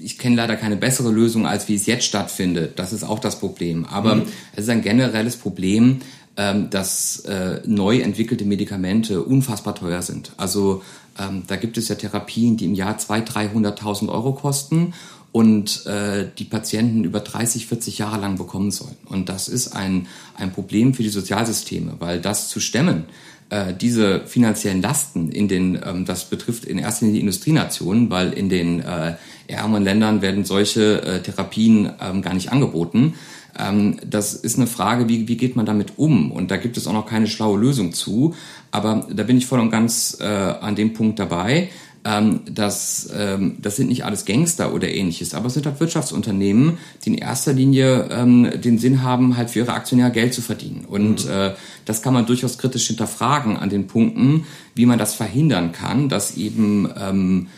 ich 0.00 0.16
kenne 0.16 0.36
leider 0.36 0.56
keine 0.56 0.76
bessere 0.76 1.10
Lösung, 1.10 1.46
als 1.46 1.68
wie 1.68 1.74
es 1.74 1.86
jetzt 1.86 2.04
stattfindet. 2.04 2.78
Das 2.78 2.92
ist 2.92 3.02
auch 3.02 3.18
das 3.18 3.40
Problem. 3.40 3.84
Aber 3.84 4.14
mhm. 4.14 4.22
es 4.52 4.64
ist 4.64 4.70
ein 4.70 4.80
generelles 4.80 5.36
Problem, 5.36 6.00
ähm, 6.36 6.70
dass 6.70 7.20
äh, 7.20 7.60
neu 7.66 7.98
entwickelte 7.98 8.44
Medikamente 8.44 9.22
unfassbar 9.22 9.74
teuer 9.74 10.02
sind. 10.02 10.32
Also 10.36 10.82
ähm, 11.18 11.44
da 11.46 11.56
gibt 11.56 11.78
es 11.78 11.88
ja 11.88 11.94
Therapien, 11.94 12.56
die 12.56 12.66
im 12.66 12.74
Jahr 12.74 12.96
200.000, 12.96 13.52
300.000 13.52 14.08
Euro 14.08 14.32
kosten 14.32 14.94
und 15.32 15.86
äh, 15.86 16.26
die 16.38 16.44
Patienten 16.44 17.04
über 17.04 17.20
30, 17.20 17.66
40 17.66 17.98
Jahre 17.98 18.20
lang 18.20 18.38
bekommen 18.38 18.70
sollen. 18.70 18.96
Und 19.06 19.28
das 19.28 19.48
ist 19.48 19.68
ein, 19.68 20.06
ein 20.36 20.52
Problem 20.52 20.94
für 20.94 21.02
die 21.02 21.10
Sozialsysteme, 21.10 21.94
weil 21.98 22.20
das 22.20 22.48
zu 22.48 22.60
stemmen, 22.60 23.04
äh, 23.50 23.74
diese 23.74 24.26
finanziellen 24.26 24.82
Lasten 24.82 25.30
in 25.30 25.48
den, 25.48 25.78
ähm, 25.84 26.04
das 26.04 26.26
betrifft 26.26 26.64
in 26.64 26.78
erster 26.78 27.06
Linie 27.06 27.20
die 27.20 27.26
Industrienationen, 27.26 28.10
weil 28.10 28.32
in 28.32 28.48
den 28.48 28.80
äh, 28.80 29.14
ärmeren 29.46 29.84
Ländern 29.84 30.22
werden 30.22 30.44
solche 30.44 31.02
äh, 31.02 31.22
Therapien 31.22 31.92
ähm, 32.00 32.22
gar 32.22 32.34
nicht 32.34 32.52
angeboten. 32.52 33.14
Ähm, 33.58 33.96
das 34.06 34.34
ist 34.34 34.56
eine 34.56 34.66
Frage, 34.66 35.08
wie, 35.08 35.28
wie 35.28 35.36
geht 35.36 35.56
man 35.56 35.66
damit 35.66 35.94
um? 35.96 36.30
Und 36.30 36.50
da 36.50 36.56
gibt 36.56 36.76
es 36.76 36.86
auch 36.86 36.92
noch 36.92 37.06
keine 37.06 37.26
schlaue 37.26 37.58
Lösung 37.58 37.92
zu. 37.92 38.34
Aber 38.70 39.06
da 39.10 39.22
bin 39.22 39.38
ich 39.38 39.46
voll 39.46 39.60
und 39.60 39.70
ganz 39.70 40.18
äh, 40.20 40.24
an 40.24 40.74
dem 40.74 40.92
Punkt 40.92 41.18
dabei. 41.18 41.70
Ähm, 42.04 42.40
das, 42.50 43.10
ähm, 43.14 43.56
das 43.60 43.76
sind 43.76 43.88
nicht 43.88 44.04
alles 44.04 44.24
Gangster 44.24 44.72
oder 44.72 44.88
ähnliches, 44.88 45.34
aber 45.34 45.46
es 45.46 45.54
sind 45.54 45.66
halt 45.66 45.80
Wirtschaftsunternehmen, 45.80 46.78
die 47.04 47.10
in 47.10 47.14
erster 47.16 47.52
Linie 47.52 48.08
ähm, 48.10 48.48
den 48.62 48.78
Sinn 48.78 49.02
haben, 49.02 49.36
halt 49.36 49.50
für 49.50 49.60
ihre 49.60 49.72
Aktionäre 49.72 50.10
Geld 50.10 50.32
zu 50.32 50.40
verdienen. 50.40 50.84
Und 50.86 51.26
mhm. 51.26 51.30
äh, 51.30 51.50
das 51.84 52.02
kann 52.02 52.14
man 52.14 52.26
durchaus 52.26 52.56
kritisch 52.58 52.86
hinterfragen 52.86 53.56
an 53.56 53.68
den 53.68 53.88
Punkten, 53.88 54.46
wie 54.74 54.86
man 54.86 54.98
das 54.98 55.14
verhindern 55.14 55.72
kann, 55.72 56.08
dass 56.08 56.36
eben 56.36 56.88
ähm, 56.98 57.48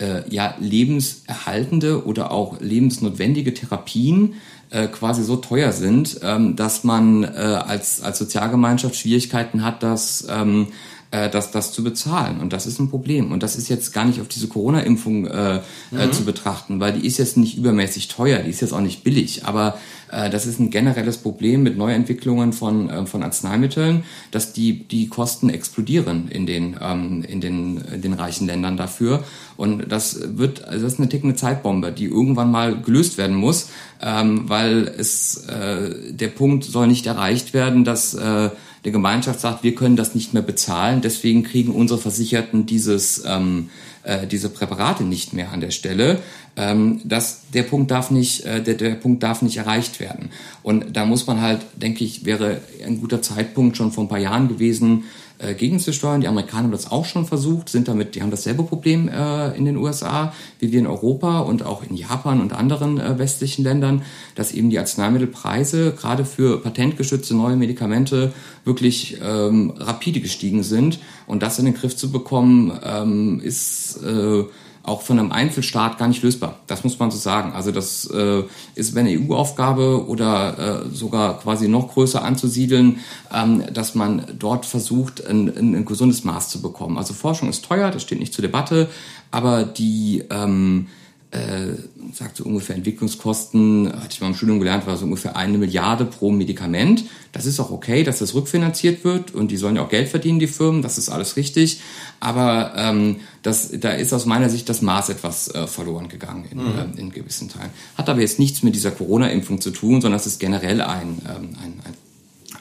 äh, 0.00 0.22
ja 0.28 0.54
lebenserhaltende 0.58 2.04
oder 2.04 2.30
auch 2.32 2.60
lebensnotwendige 2.60 3.54
Therapien 3.54 4.34
äh, 4.70 4.86
quasi 4.86 5.22
so 5.22 5.36
teuer 5.36 5.72
sind, 5.72 6.20
ähm, 6.22 6.56
dass 6.56 6.84
man 6.84 7.24
äh, 7.24 7.26
als, 7.26 8.00
als 8.02 8.18
Sozialgemeinschaft 8.18 8.96
Schwierigkeiten 8.96 9.64
hat, 9.64 9.82
dass 9.82 10.26
ähm, 10.30 10.68
äh, 11.10 11.28
das, 11.28 11.50
das 11.50 11.72
zu 11.72 11.82
bezahlen. 11.82 12.40
Und 12.40 12.52
das 12.52 12.66
ist 12.66 12.78
ein 12.78 12.88
Problem. 12.88 13.32
Und 13.32 13.42
das 13.42 13.56
ist 13.56 13.68
jetzt 13.68 13.92
gar 13.92 14.04
nicht 14.04 14.20
auf 14.20 14.28
diese 14.28 14.48
Corona-Impfung 14.48 15.26
äh, 15.26 15.56
äh 15.56 15.60
mhm. 15.92 16.12
zu 16.12 16.24
betrachten, 16.24 16.80
weil 16.80 16.92
die 16.92 17.06
ist 17.06 17.18
jetzt 17.18 17.36
nicht 17.36 17.58
übermäßig 17.58 18.08
teuer, 18.08 18.40
die 18.40 18.50
ist 18.50 18.60
jetzt 18.60 18.72
auch 18.72 18.80
nicht 18.80 19.02
billig. 19.02 19.44
Aber 19.44 19.78
äh, 20.10 20.30
das 20.30 20.46
ist 20.46 20.60
ein 20.60 20.70
generelles 20.70 21.18
Problem 21.18 21.62
mit 21.62 21.76
Neuentwicklungen 21.76 22.52
von, 22.52 22.90
äh, 22.90 23.06
von 23.06 23.22
Arzneimitteln, 23.22 24.04
dass 24.30 24.52
die, 24.52 24.84
die 24.86 25.08
Kosten 25.08 25.50
explodieren 25.50 26.28
in 26.28 26.46
den, 26.46 26.76
ähm, 26.80 27.24
in, 27.26 27.40
den, 27.40 27.78
in 27.78 28.02
den 28.02 28.12
reichen 28.12 28.46
Ländern 28.46 28.76
dafür. 28.76 29.24
Und 29.56 29.90
das 29.90 30.20
wird, 30.38 30.64
also 30.64 30.84
das 30.84 30.94
ist 30.94 31.00
eine 31.00 31.08
tickende 31.08 31.34
Zeitbombe, 31.34 31.92
die 31.92 32.06
irgendwann 32.06 32.50
mal 32.50 32.80
gelöst 32.80 33.18
werden 33.18 33.36
muss, 33.36 33.68
ähm, 34.00 34.48
weil 34.48 34.86
es 34.86 35.44
äh, 35.46 36.12
der 36.12 36.28
Punkt 36.28 36.64
soll 36.64 36.86
nicht 36.86 37.06
erreicht 37.06 37.52
werden, 37.52 37.84
dass 37.84 38.14
äh, 38.14 38.50
der 38.84 38.92
Gemeinschaft 38.92 39.40
sagt, 39.40 39.62
wir 39.62 39.74
können 39.74 39.96
das 39.96 40.14
nicht 40.14 40.32
mehr 40.32 40.42
bezahlen, 40.42 41.00
deswegen 41.02 41.42
kriegen 41.42 41.72
unsere 41.72 42.00
Versicherten 42.00 42.66
dieses, 42.66 43.22
ähm, 43.26 43.70
äh, 44.02 44.26
diese 44.26 44.48
Präparate 44.48 45.04
nicht 45.04 45.32
mehr 45.32 45.52
an 45.52 45.60
der 45.60 45.70
Stelle. 45.70 46.18
Ähm, 46.56 47.00
das, 47.04 47.42
der 47.52 47.64
Punkt 47.64 47.90
darf 47.90 48.10
nicht, 48.10 48.44
äh, 48.44 48.62
der, 48.62 48.74
der 48.74 48.94
Punkt 48.94 49.22
darf 49.22 49.42
nicht 49.42 49.58
erreicht 49.58 50.00
werden. 50.00 50.30
Und 50.62 50.96
da 50.96 51.04
muss 51.04 51.26
man 51.26 51.40
halt, 51.40 51.60
denke 51.74 52.04
ich, 52.04 52.24
wäre 52.24 52.60
ein 52.84 53.00
guter 53.00 53.20
Zeitpunkt 53.20 53.76
schon 53.76 53.92
vor 53.92 54.04
ein 54.04 54.08
paar 54.08 54.18
Jahren 54.18 54.48
gewesen, 54.48 55.04
äh, 55.40 55.54
gegenzusteuern. 55.54 56.20
Die 56.20 56.28
Amerikaner 56.28 56.64
haben 56.64 56.72
das 56.72 56.90
auch 56.90 57.04
schon 57.04 57.26
versucht, 57.26 57.68
sind 57.68 57.88
damit, 57.88 58.14
die 58.14 58.22
haben 58.22 58.30
dasselbe 58.30 58.62
Problem 58.62 59.08
äh, 59.08 59.56
in 59.56 59.64
den 59.64 59.76
USA 59.76 60.32
wie 60.60 60.72
wir 60.72 60.78
in 60.78 60.86
Europa 60.86 61.40
und 61.40 61.64
auch 61.64 61.82
in 61.82 61.96
Japan 61.96 62.40
und 62.40 62.52
anderen 62.52 63.00
äh, 63.00 63.18
westlichen 63.18 63.64
Ländern, 63.64 64.02
dass 64.34 64.52
eben 64.52 64.70
die 64.70 64.78
Arzneimittelpreise 64.78 65.92
gerade 65.92 66.24
für 66.24 66.60
patentgeschützte 66.60 67.34
neue 67.34 67.56
Medikamente 67.56 68.32
wirklich 68.64 69.18
ähm, 69.22 69.72
rapide 69.76 70.20
gestiegen 70.20 70.62
sind. 70.62 71.00
Und 71.26 71.42
das 71.42 71.58
in 71.58 71.64
den 71.64 71.74
Griff 71.74 71.96
zu 71.96 72.12
bekommen, 72.12 72.78
ähm, 72.84 73.40
ist 73.42 74.02
äh, 74.02 74.44
auch 74.82 75.02
von 75.02 75.18
einem 75.18 75.30
Einzelstaat 75.30 75.98
gar 75.98 76.08
nicht 76.08 76.22
lösbar. 76.22 76.60
Das 76.66 76.84
muss 76.84 76.98
man 76.98 77.10
so 77.10 77.18
sagen. 77.18 77.52
Also 77.52 77.70
das 77.70 78.06
äh, 78.06 78.42
ist 78.74 78.96
eine 78.96 79.10
EU-Aufgabe 79.10 80.06
oder 80.08 80.84
äh, 80.86 80.94
sogar 80.94 81.38
quasi 81.38 81.68
noch 81.68 81.92
größer 81.92 82.24
anzusiedeln, 82.24 83.00
ähm, 83.32 83.64
dass 83.72 83.94
man 83.94 84.24
dort 84.38 84.64
versucht, 84.64 85.26
ein, 85.26 85.48
ein, 85.48 85.84
gesundes 85.84 86.24
Maß 86.24 86.48
zu 86.48 86.62
bekommen. 86.62 86.96
Also 86.96 87.12
Forschung 87.12 87.50
ist 87.50 87.64
teuer, 87.64 87.90
das 87.90 88.02
steht 88.02 88.20
nicht 88.20 88.32
zur 88.32 88.42
Debatte, 88.42 88.88
aber 89.30 89.64
die 89.64 90.24
ähm, 90.30 90.86
äh, 91.32 91.74
sagt 92.12 92.36
so 92.38 92.44
ungefähr 92.44 92.74
Entwicklungskosten, 92.74 93.92
hatte 93.92 94.08
ich 94.10 94.20
mal 94.20 94.28
im 94.28 94.34
Studium 94.34 94.58
gelernt, 94.58 94.86
war 94.86 94.96
so 94.96 95.04
ungefähr 95.04 95.36
eine 95.36 95.58
Milliarde 95.58 96.04
pro 96.04 96.32
Medikament. 96.32 97.04
Das 97.30 97.46
ist 97.46 97.60
auch 97.60 97.70
okay, 97.70 98.02
dass 98.02 98.18
das 98.18 98.34
rückfinanziert 98.34 99.04
wird 99.04 99.32
und 99.32 99.52
die 99.52 99.56
sollen 99.56 99.76
ja 99.76 99.82
auch 99.82 99.88
Geld 99.88 100.08
verdienen, 100.08 100.40
die 100.40 100.48
Firmen, 100.48 100.82
das 100.82 100.98
ist 100.98 101.08
alles 101.08 101.36
richtig. 101.36 101.80
Aber 102.18 102.72
ähm, 102.76 103.16
das, 103.42 103.70
da 103.78 103.90
ist 103.90 104.12
aus 104.12 104.26
meiner 104.26 104.48
Sicht 104.48 104.68
das 104.68 104.82
Maß 104.82 105.10
etwas 105.10 105.54
äh, 105.54 105.68
verloren 105.68 106.08
gegangen 106.08 106.46
in, 106.50 106.58
mhm. 106.58 106.96
äh, 106.96 107.00
in 107.00 107.10
gewissen 107.10 107.48
Teilen. 107.48 107.70
Hat 107.96 108.08
aber 108.08 108.20
jetzt 108.20 108.40
nichts 108.40 108.64
mit 108.64 108.74
dieser 108.74 108.90
Corona-Impfung 108.90 109.60
zu 109.60 109.70
tun, 109.70 110.00
sondern 110.00 110.18
es 110.18 110.26
ist 110.26 110.40
generell 110.40 110.80
ein, 110.80 111.18
ähm, 111.28 111.50
ein, 111.62 111.80
ein, 111.84 111.94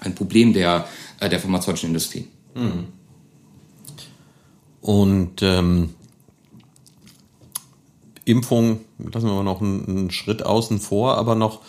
ein 0.01 0.15
Problem 0.15 0.53
der, 0.53 0.87
äh, 1.19 1.27
der 1.27 1.39
pharmazeutischen 1.39 1.87
Industrie. 1.87 2.27
Mhm. 2.53 2.85
Und 4.81 5.41
ähm 5.41 5.89
Impfung, 8.29 8.81
lassen 8.97 9.27
wir 9.27 9.33
mal 9.33 9.43
noch 9.43 9.61
einen, 9.61 9.85
einen 9.87 10.11
Schritt 10.11 10.45
außen 10.45 10.79
vor, 10.79 11.17
aber 11.17 11.35
noch 11.35 11.61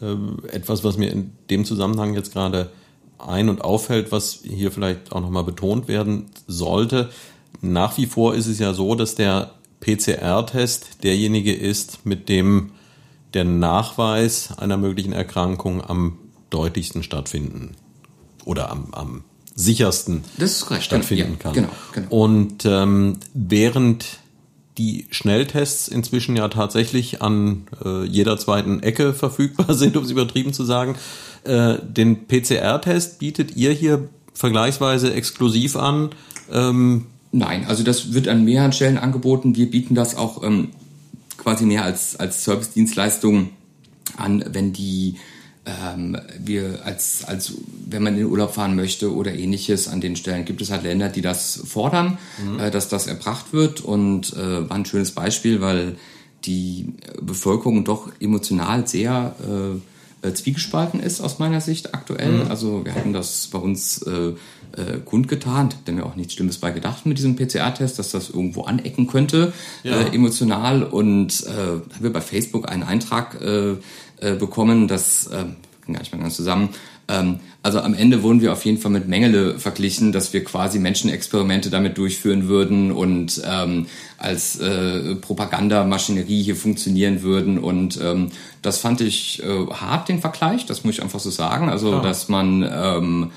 äh, 0.00 0.54
etwas, 0.54 0.84
was 0.84 0.96
mir 0.96 1.10
in 1.10 1.32
dem 1.50 1.64
Zusammenhang 1.64 2.14
jetzt 2.14 2.32
gerade 2.32 2.70
ein- 3.18 3.48
und 3.48 3.62
auffällt, 3.62 4.12
was 4.12 4.40
hier 4.42 4.70
vielleicht 4.70 5.12
auch 5.12 5.20
nochmal 5.20 5.44
betont 5.44 5.88
werden 5.88 6.26
sollte. 6.46 7.10
Nach 7.60 7.96
wie 7.96 8.06
vor 8.06 8.34
ist 8.34 8.46
es 8.46 8.58
ja 8.58 8.74
so, 8.74 8.94
dass 8.94 9.14
der 9.14 9.52
PCR-Test 9.80 11.02
derjenige 11.02 11.54
ist, 11.54 12.04
mit 12.04 12.28
dem 12.28 12.72
der 13.34 13.44
Nachweis 13.44 14.56
einer 14.58 14.76
möglichen 14.76 15.12
Erkrankung 15.12 15.82
am 15.82 16.18
deutlichsten 16.50 17.02
stattfinden 17.02 17.72
oder 18.44 18.70
am, 18.70 18.88
am 18.92 19.24
sichersten 19.54 20.24
stattfinden 20.80 21.32
ja, 21.32 21.38
kann. 21.38 21.52
Genau, 21.52 21.68
genau. 21.92 22.08
Und 22.10 22.64
ähm, 22.64 23.18
während 23.32 24.04
die 24.78 25.06
Schnelltests 25.10 25.88
inzwischen 25.88 26.36
ja 26.36 26.48
tatsächlich 26.48 27.22
an 27.22 27.66
äh, 27.84 28.04
jeder 28.04 28.38
zweiten 28.38 28.82
Ecke 28.82 29.14
verfügbar 29.14 29.74
sind, 29.74 29.96
um 29.96 30.04
es 30.04 30.10
übertrieben 30.10 30.52
zu 30.52 30.64
sagen. 30.64 30.96
Äh, 31.44 31.76
den 31.82 32.26
PCR-Test 32.26 33.18
bietet 33.18 33.56
ihr 33.56 33.72
hier 33.72 34.08
vergleichsweise 34.32 35.12
exklusiv 35.14 35.76
an. 35.76 36.10
Ähm, 36.50 37.06
Nein, 37.32 37.66
also 37.66 37.82
das 37.82 38.12
wird 38.14 38.28
an 38.28 38.44
mehreren 38.44 38.72
Stellen 38.72 38.98
angeboten. 38.98 39.56
Wir 39.56 39.68
bieten 39.70 39.94
das 39.94 40.16
auch 40.16 40.42
ähm, 40.44 40.68
quasi 41.36 41.64
mehr 41.64 41.84
als, 41.84 42.16
als 42.16 42.44
Service-Dienstleistung 42.44 43.50
an, 44.16 44.44
wenn 44.52 44.72
die 44.72 45.16
ähm, 45.66 46.18
wir 46.38 46.80
als, 46.84 47.24
als 47.24 47.54
wenn 47.86 48.02
man 48.02 48.14
in 48.14 48.20
den 48.20 48.28
Urlaub 48.28 48.54
fahren 48.54 48.76
möchte 48.76 49.14
oder 49.14 49.32
ähnliches 49.34 49.88
an 49.88 50.00
den 50.00 50.16
Stellen 50.16 50.44
gibt 50.44 50.60
es 50.60 50.70
halt 50.70 50.82
Länder, 50.82 51.08
die 51.08 51.22
das 51.22 51.62
fordern, 51.64 52.18
mhm. 52.42 52.60
äh, 52.60 52.70
dass 52.70 52.88
das 52.88 53.06
erbracht 53.06 53.52
wird 53.52 53.80
und 53.80 54.34
äh, 54.34 54.68
war 54.68 54.76
ein 54.76 54.84
schönes 54.84 55.12
Beispiel, 55.12 55.60
weil 55.60 55.96
die 56.44 56.92
Bevölkerung 57.22 57.84
doch 57.84 58.10
emotional 58.20 58.86
sehr 58.86 59.34
äh, 59.40 59.80
äh, 60.24 60.34
zwiegespalten 60.34 61.00
ist 61.00 61.20
aus 61.20 61.38
meiner 61.38 61.60
Sicht 61.60 61.94
aktuell. 61.94 62.44
Mhm. 62.44 62.50
Also 62.50 62.84
wir 62.84 62.94
hatten 62.94 63.12
das 63.12 63.48
bei 63.48 63.58
uns 63.58 64.02
äh, 64.02 64.32
äh, 64.76 64.98
kundgetan, 65.04 65.68
da 65.84 65.92
mir 65.92 66.04
auch 66.04 66.16
nichts 66.16 66.34
Schlimmes 66.34 66.58
bei 66.58 66.70
gedacht 66.70 67.06
mit 67.06 67.18
diesem 67.18 67.36
PCR-Test, 67.36 67.98
dass 67.98 68.10
das 68.10 68.30
irgendwo 68.30 68.62
anecken 68.62 69.06
könnte, 69.06 69.52
ja. 69.82 70.00
äh, 70.00 70.14
emotional. 70.14 70.82
Und 70.82 71.44
äh, 71.46 71.50
haben 71.50 71.82
wir 72.00 72.12
bei 72.12 72.20
Facebook 72.20 72.70
einen 72.70 72.82
Eintrag 72.82 73.40
äh, 73.40 73.76
äh, 74.20 74.34
bekommen. 74.34 74.88
Das 74.88 75.26
äh, 75.26 75.44
ging 75.84 75.94
gar 75.94 76.00
nicht 76.00 76.12
mehr 76.12 76.22
ganz 76.22 76.36
zusammen. 76.36 76.70
Ähm, 77.08 77.40
also 77.62 77.80
am 77.80 77.94
Ende 77.94 78.22
wurden 78.22 78.40
wir 78.40 78.52
auf 78.52 78.64
jeden 78.64 78.78
Fall 78.78 78.90
mit 78.90 79.08
Mengele 79.08 79.58
verglichen, 79.58 80.12
dass 80.12 80.32
wir 80.32 80.44
quasi 80.44 80.78
Menschenexperimente 80.78 81.70
damit 81.70 81.98
durchführen 81.98 82.48
würden 82.48 82.92
und 82.92 83.42
ähm, 83.44 83.86
als 84.18 84.58
äh, 84.58 85.14
Propagandamaschinerie 85.16 86.42
hier 86.42 86.56
funktionieren 86.56 87.22
würden. 87.22 87.58
Und 87.58 87.98
ähm, 88.02 88.30
das 88.62 88.78
fand 88.78 89.00
ich 89.00 89.42
äh, 89.42 89.66
hart, 89.66 90.08
den 90.08 90.20
Vergleich, 90.20 90.66
das 90.66 90.84
muss 90.84 90.96
ich 90.96 91.02
einfach 91.02 91.20
so 91.20 91.30
sagen. 91.30 91.68
Also, 91.68 91.90
Klar. 91.90 92.02
dass 92.02 92.28
man 92.28 92.62
ähm, 92.70 93.30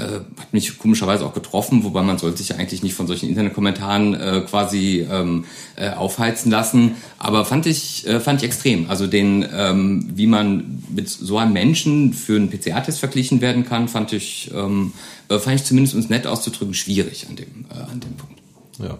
äh, 0.00 0.40
hat 0.40 0.52
mich 0.52 0.78
komischerweise 0.78 1.24
auch 1.26 1.34
getroffen, 1.34 1.84
wobei 1.84 2.02
man 2.02 2.18
sollte 2.18 2.38
sich 2.38 2.48
ja 2.48 2.56
eigentlich 2.56 2.82
nicht 2.82 2.94
von 2.94 3.06
solchen 3.06 3.28
Internetkommentaren 3.28 4.14
äh, 4.14 4.40
quasi 4.48 5.06
ähm, 5.10 5.44
äh, 5.76 5.90
aufheizen 5.90 6.50
lassen. 6.50 6.96
Aber 7.18 7.44
fand 7.44 7.66
ich, 7.66 8.06
äh, 8.06 8.20
fand 8.20 8.40
ich 8.40 8.46
extrem. 8.46 8.88
Also 8.88 9.06
den, 9.06 9.46
ähm, 9.54 10.10
wie 10.14 10.26
man 10.26 10.82
mit 10.88 11.08
so 11.08 11.38
einem 11.38 11.52
Menschen 11.52 12.14
für 12.14 12.36
einen 12.36 12.50
PCR-Test 12.50 12.98
verglichen 12.98 13.40
werden 13.40 13.66
kann, 13.66 13.88
fand 13.88 14.12
ich, 14.12 14.50
ähm, 14.54 14.92
äh, 15.28 15.38
fand 15.38 15.56
ich 15.56 15.64
zumindest 15.64 15.94
uns 15.94 16.08
nett 16.08 16.26
auszudrücken, 16.26 16.74
schwierig 16.74 17.26
an 17.28 17.36
dem, 17.36 17.66
äh, 17.70 17.90
an 17.90 18.00
dem 18.00 18.16
Punkt. 18.16 18.40
Ja. 18.78 18.98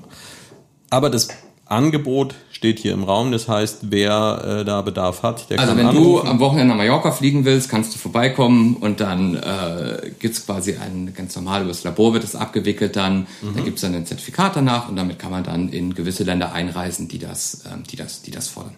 Aber 0.90 1.08
das 1.08 1.28
Angebot 1.64 2.34
steht 2.60 2.78
hier 2.78 2.92
im 2.92 3.04
Raum. 3.04 3.32
Das 3.32 3.48
heißt, 3.48 3.78
wer 3.88 4.60
äh, 4.60 4.64
da 4.66 4.82
Bedarf 4.82 5.22
hat, 5.22 5.48
der 5.48 5.58
also 5.58 5.72
kann 5.72 5.78
Also 5.78 5.96
wenn 5.96 5.98
anrufen. 5.98 6.26
du 6.26 6.30
am 6.30 6.40
Wochenende 6.40 6.68
nach 6.68 6.76
Mallorca 6.76 7.10
fliegen 7.10 7.46
willst, 7.46 7.70
kannst 7.70 7.94
du 7.94 7.98
vorbeikommen 7.98 8.76
und 8.76 9.00
dann 9.00 9.34
äh, 9.34 10.10
gibt 10.18 10.44
quasi 10.44 10.76
ein 10.76 11.14
ganz 11.16 11.34
normal 11.36 11.62
über 11.62 11.70
das 11.70 11.84
Labor 11.84 12.12
wird 12.12 12.22
das 12.22 12.36
abgewickelt 12.36 12.96
dann. 12.96 13.26
Mhm. 13.40 13.54
Da 13.56 13.60
gibt 13.62 13.76
es 13.76 13.80
dann 13.80 13.94
ein 13.94 14.04
Zertifikat 14.04 14.56
danach 14.56 14.90
und 14.90 14.96
damit 14.96 15.18
kann 15.18 15.30
man 15.30 15.42
dann 15.42 15.70
in 15.70 15.94
gewisse 15.94 16.22
Länder 16.24 16.52
einreisen, 16.52 17.08
die 17.08 17.18
das, 17.18 17.64
äh, 17.64 17.68
die 17.90 17.96
das, 17.96 18.20
die 18.20 18.30
das 18.30 18.48
fordern. 18.48 18.74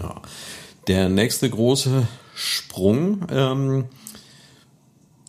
Ja. 0.00 0.22
Der 0.86 1.10
nächste 1.10 1.50
große 1.50 2.08
Sprung. 2.34 3.26
Ähm, 3.30 3.84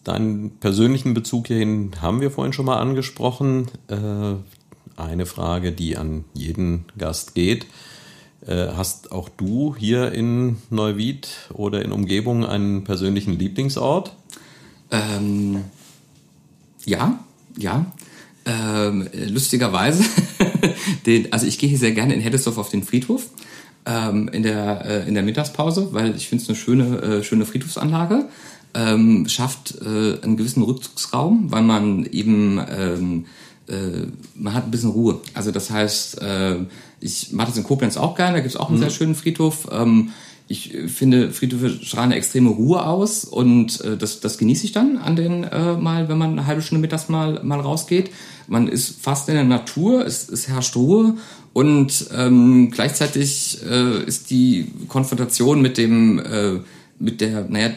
Deinen 0.06 0.52
persönlichen 0.60 1.14
Bezug 1.14 1.48
hierhin 1.48 1.92
haben 2.02 2.22
wir 2.22 2.32
vorhin 2.32 2.54
schon 2.54 2.66
mal 2.66 2.78
angesprochen. 2.78 3.68
Eine 5.00 5.26
Frage, 5.26 5.72
die 5.72 5.96
an 5.96 6.26
jeden 6.34 6.86
Gast 6.98 7.34
geht. 7.34 7.66
Äh, 8.46 8.68
hast 8.76 9.14
auch 9.14 9.30
du 9.30 9.74
hier 9.78 10.12
in 10.12 10.58
Neuwied 10.70 11.30
oder 11.54 11.84
in 11.84 11.94
Umgebung 11.94 12.46
einen 12.46 12.84
persönlichen 12.84 13.40
Lieblingsort? 13.40 14.14
Ähm, 14.92 15.64
ja, 16.86 17.20
ja. 17.58 17.86
Ähm, 18.46 19.08
lustigerweise, 19.28 20.04
den, 21.06 21.32
also 21.32 21.46
ich 21.46 21.60
gehe 21.60 21.70
hier 21.70 21.78
sehr 21.78 21.92
gerne 21.92 22.14
in 22.14 22.22
Heddesdorf 22.22 22.58
auf 22.58 22.70
den 22.70 22.84
Friedhof 22.84 23.30
ähm, 23.86 24.28
in, 24.30 24.44
der, 24.44 24.86
äh, 24.86 25.08
in 25.08 25.14
der 25.14 25.24
Mittagspause, 25.24 25.94
weil 25.94 26.16
ich 26.16 26.28
finde 26.28 26.44
es 26.44 26.50
eine 26.50 26.58
schöne, 26.58 27.02
äh, 27.02 27.24
schöne 27.24 27.46
Friedhofsanlage. 27.46 28.28
Ähm, 28.74 29.28
schafft 29.28 29.82
äh, 29.82 30.22
einen 30.22 30.38
gewissen 30.38 30.62
Rückzugsraum, 30.62 31.52
weil 31.52 31.64
man 31.64 32.06
eben 32.06 32.60
ähm, 32.70 33.26
äh, 33.70 34.08
man 34.36 34.54
hat 34.54 34.66
ein 34.66 34.72
bisschen 34.72 34.92
Ruhe. 34.92 35.22
Also 35.34 35.52
das 35.52 35.70
heißt, 35.70 36.22
äh, 36.22 36.56
ich 37.00 37.32
mache 37.32 37.48
das 37.48 37.58
in 37.58 37.64
Koblenz 37.64 37.98
auch 37.98 38.16
gerne, 38.16 38.34
da 38.34 38.40
gibt 38.40 38.54
es 38.54 38.60
auch 38.60 38.70
einen 38.70 38.78
mhm. 38.78 38.82
sehr 38.82 38.90
schönen 38.90 39.16
Friedhof. 39.16 39.68
Ähm, 39.72 40.12
ich 40.52 40.76
finde, 40.88 41.32
Friedhöfe 41.32 41.70
strahlen 41.86 42.10
eine 42.10 42.16
extreme 42.16 42.50
Ruhe 42.50 42.84
aus 42.84 43.24
und 43.24 43.82
äh, 43.82 43.96
das, 43.98 44.20
das 44.20 44.40
genieße 44.40 44.66
ich 44.66 44.72
dann 44.72 44.98
an 44.98 45.16
den 45.16 45.44
äh, 45.44 45.76
mal, 45.78 46.10
wenn 46.10 46.18
man 46.18 46.32
eine 46.32 46.48
halbe 46.48 46.64
Stunde 46.64 46.82
mittags 46.82 47.08
mal, 47.08 47.44
mal 47.44 47.60
rausgeht. 47.60 48.10
Man 48.48 48.68
ist 48.68 49.00
fast 49.00 49.30
in 49.30 49.36
der 49.36 49.44
Natur, 49.44 50.04
es, 50.06 50.28
es 50.28 50.48
herrscht 50.48 50.76
Ruhe 50.76 51.18
und 51.54 52.10
ähm, 52.16 52.72
gleichzeitig 52.72 53.60
äh, 53.64 54.04
ist 54.04 54.32
die 54.32 54.72
Konfrontation 54.88 55.62
mit 55.62 55.78
dem 55.78 56.18
äh, 56.18 56.60
mit 57.00 57.22
der, 57.22 57.46
naja, 57.50 57.72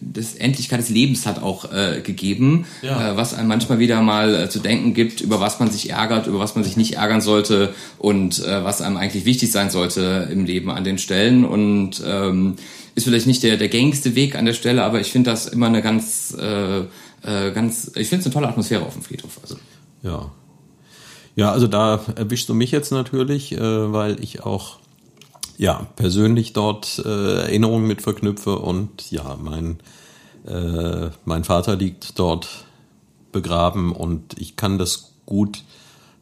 das 0.00 0.34
Endlichkeit 0.34 0.80
des 0.80 0.90
Lebens 0.90 1.26
hat 1.26 1.42
auch 1.42 1.72
äh, 1.72 2.00
gegeben, 2.00 2.66
ja. 2.82 3.12
äh, 3.12 3.16
was 3.16 3.32
einem 3.32 3.48
manchmal 3.48 3.78
wieder 3.78 4.02
mal 4.02 4.34
äh, 4.34 4.50
zu 4.50 4.58
denken 4.58 4.94
gibt, 4.94 5.20
über 5.20 5.40
was 5.40 5.60
man 5.60 5.70
sich 5.70 5.90
ärgert, 5.90 6.26
über 6.26 6.40
was 6.40 6.54
man 6.56 6.64
sich 6.64 6.76
nicht 6.76 6.94
ärgern 6.96 7.20
sollte 7.20 7.72
und 7.98 8.44
äh, 8.44 8.64
was 8.64 8.82
einem 8.82 8.96
eigentlich 8.96 9.24
wichtig 9.24 9.52
sein 9.52 9.70
sollte 9.70 10.28
im 10.30 10.44
Leben 10.44 10.70
an 10.70 10.84
den 10.84 10.98
Stellen. 10.98 11.44
Und 11.44 12.02
ähm, 12.04 12.56
ist 12.94 13.04
vielleicht 13.04 13.26
nicht 13.26 13.42
der, 13.42 13.56
der 13.56 13.68
gängigste 13.68 14.14
Weg 14.14 14.36
an 14.36 14.44
der 14.44 14.54
Stelle, 14.54 14.82
aber 14.82 15.00
ich 15.00 15.10
finde 15.10 15.30
das 15.30 15.46
immer 15.46 15.66
eine 15.66 15.82
ganz, 15.82 16.36
äh, 16.38 16.80
äh, 16.80 17.52
ganz, 17.52 17.90
ich 17.94 18.08
finde 18.08 18.20
es 18.20 18.26
eine 18.26 18.34
tolle 18.34 18.48
Atmosphäre 18.48 18.84
auf 18.84 18.94
dem 18.94 19.02
Friedhof. 19.02 19.38
Also. 19.42 19.56
Ja. 20.02 20.30
Ja, 21.36 21.50
also 21.50 21.66
da 21.66 22.00
erwischst 22.14 22.48
du 22.48 22.54
mich 22.54 22.70
jetzt 22.70 22.92
natürlich, 22.92 23.52
äh, 23.52 23.58
weil 23.92 24.22
ich 24.22 24.44
auch 24.44 24.78
ja, 25.56 25.86
persönlich 25.96 26.52
dort 26.52 27.02
äh, 27.04 27.42
Erinnerungen 27.42 27.86
mit 27.86 28.02
verknüpfe 28.02 28.58
und 28.58 29.10
ja, 29.10 29.38
mein, 29.40 29.78
äh, 30.46 31.10
mein 31.24 31.44
Vater 31.44 31.76
liegt 31.76 32.18
dort 32.18 32.66
begraben 33.32 33.92
und 33.92 34.38
ich 34.38 34.56
kann 34.56 34.78
das 34.78 35.12
gut 35.26 35.64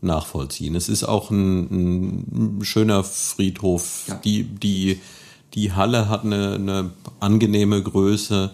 nachvollziehen. 0.00 0.74
Es 0.74 0.88
ist 0.88 1.04
auch 1.04 1.30
ein, 1.30 2.58
ein 2.58 2.64
schöner 2.64 3.04
Friedhof. 3.04 4.04
Ja. 4.08 4.14
Die, 4.16 4.42
die, 4.44 5.00
die 5.54 5.72
Halle 5.72 6.08
hat 6.08 6.24
eine, 6.24 6.54
eine 6.54 6.90
angenehme 7.20 7.82
Größe. 7.82 8.50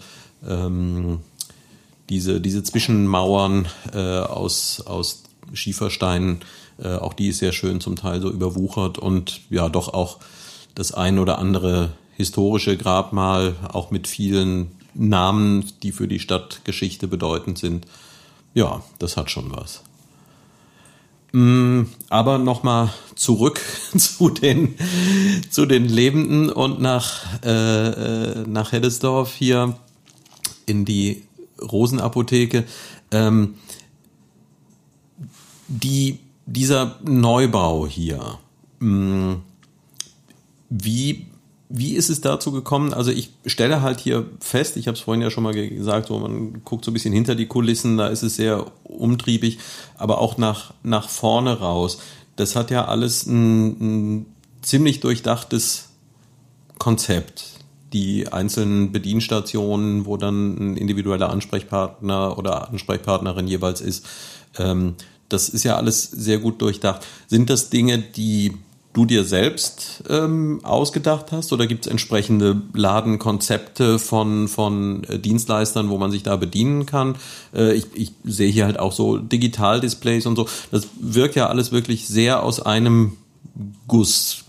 Ähm, 0.47 1.19
diese, 2.09 2.41
diese 2.41 2.63
Zwischenmauern 2.63 3.67
äh, 3.93 4.19
aus, 4.19 4.81
aus 4.85 5.23
Schiefersteinen, 5.53 6.39
äh, 6.81 6.95
auch 6.95 7.13
die 7.13 7.29
ist 7.29 7.39
sehr 7.39 7.51
schön 7.51 7.81
zum 7.81 7.95
Teil 7.95 8.21
so 8.21 8.29
überwuchert 8.29 8.97
und 8.97 9.41
ja, 9.49 9.69
doch 9.69 9.93
auch 9.93 10.19
das 10.75 10.91
ein 10.91 11.19
oder 11.19 11.39
andere 11.39 11.91
historische 12.15 12.77
Grabmal, 12.77 13.55
auch 13.71 13.91
mit 13.91 14.07
vielen 14.07 14.71
Namen, 14.93 15.65
die 15.83 15.91
für 15.91 16.07
die 16.07 16.19
Stadtgeschichte 16.19 17.07
bedeutend 17.07 17.57
sind. 17.57 17.85
Ja, 18.53 18.83
das 18.99 19.15
hat 19.15 19.31
schon 19.31 19.51
was. 19.51 19.83
Mm, 21.31 21.83
aber 22.09 22.39
nochmal 22.39 22.91
zurück 23.15 23.61
zu 23.97 24.29
den, 24.29 24.75
zu 25.49 25.65
den 25.65 25.85
Lebenden 25.85 26.49
und 26.49 26.81
nach, 26.81 27.23
äh, 27.43 27.87
äh, 27.87 28.47
nach 28.47 28.71
Heddesdorf 28.71 29.35
hier 29.35 29.77
in 30.65 30.85
die 30.85 31.23
Rosenapotheke. 31.61 32.65
Ähm, 33.11 33.55
die, 35.67 36.19
dieser 36.45 36.97
Neubau 37.03 37.85
hier, 37.85 38.39
mh, 38.79 39.35
mm, 39.35 39.41
wie, 40.69 41.27
wie 41.69 41.95
ist 41.95 42.09
es 42.09 42.21
dazu 42.21 42.51
gekommen? 42.51 42.93
Also 42.93 43.11
ich 43.11 43.31
stelle 43.45 43.81
halt 43.81 43.99
hier 43.99 44.25
fest, 44.39 44.77
ich 44.77 44.87
habe 44.87 44.95
es 44.95 45.01
vorhin 45.01 45.21
ja 45.21 45.29
schon 45.29 45.43
mal 45.43 45.53
gesagt, 45.53 46.07
so 46.07 46.19
man 46.19 46.63
guckt 46.63 46.85
so 46.85 46.91
ein 46.91 46.93
bisschen 46.93 47.13
hinter 47.13 47.35
die 47.35 47.47
Kulissen, 47.47 47.97
da 47.97 48.07
ist 48.07 48.23
es 48.23 48.35
sehr 48.35 48.65
umtriebig, 48.83 49.59
aber 49.97 50.19
auch 50.19 50.37
nach, 50.37 50.73
nach 50.83 51.09
vorne 51.09 51.59
raus. 51.59 51.99
Das 52.35 52.55
hat 52.55 52.71
ja 52.71 52.85
alles 52.85 53.25
ein, 53.25 54.17
ein 54.17 54.25
ziemlich 54.61 54.99
durchdachtes 54.99 55.89
Konzept. 56.77 57.45
Die 57.93 58.31
einzelnen 58.31 58.91
Bedienstationen, 58.91 60.05
wo 60.05 60.15
dann 60.15 60.73
ein 60.73 60.77
individueller 60.77 61.29
Ansprechpartner 61.31 62.37
oder 62.37 62.69
Ansprechpartnerin 62.69 63.47
jeweils 63.47 63.81
ist, 63.81 64.05
ähm, 64.57 64.95
das 65.27 65.49
ist 65.49 65.63
ja 65.63 65.75
alles 65.75 66.03
sehr 66.03 66.39
gut 66.39 66.61
durchdacht. 66.61 67.05
Sind 67.27 67.49
das 67.49 67.69
Dinge, 67.69 67.99
die 67.99 68.57
du 68.99 69.05
dir 69.05 69.23
selbst 69.23 70.03
ähm, 70.09 70.59
ausgedacht 70.63 71.31
hast 71.31 71.53
oder 71.53 71.67
gibt 71.67 71.85
es 71.85 71.91
entsprechende 71.91 72.61
Ladenkonzepte 72.73 73.97
von, 73.97 74.49
von 74.49 75.05
äh, 75.05 75.19
Dienstleistern, 75.19 75.89
wo 75.89 75.97
man 75.97 76.11
sich 76.11 76.23
da 76.23 76.35
bedienen 76.35 76.85
kann? 76.85 77.15
Äh, 77.55 77.75
ich, 77.75 77.85
ich 77.93 78.11
sehe 78.25 78.51
hier 78.51 78.65
halt 78.65 78.77
auch 78.77 78.91
so 78.91 79.17
Digitaldisplays 79.17 80.25
und 80.25 80.35
so. 80.35 80.47
Das 80.71 80.87
wirkt 80.99 81.35
ja 81.35 81.47
alles 81.47 81.71
wirklich 81.71 82.07
sehr 82.07 82.43
aus 82.43 82.61
einem 82.61 83.13
Guss. 83.87 84.43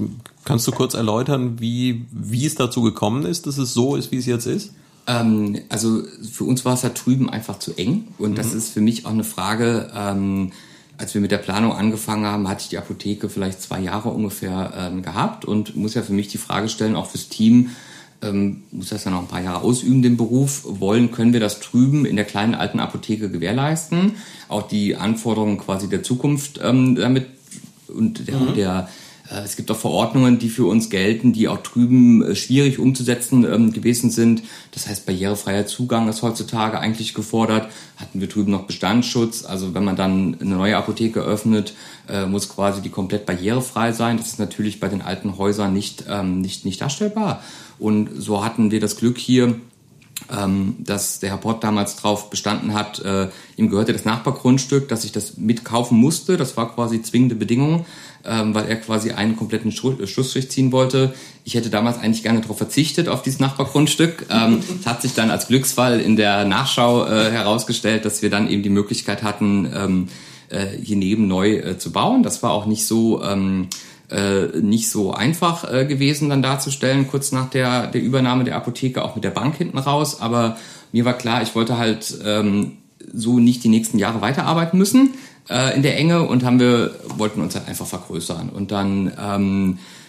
Kannst 0.44 0.66
du 0.66 0.72
kurz 0.72 0.94
erläutern, 0.94 1.61
wie, 1.61 2.07
wie 2.11 2.44
es 2.44 2.57
dazu 2.57 2.82
gekommen 2.82 3.24
ist, 3.26 3.46
dass 3.46 3.57
es 3.57 3.72
so 3.72 3.94
ist, 3.94 4.11
wie 4.11 4.16
es 4.16 4.26
jetzt 4.26 4.46
ist? 4.46 4.72
Ähm, 5.07 5.61
also 5.68 6.03
für 6.28 6.44
uns 6.44 6.64
war 6.64 6.74
es 6.74 6.80
da 6.80 6.88
drüben 6.88 7.30
einfach 7.30 7.61
zu 7.61 7.76
eng 7.76 8.09
und 8.18 8.32
mhm. 8.32 8.34
das 8.34 8.53
ist 8.53 8.70
für 8.70 8.80
mich 8.80 9.07
auch 9.07 9.12
eine 9.12 9.24
Frage, 9.24 9.92
ähm, 9.94 10.51
als 11.01 11.14
wir 11.14 11.20
mit 11.22 11.30
der 11.30 11.38
Planung 11.38 11.72
angefangen 11.72 12.26
haben, 12.26 12.46
hatte 12.46 12.62
ich 12.62 12.68
die 12.68 12.78
Apotheke 12.78 13.30
vielleicht 13.30 13.62
zwei 13.62 13.80
Jahre 13.80 14.11
ungefähr 14.11 14.72
ähm, 14.76 15.03
gehabt 15.03 15.46
und 15.46 15.74
muss 15.74 15.94
ja 15.94 16.03
für 16.03 16.12
mich 16.12 16.28
die 16.28 16.38
Frage 16.38 16.68
stellen, 16.68 16.94
auch 16.94 17.07
fürs 17.07 17.30
Team, 17.30 17.70
ähm, 18.20 18.64
muss 18.70 18.90
das 18.90 19.05
ja 19.05 19.11
noch 19.11 19.20
ein 19.20 19.26
paar 19.26 19.42
Jahre 19.42 19.64
ausüben, 19.64 20.03
den 20.03 20.18
Beruf, 20.18 20.62
wollen, 20.66 21.11
können 21.11 21.32
wir 21.32 21.40
das 21.40 21.61
drüben 21.61 22.05
in 22.05 22.16
der 22.16 22.26
kleinen 22.26 22.55
alten 22.55 22.80
Apotheke 22.80 23.30
gewährleisten, 23.30 24.16
auch 24.48 24.68
die 24.68 24.96
Anforderungen 24.96 25.57
quasi 25.57 25.88
der 25.88 26.03
Zukunft 26.03 26.61
ähm, 26.62 26.96
damit 26.96 27.26
und 27.88 28.28
der, 28.28 28.38
mhm. 28.38 28.55
der 28.55 28.88
es 29.39 29.57
gibt 29.57 29.70
auch 29.70 29.76
Verordnungen, 29.76 30.41
die 30.41 30.49
für 30.49 30.66
uns 30.66 30.91
gelten, 30.91 31.33
die 31.33 31.47
auch 31.47 31.59
drüben 31.59 32.22
äh, 32.22 32.35
schwierig 32.35 32.78
umzusetzen 32.81 33.45
ähm, 33.45 33.72
gewesen 33.72 34.11
sind. 34.11 34.43
Das 34.72 34.89
heißt, 34.89 35.07
barrierefreier 35.07 35.66
Zugang 35.66 36.09
ist 36.09 36.22
heutzutage 36.22 36.81
eigentlich 36.81 37.14
gefordert. 37.14 37.70
Hatten 37.97 38.20
wir 38.20 38.28
drüben 38.28 38.51
noch 38.51 38.64
Bestandsschutz. 38.64 39.45
Also 39.45 39.72
wenn 39.72 39.85
man 39.85 39.95
dann 39.95 40.37
eine 40.41 40.57
neue 40.57 40.76
Apotheke 40.76 41.20
öffnet, 41.20 41.74
äh, 42.09 42.26
muss 42.26 42.49
quasi 42.49 42.83
die 42.83 42.91
komplett 42.91 43.24
barrierefrei 43.24 43.93
sein. 43.93 44.16
Das 44.16 44.26
ist 44.26 44.41
natürlich 44.41 44.81
bei 44.81 44.89
den 44.89 45.03
alten 45.03 45.39
Häusern 45.39 45.72
nicht, 45.72 46.05
ähm, 46.09 46.41
nicht, 46.41 46.64
nicht 46.64 46.81
darstellbar. 46.81 47.43
Und 47.78 48.11
so 48.16 48.45
hatten 48.45 48.70
wir 48.70 48.81
das 48.81 48.97
Glück 48.97 49.16
hier, 49.16 49.55
ähm, 50.31 50.76
dass 50.78 51.18
der 51.18 51.31
Herr 51.31 51.39
Pott 51.39 51.62
damals 51.64 51.97
drauf 51.97 52.31
bestanden 52.31 52.74
hat, 52.74 53.01
äh, 53.01 53.28
ihm 53.57 53.70
gehörte 53.70 53.93
das 53.93 54.05
Nachbargrundstück, 54.05 54.89
dass 54.89 55.05
ich 55.05 55.12
das 55.12 55.37
mitkaufen 55.37 55.99
musste. 55.99 56.37
Das 56.37 56.57
war 56.57 56.74
quasi 56.74 57.03
zwingende 57.03 57.35
Bedingung, 57.35 57.87
ähm, 58.24 58.55
weil 58.55 58.66
er 58.66 58.76
quasi 58.76 59.12
einen 59.12 59.37
kompletten 59.37 59.70
äh, 59.70 60.07
Schlussstrich 60.07 60.51
ziehen 60.51 60.72
wollte. 60.72 61.14
Ich 61.45 61.55
hätte 61.55 61.70
damals 61.70 61.99
eigentlich 61.99 62.22
gerne 62.22 62.41
darauf 62.41 62.59
verzichtet, 62.59 63.09
auf 63.09 63.22
dieses 63.22 63.41
Nachbargrundstück. 63.41 64.26
Ähm, 64.31 64.61
hat 64.85 65.03
sich 65.03 65.14
dann 65.14 65.31
als 65.31 65.49
Glücksfall 65.49 66.01
in 66.01 66.16
der 66.16 66.45
Nachschau 66.45 67.07
äh, 67.07 67.31
herausgestellt, 67.31 68.05
dass 68.05 68.22
wir 68.22 68.31
dann 68.31 68.49
eben 68.49 68.62
die 68.62 68.70
Möglichkeit 68.70 69.22
hatten, 69.22 69.70
ähm, 69.74 70.09
äh, 70.49 70.66
hier 70.83 70.97
neben 70.97 71.28
neu 71.28 71.57
äh, 71.57 71.78
zu 71.78 71.93
bauen. 71.93 72.22
Das 72.22 72.43
war 72.43 72.53
auch 72.53 72.66
nicht 72.66 72.87
so... 72.87 73.22
Ähm, 73.22 73.68
äh, 74.11 74.58
nicht 74.61 74.90
so 74.90 75.12
einfach 75.12 75.70
äh, 75.72 75.86
gewesen 75.86 76.28
dann 76.28 76.42
darzustellen, 76.42 77.06
kurz 77.08 77.32
nach 77.32 77.50
der, 77.50 77.86
der 77.86 78.02
Übernahme 78.02 78.44
der 78.44 78.56
Apotheke, 78.56 79.02
auch 79.04 79.14
mit 79.14 79.24
der 79.24 79.30
Bank 79.30 79.56
hinten 79.56 79.78
raus. 79.78 80.20
Aber 80.20 80.56
mir 80.92 81.04
war 81.04 81.14
klar, 81.14 81.42
ich 81.42 81.54
wollte 81.54 81.78
halt 81.78 82.18
ähm, 82.24 82.78
so 83.12 83.38
nicht 83.38 83.64
die 83.64 83.68
nächsten 83.68 83.98
Jahre 83.98 84.20
weiterarbeiten 84.20 84.78
müssen 84.78 85.14
äh, 85.48 85.74
in 85.74 85.82
der 85.82 85.96
Enge 85.96 86.26
und 86.26 86.44
haben 86.44 86.61
wir, 86.61 86.94
wollten 87.16 87.40
uns 87.40 87.54
halt 87.54 87.68
einfach 87.68 87.86
vergrößern. 87.86 88.50
Und 88.50 88.70
dann 88.70 89.12
ähm, 89.20 89.78
äh, 89.78 89.99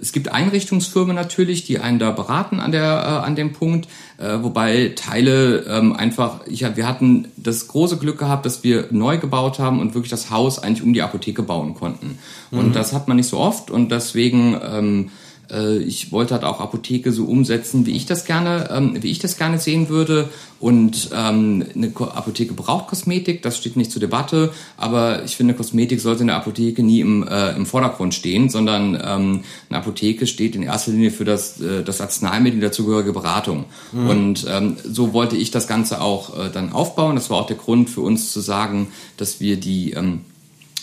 es 0.00 0.12
gibt 0.12 0.32
Einrichtungsfirmen 0.32 1.14
natürlich, 1.14 1.64
die 1.64 1.78
einen 1.78 1.98
da 1.98 2.10
beraten 2.10 2.58
an 2.58 2.72
der 2.72 2.82
äh, 2.82 3.26
an 3.26 3.36
dem 3.36 3.52
Punkt, 3.52 3.86
äh, 4.18 4.42
wobei 4.42 4.92
Teile 4.96 5.64
ähm, 5.68 5.94
einfach, 5.94 6.40
ich, 6.46 6.64
wir 6.74 6.86
hatten 6.86 7.28
das 7.36 7.68
große 7.68 7.98
Glück 7.98 8.18
gehabt, 8.18 8.46
dass 8.46 8.64
wir 8.64 8.86
neu 8.90 9.18
gebaut 9.18 9.58
haben 9.58 9.80
und 9.80 9.94
wirklich 9.94 10.10
das 10.10 10.30
Haus 10.30 10.58
eigentlich 10.58 10.82
um 10.82 10.92
die 10.92 11.02
Apotheke 11.02 11.42
bauen 11.42 11.74
konnten. 11.74 12.18
Mhm. 12.50 12.58
Und 12.58 12.76
das 12.76 12.92
hat 12.92 13.08
man 13.08 13.18
nicht 13.18 13.28
so 13.28 13.38
oft 13.38 13.70
und 13.70 13.92
deswegen 13.92 14.58
ähm, 14.62 15.10
Äh, 15.52 15.78
ich 15.78 16.12
wollte 16.12 16.34
halt 16.34 16.44
auch 16.44 16.60
Apotheke 16.60 17.12
so 17.12 17.24
umsetzen, 17.24 17.86
wie 17.86 17.92
ich 17.92 18.06
das 18.06 18.24
gerne, 18.24 18.70
ähm, 18.72 19.02
wie 19.02 19.10
ich 19.10 19.18
das 19.18 19.36
gerne 19.36 19.58
sehen 19.58 19.88
würde. 19.88 20.30
Und 20.58 21.10
ähm, 21.12 21.64
eine 21.74 21.92
Apotheke 21.96 22.54
braucht 22.54 22.88
Kosmetik, 22.88 23.42
das 23.42 23.56
steht 23.56 23.76
nicht 23.76 23.90
zur 23.90 24.00
Debatte. 24.00 24.52
Aber 24.76 25.24
ich 25.24 25.36
finde, 25.36 25.54
Kosmetik 25.54 26.00
sollte 26.00 26.22
in 26.22 26.28
der 26.28 26.36
Apotheke 26.36 26.82
nie 26.82 27.00
im, 27.00 27.26
äh, 27.26 27.50
im 27.56 27.66
Vordergrund 27.66 28.14
stehen, 28.14 28.48
sondern 28.48 28.94
ähm, 28.94 29.40
eine 29.68 29.78
Apotheke 29.78 30.26
steht 30.26 30.54
in 30.54 30.62
erster 30.62 30.92
Linie 30.92 31.10
für 31.10 31.24
das, 31.24 31.60
äh, 31.60 31.82
das 31.82 32.00
Arzneimittel, 32.00 32.60
die 32.60 32.66
dazugehörige 32.66 33.12
Beratung. 33.12 33.64
Mhm. 33.92 34.08
Und 34.08 34.46
ähm, 34.48 34.76
so 34.84 35.12
wollte 35.12 35.36
ich 35.36 35.50
das 35.50 35.66
Ganze 35.66 36.00
auch 36.00 36.38
äh, 36.38 36.50
dann 36.50 36.72
aufbauen. 36.72 37.16
Das 37.16 37.28
war 37.28 37.38
auch 37.38 37.46
der 37.46 37.56
Grund 37.56 37.90
für 37.90 38.00
uns 38.00 38.32
zu 38.32 38.40
sagen, 38.40 38.88
dass 39.16 39.40
wir 39.40 39.56
die 39.56 39.92
ähm, 39.92 40.20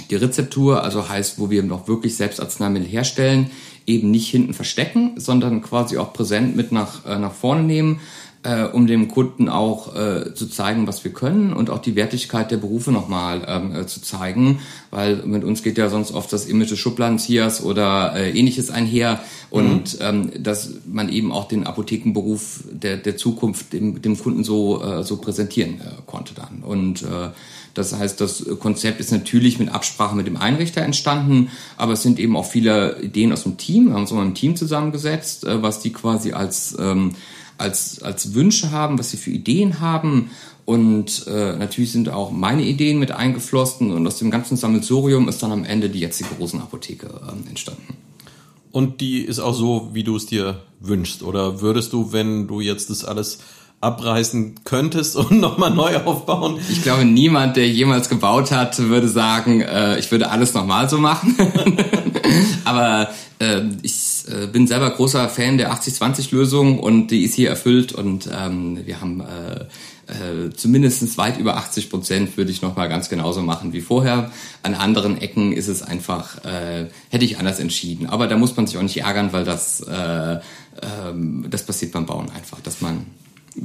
die 0.09 0.15
Rezeptur, 0.15 0.83
also 0.83 1.07
heißt, 1.07 1.39
wo 1.39 1.49
wir 1.49 1.63
noch 1.63 1.87
wirklich 1.87 2.15
selbst 2.15 2.39
Arzneimittel 2.39 2.87
herstellen, 2.87 3.51
eben 3.85 4.11
nicht 4.11 4.29
hinten 4.29 4.53
verstecken, 4.53 5.13
sondern 5.17 5.61
quasi 5.61 5.97
auch 5.97 6.13
präsent 6.13 6.55
mit 6.55 6.71
nach, 6.71 7.05
äh, 7.05 7.17
nach 7.17 7.33
vorne 7.33 7.63
nehmen, 7.63 7.99
äh, 8.43 8.63
um 8.63 8.87
dem 8.87 9.09
Kunden 9.09 9.49
auch 9.49 9.95
äh, 9.95 10.33
zu 10.33 10.47
zeigen, 10.47 10.87
was 10.87 11.03
wir 11.03 11.11
können 11.11 11.51
und 11.51 11.69
auch 11.69 11.79
die 11.79 11.95
Wertigkeit 11.95 12.51
der 12.51 12.57
Berufe 12.57 12.91
nochmal 12.91 13.41
ähm, 13.47 13.75
äh, 13.75 13.85
zu 13.85 14.01
zeigen, 14.01 14.59
weil 14.91 15.17
mit 15.25 15.43
uns 15.43 15.61
geht 15.61 15.77
ja 15.77 15.89
sonst 15.89 16.11
oft 16.11 16.31
das 16.31 16.45
Image 16.45 16.71
des 16.71 16.79
Schubladenziehers 16.79 17.63
oder 17.63 18.15
äh, 18.15 18.31
ähnliches 18.31 18.69
einher 18.69 19.19
und 19.49 19.99
mhm. 19.99 20.05
ähm, 20.05 20.31
dass 20.43 20.71
man 20.85 21.09
eben 21.09 21.31
auch 21.31 21.47
den 21.47 21.65
Apothekenberuf 21.67 22.63
der, 22.71 22.97
der 22.97 23.17
Zukunft 23.17 23.73
dem, 23.73 24.01
dem 24.01 24.17
Kunden 24.17 24.43
so, 24.43 24.83
äh, 24.83 25.03
so 25.03 25.17
präsentieren 25.17 25.81
äh, 25.81 26.01
konnte 26.05 26.33
dann 26.33 26.63
und 26.63 27.03
äh, 27.03 27.29
das 27.73 27.95
heißt, 27.95 28.19
das 28.19 28.45
Konzept 28.59 28.99
ist 28.99 29.11
natürlich 29.11 29.59
mit 29.59 29.69
Absprache 29.69 30.15
mit 30.15 30.27
dem 30.27 30.37
Einrichter 30.37 30.81
entstanden, 30.81 31.49
aber 31.77 31.93
es 31.93 32.01
sind 32.01 32.19
eben 32.19 32.35
auch 32.35 32.45
viele 32.45 32.99
Ideen 33.01 33.31
aus 33.31 33.43
dem 33.43 33.57
Team. 33.57 33.85
Wir 33.85 33.93
haben 33.93 34.01
uns 34.01 34.11
mal 34.11 34.25
im 34.25 34.33
Team 34.33 34.55
zusammengesetzt, 34.55 35.45
äh, 35.45 35.61
was 35.61 35.79
die 35.79 35.93
quasi 35.93 36.33
als, 36.33 36.75
ähm, 36.79 37.11
als, 37.59 38.01
als 38.01 38.33
Wünsche 38.33 38.71
haben, 38.71 38.97
was 38.97 39.11
sie 39.11 39.17
für 39.17 39.31
Ideen 39.31 39.79
haben. 39.79 40.31
Und 40.65 41.25
äh, 41.27 41.55
natürlich 41.55 41.91
sind 41.91 42.09
auch 42.09 42.31
meine 42.31 42.63
Ideen 42.63 42.99
mit 42.99 43.11
eingeflossen 43.11 43.91
und 43.91 44.05
aus 44.05 44.19
dem 44.19 44.29
ganzen 44.29 44.55
Sammelsurium 44.55 45.27
ist 45.27 45.41
dann 45.41 45.51
am 45.51 45.65
Ende 45.65 45.89
die 45.89 45.99
jetzige 45.99 46.29
Rosenapotheke 46.39 47.07
äh, 47.07 47.49
entstanden. 47.49 47.97
Und 48.71 49.01
die 49.01 49.21
ist 49.21 49.39
auch 49.39 49.55
so, 49.55 49.89
wie 49.93 50.03
du 50.03 50.15
es 50.15 50.27
dir 50.27 50.61
wünschst? 50.79 51.23
Oder 51.23 51.61
würdest 51.61 51.91
du, 51.93 52.11
wenn 52.11 52.47
du 52.47 52.61
jetzt 52.61 52.91
das 52.91 53.03
alles 53.03 53.39
abreißen 53.81 54.63
könntest 54.63 55.15
und 55.15 55.31
nochmal 55.39 55.71
neu 55.71 55.97
aufbauen? 55.97 56.59
Ich 56.69 56.83
glaube, 56.83 57.03
niemand, 57.03 57.57
der 57.57 57.67
jemals 57.67 58.09
gebaut 58.09 58.51
hat, 58.51 58.77
würde 58.77 59.07
sagen, 59.07 59.61
äh, 59.61 59.97
ich 59.97 60.11
würde 60.11 60.29
alles 60.29 60.53
nochmal 60.53 60.87
so 60.87 60.99
machen. 60.99 61.35
Aber 62.65 63.09
äh, 63.39 63.61
ich 63.81 64.18
äh, 64.29 64.47
bin 64.47 64.67
selber 64.67 64.89
großer 64.91 65.27
Fan 65.29 65.57
der 65.57 65.73
80-20-Lösung 65.73 66.79
und 66.79 67.07
die 67.07 67.23
ist 67.23 67.33
hier 67.33 67.49
erfüllt 67.49 67.91
und 67.91 68.29
ähm, 68.33 68.79
wir 68.85 69.01
haben 69.01 69.21
äh, 69.21 69.65
äh, 70.09 70.49
zumindest 70.55 71.17
weit 71.17 71.37
über 71.37 71.57
80 71.57 71.89
Prozent 71.89 72.37
würde 72.37 72.51
ich 72.51 72.61
nochmal 72.61 72.89
ganz 72.89 73.09
genauso 73.09 73.41
machen 73.41 73.73
wie 73.73 73.81
vorher. 73.81 74.31
An 74.63 74.73
anderen 74.73 75.21
Ecken 75.21 75.53
ist 75.53 75.67
es 75.67 75.83
einfach, 75.83 76.43
äh, 76.45 76.87
hätte 77.09 77.25
ich 77.25 77.37
anders 77.37 77.59
entschieden. 77.59 78.07
Aber 78.07 78.27
da 78.27 78.35
muss 78.35 78.55
man 78.55 78.65
sich 78.65 78.77
auch 78.77 78.81
nicht 78.81 78.97
ärgern, 78.97 79.33
weil 79.33 79.43
das, 79.43 79.81
äh, 79.81 80.33
äh, 80.33 80.39
das 81.49 81.63
passiert 81.63 81.91
beim 81.91 82.07
Bauen 82.07 82.31
einfach, 82.31 82.59
dass 82.61 82.81
man 82.81 83.05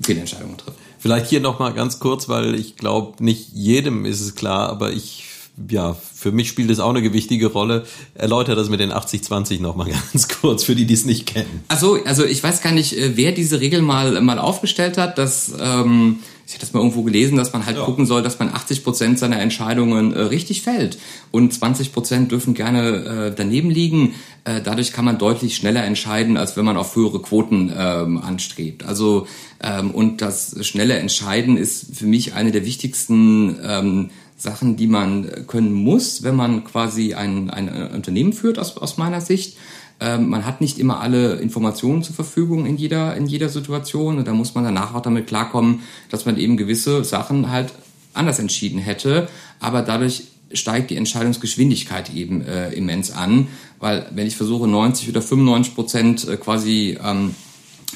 Fehlentscheidungen 0.03 0.59
trifft. 0.59 0.79
Vielleicht 0.99 1.29
hier 1.29 1.41
nochmal 1.41 1.73
ganz 1.73 1.99
kurz, 1.99 2.29
weil 2.29 2.55
ich 2.55 2.77
glaube, 2.77 3.23
nicht 3.25 3.53
jedem 3.53 4.05
ist 4.05 4.21
es 4.21 4.35
klar, 4.35 4.69
aber 4.69 4.93
ich, 4.93 5.25
ja, 5.71 5.95
für 5.95 6.33
mich 6.33 6.49
spielt 6.49 6.71
es 6.71 6.81
auch 6.81 6.91
eine 6.91 7.03
gewichtige 7.03 7.47
Rolle. 7.47 7.85
Erläutert 8.15 8.59
das 8.59 8.69
mit 8.69 8.81
den 8.81 8.93
80-20 8.93 9.61
nochmal 9.61 9.89
ganz 10.13 10.29
kurz, 10.29 10.65
für 10.65 10.75
die, 10.75 10.85
die 10.85 10.95
es 10.95 11.05
nicht 11.05 11.27
kennen. 11.27 11.65
Also, 11.69 11.99
also 12.05 12.25
ich 12.25 12.43
weiß 12.43 12.61
gar 12.61 12.73
nicht, 12.73 12.99
äh, 12.99 13.17
wer 13.17 13.33
diese 13.33 13.61
Regel 13.61 13.81
mal, 13.81 14.21
mal 14.21 14.39
aufgestellt 14.39 14.99
hat, 14.99 15.17
dass, 15.17 15.53
ähm, 15.61 16.19
ich 16.47 16.55
hatte 16.55 16.63
das 16.63 16.73
mal 16.73 16.81
irgendwo 16.81 17.03
gelesen, 17.03 17.37
dass 17.37 17.53
man 17.53 17.67
halt 17.67 17.77
ja. 17.77 17.85
gucken 17.85 18.05
soll, 18.05 18.23
dass 18.23 18.39
man 18.39 18.49
80 18.49 18.83
Prozent 18.83 19.19
seiner 19.19 19.41
Entscheidungen 19.41 20.13
äh, 20.13 20.21
richtig 20.23 20.63
fällt 20.63 20.99
und 21.31 21.55
20 21.55 21.93
Prozent 21.93 22.33
dürfen 22.33 22.55
gerne 22.55 23.29
äh, 23.31 23.35
daneben 23.35 23.71
liegen. 23.71 24.15
Äh, 24.45 24.61
dadurch 24.61 24.93
kann 24.93 25.05
man 25.05 25.19
deutlich 25.19 25.57
schneller 25.57 25.85
entscheiden, 25.85 26.37
als 26.37 26.57
wenn 26.57 26.65
man 26.65 26.77
auf 26.77 26.97
höhere 26.97 27.23
Quoten 27.23 27.73
ähm, 27.75 28.19
anstrebt. 28.19 28.85
Also 28.85 29.27
ähm, 29.63 29.93
und 29.93 30.21
das 30.21 30.57
schnelle 30.67 30.95
Entscheiden 30.95 31.57
ist 31.57 31.97
für 31.97 32.07
mich 32.07 32.35
eine 32.35 32.51
der 32.51 32.67
wichtigsten 32.67 33.57
ähm, 33.63 34.11
Sachen, 34.37 34.77
die 34.77 34.87
man 34.87 35.47
können 35.47 35.73
muss, 35.73 36.23
wenn 36.23 36.37
man 36.37 36.65
quasi 36.65 37.15
ein, 37.15 37.51
ein 37.51 37.93
Unternehmen 37.93 38.33
führt, 38.33 38.59
aus, 38.59 38.77
aus 38.77 38.97
meiner 38.97 39.21
Sicht. 39.21 39.57
Ähm, 40.01 40.29
man 40.29 40.45
hat 40.45 40.61
nicht 40.61 40.79
immer 40.79 41.01
alle 41.01 41.35
Informationen 41.37 42.03
zur 42.03 42.15
Verfügung 42.15 42.67
in 42.67 42.77
jeder, 42.77 43.17
in 43.17 43.27
jeder 43.27 43.49
Situation. 43.49 44.19
Und 44.19 44.27
da 44.27 44.33
muss 44.33 44.55
man 44.55 44.65
danach 44.65 44.95
auch 44.95 45.03
damit 45.03 45.27
klarkommen, 45.27 45.81
dass 46.11 46.27
man 46.27 46.37
eben 46.37 46.57
gewisse 46.57 47.05
Sachen 47.05 47.51
halt 47.51 47.73
anders 48.13 48.39
entschieden 48.39 48.79
hätte, 48.79 49.29
aber 49.61 49.83
dadurch 49.83 50.25
steigt 50.53 50.91
die 50.91 50.97
Entscheidungsgeschwindigkeit 50.97 52.15
eben 52.15 52.43
äh, 52.43 52.71
immens 52.71 53.11
an, 53.11 53.49
weil 53.81 54.07
wenn 54.15 54.27
ich 54.27 54.37
versuche 54.37 54.69
90 54.69 55.09
oder 55.09 55.21
95 55.21 55.75
Prozent 55.75 56.29
äh, 56.29 56.37
quasi 56.37 56.97
ähm, 57.03 57.35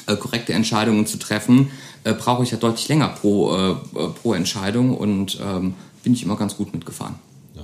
äh, 0.07 0.15
korrekte 0.15 0.53
Entscheidungen 0.53 1.05
zu 1.05 1.17
treffen, 1.17 1.71
äh, 2.03 2.13
brauche 2.13 2.43
ich 2.43 2.51
ja 2.51 2.57
deutlich 2.57 2.87
länger 2.87 3.09
pro, 3.09 3.55
äh, 3.55 3.75
pro 4.21 4.33
Entscheidung. 4.33 4.95
Und 4.95 5.39
ähm, 5.41 5.75
bin 6.03 6.13
ich 6.13 6.23
immer 6.23 6.37
ganz 6.37 6.55
gut 6.57 6.73
mitgefahren. 6.73 7.15
Ja. 7.55 7.63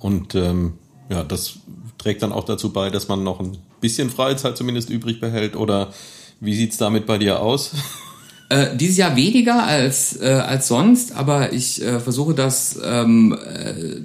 Und 0.00 0.34
ähm, 0.34 0.74
ja, 1.08 1.24
das 1.24 1.58
trägt 1.98 2.22
dann 2.22 2.32
auch 2.32 2.44
dazu 2.44 2.72
bei, 2.72 2.90
dass 2.90 3.08
man 3.08 3.24
noch 3.24 3.40
ein 3.40 3.56
bisschen 3.80 4.10
Freizeit 4.10 4.56
zumindest 4.56 4.90
übrig 4.90 5.20
behält? 5.20 5.56
Oder 5.56 5.92
wie 6.40 6.54
sieht's 6.54 6.76
damit 6.76 7.06
bei 7.06 7.18
dir 7.18 7.40
aus? 7.40 7.72
Äh, 8.50 8.76
dieses 8.76 8.98
Jahr 8.98 9.16
weniger 9.16 9.64
als, 9.64 10.20
äh, 10.20 10.26
als 10.26 10.68
sonst, 10.68 11.12
aber 11.12 11.52
ich 11.52 11.82
äh, 11.82 11.98
versuche 11.98 12.34
dass 12.34 12.78
ähm, 12.84 13.32
äh, 13.32 14.02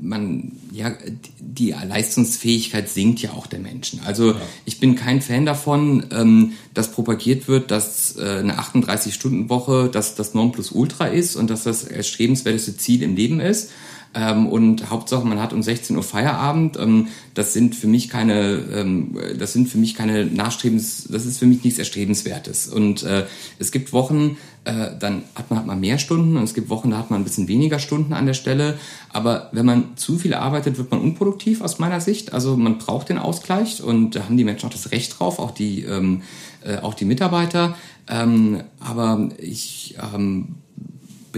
man, 0.00 0.52
ja, 0.72 0.92
die 1.40 1.70
Leistungsfähigkeit 1.70 2.88
sinkt 2.88 3.20
ja 3.20 3.32
auch 3.32 3.46
der 3.46 3.60
Menschen. 3.60 4.00
Also 4.04 4.32
ja. 4.32 4.40
ich 4.66 4.78
bin 4.78 4.94
kein 4.94 5.22
Fan 5.22 5.46
davon, 5.46 6.04
ähm, 6.12 6.52
dass 6.74 6.92
propagiert 6.92 7.48
wird, 7.48 7.70
dass 7.70 8.16
äh, 8.16 8.38
eine 8.40 8.58
38-Stunden-Woche 8.58 9.88
dass 9.90 10.14
das 10.14 10.34
Nonplusultra 10.34 11.06
ist 11.06 11.36
und 11.36 11.48
dass 11.48 11.64
das 11.64 11.84
erstrebenswerteste 11.84 12.76
Ziel 12.76 13.02
im 13.02 13.16
Leben 13.16 13.40
ist. 13.40 13.70
Ähm, 14.14 14.46
und 14.46 14.90
Hauptsache, 14.90 15.26
man 15.26 15.40
hat 15.40 15.52
um 15.52 15.62
16 15.62 15.96
Uhr 15.96 16.02
Feierabend. 16.02 16.76
Ähm, 16.78 17.08
das 17.34 17.52
sind 17.52 17.74
für 17.74 17.86
mich 17.86 18.08
keine, 18.08 18.62
ähm, 18.72 19.18
das 19.38 19.52
sind 19.52 19.68
für 19.68 19.78
mich 19.78 19.94
keine 19.94 20.24
Nachstrebens, 20.24 21.08
das 21.10 21.26
ist 21.26 21.38
für 21.38 21.46
mich 21.46 21.62
nichts 21.62 21.78
Erstrebenswertes. 21.78 22.68
Und 22.68 23.02
äh, 23.02 23.26
es 23.58 23.70
gibt 23.70 23.92
Wochen, 23.92 24.36
äh, 24.64 24.90
dann 24.98 25.24
hat 25.34 25.50
man, 25.50 25.58
hat 25.58 25.66
man 25.66 25.80
mehr 25.80 25.98
Stunden 25.98 26.36
und 26.36 26.44
es 26.44 26.54
gibt 26.54 26.70
Wochen, 26.70 26.90
da 26.90 26.98
hat 26.98 27.10
man 27.10 27.20
ein 27.20 27.24
bisschen 27.24 27.48
weniger 27.48 27.78
Stunden 27.78 28.12
an 28.12 28.26
der 28.26 28.34
Stelle. 28.34 28.78
Aber 29.12 29.50
wenn 29.52 29.66
man 29.66 29.96
zu 29.96 30.18
viel 30.18 30.34
arbeitet, 30.34 30.78
wird 30.78 30.90
man 30.90 31.00
unproduktiv 31.00 31.60
aus 31.60 31.78
meiner 31.78 32.00
Sicht. 32.00 32.32
Also 32.32 32.56
man 32.56 32.78
braucht 32.78 33.10
den 33.10 33.18
Ausgleich 33.18 33.82
und 33.82 34.14
da 34.14 34.24
haben 34.24 34.36
die 34.36 34.44
Menschen 34.44 34.68
auch 34.68 34.72
das 34.72 34.90
Recht 34.90 35.18
drauf, 35.18 35.38
auch 35.38 35.50
die, 35.50 35.84
ähm, 35.84 36.22
äh, 36.64 36.78
auch 36.78 36.94
die 36.94 37.04
Mitarbeiter. 37.04 37.76
Ähm, 38.08 38.62
aber 38.80 39.28
ich 39.38 39.96
ähm, 40.14 40.56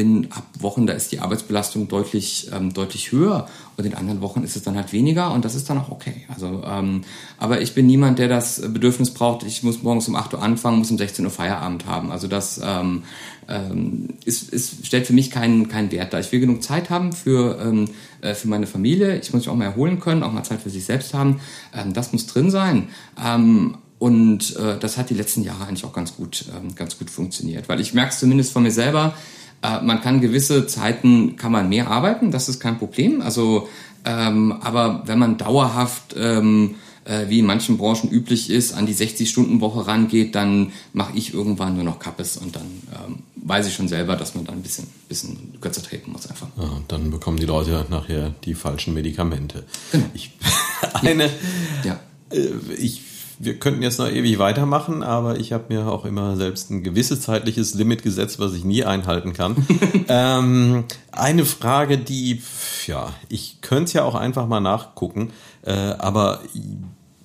bin 0.01 0.28
ab 0.30 0.44
Wochen, 0.61 0.86
da 0.86 0.94
ist 0.94 1.12
die 1.12 1.20
Arbeitsbelastung 1.20 1.86
deutlich, 1.86 2.48
ähm, 2.55 2.72
deutlich 2.72 3.12
höher 3.12 3.46
und 3.76 3.84
in 3.84 3.94
anderen 3.94 4.22
Wochen 4.22 4.42
ist 4.42 4.57
es 4.57 4.62
dann 4.62 4.74
halt 4.74 4.94
weniger 4.94 5.30
und 5.30 5.44
das 5.44 5.55
ist 5.55 5.68
dann 5.68 5.76
auch 5.76 5.90
okay. 5.90 6.24
Also, 6.32 6.62
ähm, 6.64 7.03
aber 7.36 7.61
ich 7.61 7.74
bin 7.74 7.86
niemand, 7.86 8.18
der 8.18 8.26
das 8.26 8.62
Bedürfnis 8.62 9.11
braucht, 9.12 9.42
ich 9.42 9.62
muss 9.62 9.82
morgens 9.82 10.09
um 10.09 10.16
8 10.16 10.32
Uhr 10.32 10.42
anfangen, 10.42 10.78
muss 10.78 10.90
um 10.90 10.96
16 10.96 11.22
Uhr 11.22 11.30
Feierabend 11.30 11.84
haben. 11.84 12.11
Also 12.11 12.28
das 12.28 12.59
ähm, 12.64 13.03
ähm, 13.46 14.09
ist, 14.24 14.48
ist, 14.48 14.86
stellt 14.86 15.07
für 15.07 15.12
mich 15.12 15.30
keinen, 15.30 15.68
keinen 15.68 15.92
Wert 15.92 16.14
dar. 16.14 16.20
Ich 16.20 16.32
will 16.32 16.40
genug 16.40 16.62
Zeit 16.62 16.88
haben 16.88 17.12
für, 17.12 17.61
ähm, 17.61 17.90
äh, 18.22 18.32
für 18.32 18.48
meine 18.48 18.66
Familie. 18.66 19.18
Ich 19.18 19.34
muss 19.34 19.42
mich 19.42 19.48
auch 19.51 19.57
mal 19.57 19.66
erholen 19.66 20.01
können, 20.01 20.22
auch 20.22 20.32
mal 20.32 20.44
Zeit 20.44 20.62
für 20.62 20.70
sich 20.70 20.86
selbst 20.86 21.12
haben. 21.12 21.40
Ähm, 21.74 21.92
das 21.92 22.14
muss 22.14 22.26
drin 22.26 22.51
sein. 22.51 22.88
Ähm, 23.22 23.76
und 23.98 24.57
äh, 24.57 24.78
das 24.78 24.96
hat 24.96 25.11
die 25.11 25.14
letzten 25.14 25.42
Jahre 25.42 25.66
eigentlich 25.66 25.84
auch 25.84 25.92
ganz 25.92 26.16
gut, 26.16 26.46
ähm, 26.57 26.74
ganz 26.74 26.98
gut 26.98 27.11
funktioniert. 27.11 27.68
Weil 27.68 27.80
ich 27.80 27.92
merke 27.92 28.12
es 28.12 28.18
zumindest 28.18 28.51
von 28.51 28.62
mir 28.62 28.70
selber, 28.70 29.14
äh, 29.62 29.80
man 29.82 30.00
kann 30.00 30.20
gewisse 30.20 30.66
Zeiten, 30.66 31.36
kann 31.36 31.52
man 31.52 31.68
mehr 31.68 31.88
arbeiten, 31.88 32.30
das 32.30 32.48
ist 32.48 32.61
kein 32.61 32.78
Problem. 32.78 33.20
Also, 33.20 33.68
ähm, 34.04 34.52
aber 34.61 35.02
wenn 35.06 35.18
man 35.18 35.36
dauerhaft, 35.36 36.14
ähm, 36.16 36.76
äh, 37.04 37.28
wie 37.28 37.40
in 37.40 37.46
manchen 37.46 37.76
Branchen 37.76 38.11
üblich 38.11 38.50
ist, 38.50 38.72
an 38.72 38.86
die 38.86 38.94
60-Stunden-Woche 38.94 39.86
rangeht, 39.86 40.34
dann 40.34 40.72
mache 40.92 41.16
ich 41.16 41.34
irgendwann 41.34 41.74
nur 41.74 41.84
noch 41.84 41.98
Kappes 41.98 42.36
und 42.36 42.56
dann 42.56 42.66
ähm, 42.92 43.18
weiß 43.36 43.66
ich 43.66 43.74
schon 43.74 43.88
selber, 43.88 44.16
dass 44.16 44.34
man 44.34 44.44
dann 44.44 44.56
ein 44.56 44.62
bisschen, 44.62 44.86
bisschen 45.08 45.61
kürzer 45.61 45.82
treten 45.82 46.12
muss 46.12 46.26
einfach. 46.26 46.48
Ja, 46.56 46.80
dann 46.88 47.11
bekommen 47.11 47.38
die 47.38 47.46
Leute 47.46 47.86
nachher 47.90 48.34
die 48.44 48.54
falschen 48.54 48.94
Medikamente. 48.94 49.64
Genau. 49.92 50.06
Ich, 50.14 50.32
eine, 50.94 51.30
ja. 51.84 52.00
Äh, 52.30 52.74
ich 52.78 53.02
wir 53.43 53.59
könnten 53.59 53.80
jetzt 53.80 53.99
noch 53.99 54.09
ewig 54.11 54.38
weitermachen, 54.38 55.03
aber 55.03 55.41
ich 55.41 55.55
habe 55.55 55.72
mir 55.74 55.86
auch 55.91 56.05
immer 56.05 56.36
selbst 56.36 56.70
ein 56.70 56.82
gewisses 56.82 57.22
zeitliches 57.22 57.72
Limit 57.72 58.03
gesetzt, 58.03 58.38
was 58.38 58.53
ich 58.53 58.64
nie 58.64 58.84
einhalten 58.84 59.32
kann. 59.32 59.66
ähm, 60.09 60.84
eine 61.11 61.47
Frage, 61.47 61.97
die, 61.97 62.43
ja, 62.86 63.14
ich 63.30 63.62
könnte 63.62 63.84
es 63.84 63.93
ja 63.95 64.05
auch 64.05 64.14
einfach 64.14 64.47
mal 64.47 64.61
nachgucken, 64.61 65.32
äh, 65.62 65.72
aber 65.72 66.41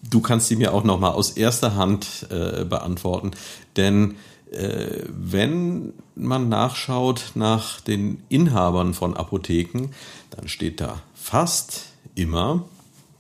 du 0.10 0.22
kannst 0.22 0.48
sie 0.48 0.56
mir 0.56 0.74
auch 0.74 0.86
noch 0.86 1.02
mal 1.02 1.12
aus 1.12 1.32
erster 1.32 1.76
Hand 1.76 2.28
äh, 2.30 2.64
beantworten, 2.64 3.32
denn 3.76 4.16
äh, 4.54 5.04
wenn 5.10 5.92
man 6.16 6.48
nachschaut 6.48 7.34
nach 7.36 7.82
den 7.82 8.24
Inhabern 8.30 8.94
von 8.94 9.18
Apotheken, 9.18 9.90
dann 10.30 10.48
steht 10.48 10.80
da 10.80 11.02
fast 11.14 11.88
immer, 12.16 12.64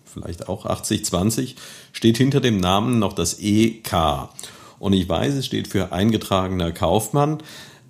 vielleicht 0.06 0.48
auch 0.48 0.66
80-20, 0.66 1.56
steht 1.96 2.18
hinter 2.18 2.42
dem 2.42 2.58
Namen 2.58 3.00
noch 3.00 3.14
das 3.14 3.40
EK. 3.40 4.28
Und 4.80 4.94
ich 4.94 5.08
weiß, 5.08 5.34
es 5.34 5.46
steht 5.46 5.70
für 5.70 5.94
eingetragener 5.94 6.74
Kaufmann. 6.74 7.38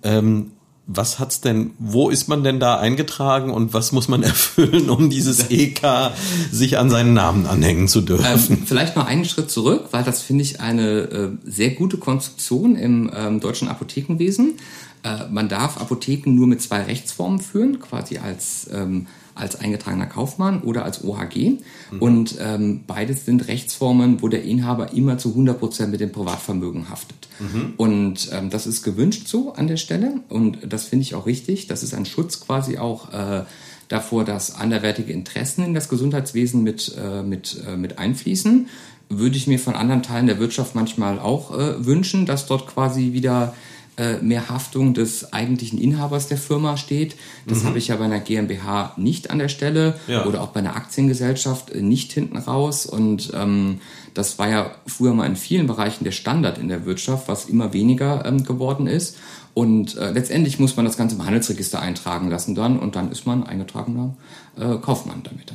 Ähm, 0.04 0.52
was 0.86 1.18
hat's 1.18 1.40
denn, 1.40 1.72
wo 1.80 2.08
ist 2.08 2.28
man 2.28 2.44
denn 2.44 2.60
da 2.60 2.78
eingetragen 2.78 3.50
und 3.50 3.74
was 3.74 3.90
muss 3.90 4.06
man 4.06 4.22
erfüllen, 4.22 4.88
um 4.88 5.10
dieses 5.10 5.50
EK 5.50 6.12
sich 6.52 6.78
an 6.78 6.88
seinen 6.88 7.14
Namen 7.14 7.46
anhängen 7.46 7.88
zu 7.88 8.00
dürfen? 8.00 8.24
Ähm, 8.48 8.62
vielleicht 8.64 8.94
mal 8.94 9.06
einen 9.06 9.24
Schritt 9.24 9.50
zurück, 9.50 9.88
weil 9.90 10.04
das 10.04 10.22
finde 10.22 10.42
ich 10.44 10.60
eine 10.60 10.88
äh, 11.00 11.28
sehr 11.44 11.70
gute 11.70 11.96
Konstruktion 11.96 12.76
im 12.76 13.10
ähm, 13.12 13.40
deutschen 13.40 13.66
Apothekenwesen. 13.66 14.54
Äh, 15.02 15.26
man 15.28 15.48
darf 15.48 15.78
Apotheken 15.78 16.30
nur 16.30 16.46
mit 16.46 16.62
zwei 16.62 16.82
Rechtsformen 16.82 17.40
führen, 17.40 17.80
quasi 17.80 18.18
als 18.18 18.70
ähm, 18.72 19.08
als 19.36 19.60
eingetragener 19.60 20.06
Kaufmann 20.06 20.62
oder 20.62 20.84
als 20.84 21.04
OHG. 21.04 21.58
Mhm. 21.90 21.98
Und 22.00 22.36
ähm, 22.40 22.84
beides 22.86 23.24
sind 23.24 23.46
Rechtsformen, 23.46 24.22
wo 24.22 24.28
der 24.28 24.42
Inhaber 24.42 24.92
immer 24.92 25.18
zu 25.18 25.28
100 25.28 25.58
Prozent 25.58 25.92
mit 25.92 26.00
dem 26.00 26.10
Privatvermögen 26.10 26.88
haftet. 26.88 27.28
Mhm. 27.38 27.74
Und 27.76 28.30
ähm, 28.32 28.50
das 28.50 28.66
ist 28.66 28.82
gewünscht 28.82 29.28
so 29.28 29.52
an 29.52 29.68
der 29.68 29.76
Stelle. 29.76 30.20
Und 30.28 30.58
das 30.66 30.86
finde 30.86 31.02
ich 31.02 31.14
auch 31.14 31.26
richtig. 31.26 31.66
Das 31.66 31.82
ist 31.82 31.94
ein 31.94 32.06
Schutz 32.06 32.40
quasi 32.40 32.78
auch 32.78 33.12
äh, 33.12 33.44
davor, 33.88 34.24
dass 34.24 34.54
anderweitige 34.54 35.12
Interessen 35.12 35.64
in 35.64 35.74
das 35.74 35.88
Gesundheitswesen 35.88 36.62
mit, 36.62 36.96
äh, 36.98 37.22
mit, 37.22 37.62
äh, 37.66 37.76
mit 37.76 37.98
einfließen. 37.98 38.68
Würde 39.08 39.36
ich 39.36 39.46
mir 39.46 39.58
von 39.58 39.74
anderen 39.74 40.02
Teilen 40.02 40.26
der 40.26 40.40
Wirtschaft 40.40 40.74
manchmal 40.74 41.20
auch 41.20 41.56
äh, 41.56 41.84
wünschen, 41.84 42.26
dass 42.26 42.46
dort 42.46 42.66
quasi 42.66 43.12
wieder 43.12 43.54
äh, 43.96 44.18
mehr 44.18 44.48
Haftung 44.48 44.94
des 44.94 45.32
eigentlichen 45.32 45.78
Inhabers 45.78 46.28
der 46.28 46.38
Firma 46.38 46.76
steht. 46.76 47.16
Das 47.46 47.62
mhm. 47.62 47.68
habe 47.68 47.78
ich 47.78 47.88
ja 47.88 47.96
bei 47.96 48.04
einer 48.04 48.20
GmbH 48.20 48.92
nicht 48.96 49.30
an 49.30 49.38
der 49.38 49.48
Stelle 49.48 49.98
ja. 50.06 50.26
oder 50.26 50.42
auch 50.42 50.48
bei 50.48 50.60
einer 50.60 50.76
Aktiengesellschaft 50.76 51.70
äh, 51.70 51.80
nicht 51.80 52.12
hinten 52.12 52.36
raus. 52.36 52.86
Und 52.86 53.32
ähm, 53.34 53.80
das 54.14 54.38
war 54.38 54.48
ja 54.48 54.70
früher 54.86 55.14
mal 55.14 55.26
in 55.26 55.36
vielen 55.36 55.66
Bereichen 55.66 56.04
der 56.04 56.12
Standard 56.12 56.58
in 56.58 56.68
der 56.68 56.84
Wirtschaft, 56.86 57.28
was 57.28 57.46
immer 57.46 57.72
weniger 57.72 58.24
ähm, 58.26 58.44
geworden 58.44 58.86
ist. 58.86 59.16
Und 59.54 59.96
äh, 59.96 60.10
letztendlich 60.10 60.58
muss 60.58 60.76
man 60.76 60.84
das 60.84 60.98
Ganze 60.98 61.16
im 61.16 61.24
Handelsregister 61.24 61.80
eintragen 61.80 62.28
lassen 62.28 62.54
dann 62.54 62.78
und 62.78 62.96
dann 62.96 63.10
ist 63.10 63.26
man 63.26 63.44
eingetragener 63.44 64.14
äh, 64.58 64.76
Kaufmann 64.76 65.22
damit. 65.22 65.54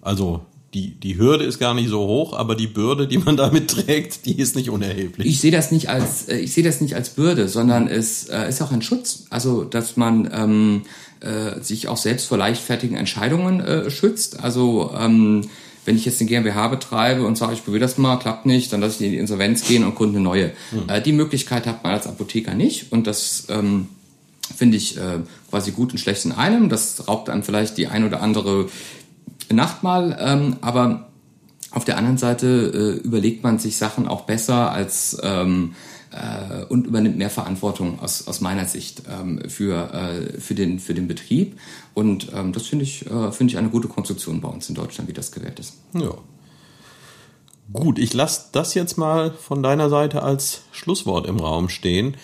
Also 0.00 0.42
die, 0.74 0.90
die 0.90 1.16
Hürde 1.16 1.44
ist 1.44 1.58
gar 1.58 1.74
nicht 1.74 1.88
so 1.88 2.06
hoch, 2.06 2.32
aber 2.32 2.54
die 2.54 2.66
Bürde, 2.66 3.06
die 3.06 3.18
man 3.18 3.36
damit 3.36 3.70
trägt, 3.70 4.26
die 4.26 4.38
ist 4.38 4.56
nicht 4.56 4.70
unerheblich. 4.70 5.26
Ich 5.26 5.40
sehe 5.40 5.50
das 5.50 5.70
nicht 5.72 5.88
als 5.88 6.28
äh, 6.28 6.38
ich 6.38 6.52
sehe 6.52 6.64
das 6.64 6.80
nicht 6.80 6.94
als 6.94 7.10
Bürde, 7.10 7.48
sondern 7.48 7.88
es 7.88 8.28
äh, 8.28 8.48
ist 8.48 8.60
auch 8.62 8.72
ein 8.72 8.82
Schutz. 8.82 9.24
Also 9.30 9.64
dass 9.64 9.96
man 9.96 10.30
ähm, 10.32 10.82
äh, 11.20 11.60
sich 11.62 11.88
auch 11.88 11.96
selbst 11.96 12.26
vor 12.26 12.38
leichtfertigen 12.38 12.96
Entscheidungen 12.96 13.60
äh, 13.60 13.90
schützt. 13.90 14.40
Also 14.40 14.92
ähm, 14.98 15.48
wenn 15.86 15.96
ich 15.96 16.04
jetzt 16.04 16.20
eine 16.20 16.28
GmbH 16.28 16.68
betreibe 16.68 17.24
und 17.24 17.38
sage, 17.38 17.54
ich 17.54 17.64
probiere 17.64 17.82
das 17.82 17.96
mal, 17.96 18.16
klappt 18.16 18.44
nicht, 18.44 18.72
dann 18.72 18.80
lasse 18.80 18.96
ich 18.96 19.06
in 19.06 19.12
die 19.12 19.18
Insolvenz 19.18 19.64
gehen 19.64 19.84
und 19.84 19.94
gründe 19.94 20.16
eine 20.16 20.24
neue. 20.24 20.52
Mhm. 20.72 20.88
Äh, 20.88 21.00
die 21.00 21.12
Möglichkeit 21.12 21.66
hat 21.66 21.84
man 21.84 21.92
als 21.94 22.06
Apotheker 22.06 22.54
nicht 22.54 22.92
und 22.92 23.06
das 23.06 23.46
ähm, 23.48 23.86
finde 24.54 24.76
ich 24.76 24.96
äh, 24.96 25.20
quasi 25.50 25.70
gut 25.70 25.92
und 25.92 25.98
schlecht 25.98 26.24
in 26.24 26.32
einem. 26.32 26.68
Das 26.68 27.08
raubt 27.08 27.30
einem 27.30 27.42
vielleicht 27.42 27.78
die 27.78 27.86
ein 27.86 28.04
oder 28.04 28.22
andere 28.22 28.68
Nacht 29.54 29.82
mal, 29.82 30.16
ähm, 30.20 30.56
aber 30.60 31.08
auf 31.70 31.84
der 31.84 31.98
anderen 31.98 32.18
Seite 32.18 32.46
äh, 33.02 33.06
überlegt 33.06 33.42
man 33.42 33.58
sich 33.58 33.76
Sachen 33.76 34.08
auch 34.08 34.22
besser 34.22 34.72
als 34.72 35.18
ähm, 35.22 35.74
äh, 36.10 36.64
und 36.64 36.86
übernimmt 36.86 37.18
mehr 37.18 37.30
Verantwortung 37.30 38.00
aus, 38.00 38.26
aus 38.26 38.40
meiner 38.40 38.64
Sicht 38.64 39.02
ähm, 39.10 39.42
für, 39.48 39.92
äh, 39.92 40.40
für, 40.40 40.54
den, 40.54 40.78
für 40.78 40.94
den 40.94 41.08
Betrieb. 41.08 41.58
Und 41.94 42.32
ähm, 42.34 42.52
das 42.52 42.66
finde 42.66 42.84
ich, 42.84 43.06
äh, 43.06 43.32
finde 43.32 43.52
ich 43.52 43.58
eine 43.58 43.68
gute 43.68 43.88
Konstruktion 43.88 44.40
bei 44.40 44.48
uns 44.48 44.68
in 44.68 44.74
Deutschland, 44.74 45.08
wie 45.08 45.12
das 45.12 45.32
gewählt 45.32 45.58
ist. 45.58 45.74
Ja. 45.92 46.14
Gut, 47.72 47.98
ich 47.98 48.14
lasse 48.14 48.46
das 48.52 48.74
jetzt 48.74 48.96
mal 48.96 49.32
von 49.32 49.62
deiner 49.62 49.90
Seite 49.90 50.22
als 50.22 50.62
Schlusswort 50.70 51.26
im 51.26 51.40
Raum 51.40 51.68
stehen. 51.68 52.16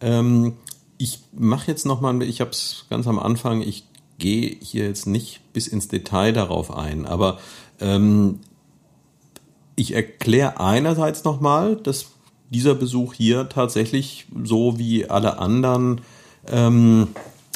Ähm, 0.00 0.54
ich 0.98 1.20
mache 1.32 1.70
jetzt 1.70 1.86
nochmal, 1.86 2.22
ich 2.22 2.42
habe 2.42 2.50
es 2.50 2.84
ganz 2.90 3.06
am 3.06 3.18
Anfang, 3.18 3.62
ich 3.62 3.86
gehe 4.20 4.56
hier 4.60 4.86
jetzt 4.86 5.06
nicht 5.06 5.40
bis 5.52 5.66
ins 5.66 5.88
Detail 5.88 6.32
darauf 6.32 6.76
ein, 6.76 7.06
aber 7.06 7.38
ähm, 7.80 8.38
ich 9.74 9.94
erkläre 9.94 10.60
einerseits 10.60 11.24
nochmal, 11.24 11.74
dass 11.74 12.06
dieser 12.50 12.74
Besuch 12.74 13.14
hier 13.14 13.48
tatsächlich 13.48 14.26
so 14.44 14.78
wie 14.78 15.08
alle 15.08 15.38
anderen 15.38 16.02
ähm, 16.48 17.08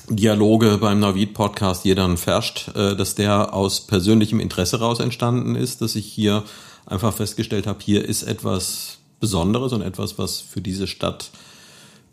Dialoge 0.09 0.79
beim 0.79 1.01
Navid 1.01 1.35
Podcast 1.35 1.85
jeder 1.85 2.17
verscht, 2.17 2.71
äh, 2.75 2.97
dass 2.97 3.15
der 3.15 3.55
aus 3.55 3.83
persönlichem 3.83 4.41
Interesse 4.41 4.81
raus 4.81 5.01
entstanden 5.01 5.55
ist, 5.55 5.83
dass 5.83 5.97
ich 5.97 6.07
hier 6.07 6.45
einfach 6.87 7.15
festgestellt 7.15 7.67
habe, 7.67 7.79
hier 7.83 8.05
ist 8.05 8.23
etwas 8.23 8.99
Besonderes 9.21 9.73
und 9.73 9.83
etwas, 9.83 10.19
was 10.19 10.41
für 10.41 10.61
diese 10.61 10.87
Stadt 10.87 11.31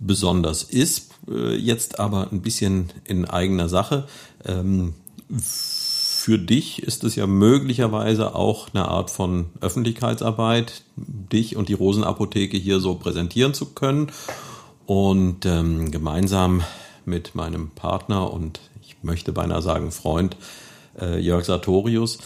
besonders 0.02 0.64
ist. 0.64 1.12
Äh, 1.30 1.56
jetzt 1.56 2.00
aber 2.00 2.32
ein 2.32 2.42
bisschen 2.42 2.92
in 3.06 3.26
eigener 3.26 3.70
Sache. 3.70 4.08
Ähm, 4.46 4.96
für 5.38 6.38
dich 6.38 6.84
ist 6.84 7.04
es 7.04 7.16
ja 7.16 7.26
möglicherweise 7.26 8.36
auch 8.36 8.68
eine 8.74 8.88
Art 8.88 9.10
von 9.10 9.48
Öffentlichkeitsarbeit, 9.62 10.84
dich 10.96 11.56
und 11.56 11.70
die 11.70 11.74
Rosenapotheke 11.74 12.58
hier 12.58 12.80
so 12.80 12.96
präsentieren 12.96 13.54
zu 13.54 13.68
können. 13.68 14.12
Und 14.86 15.46
ähm, 15.46 15.90
gemeinsam 15.92 16.64
mit 17.06 17.34
meinem 17.34 17.70
Partner 17.70 18.32
und 18.32 18.60
ich 18.82 18.98
möchte 19.04 19.32
beinahe 19.32 19.62
sagen 19.62 19.92
Freund 19.92 20.36
äh, 21.00 21.20
Jörg 21.20 21.46
Sartorius 21.46 22.20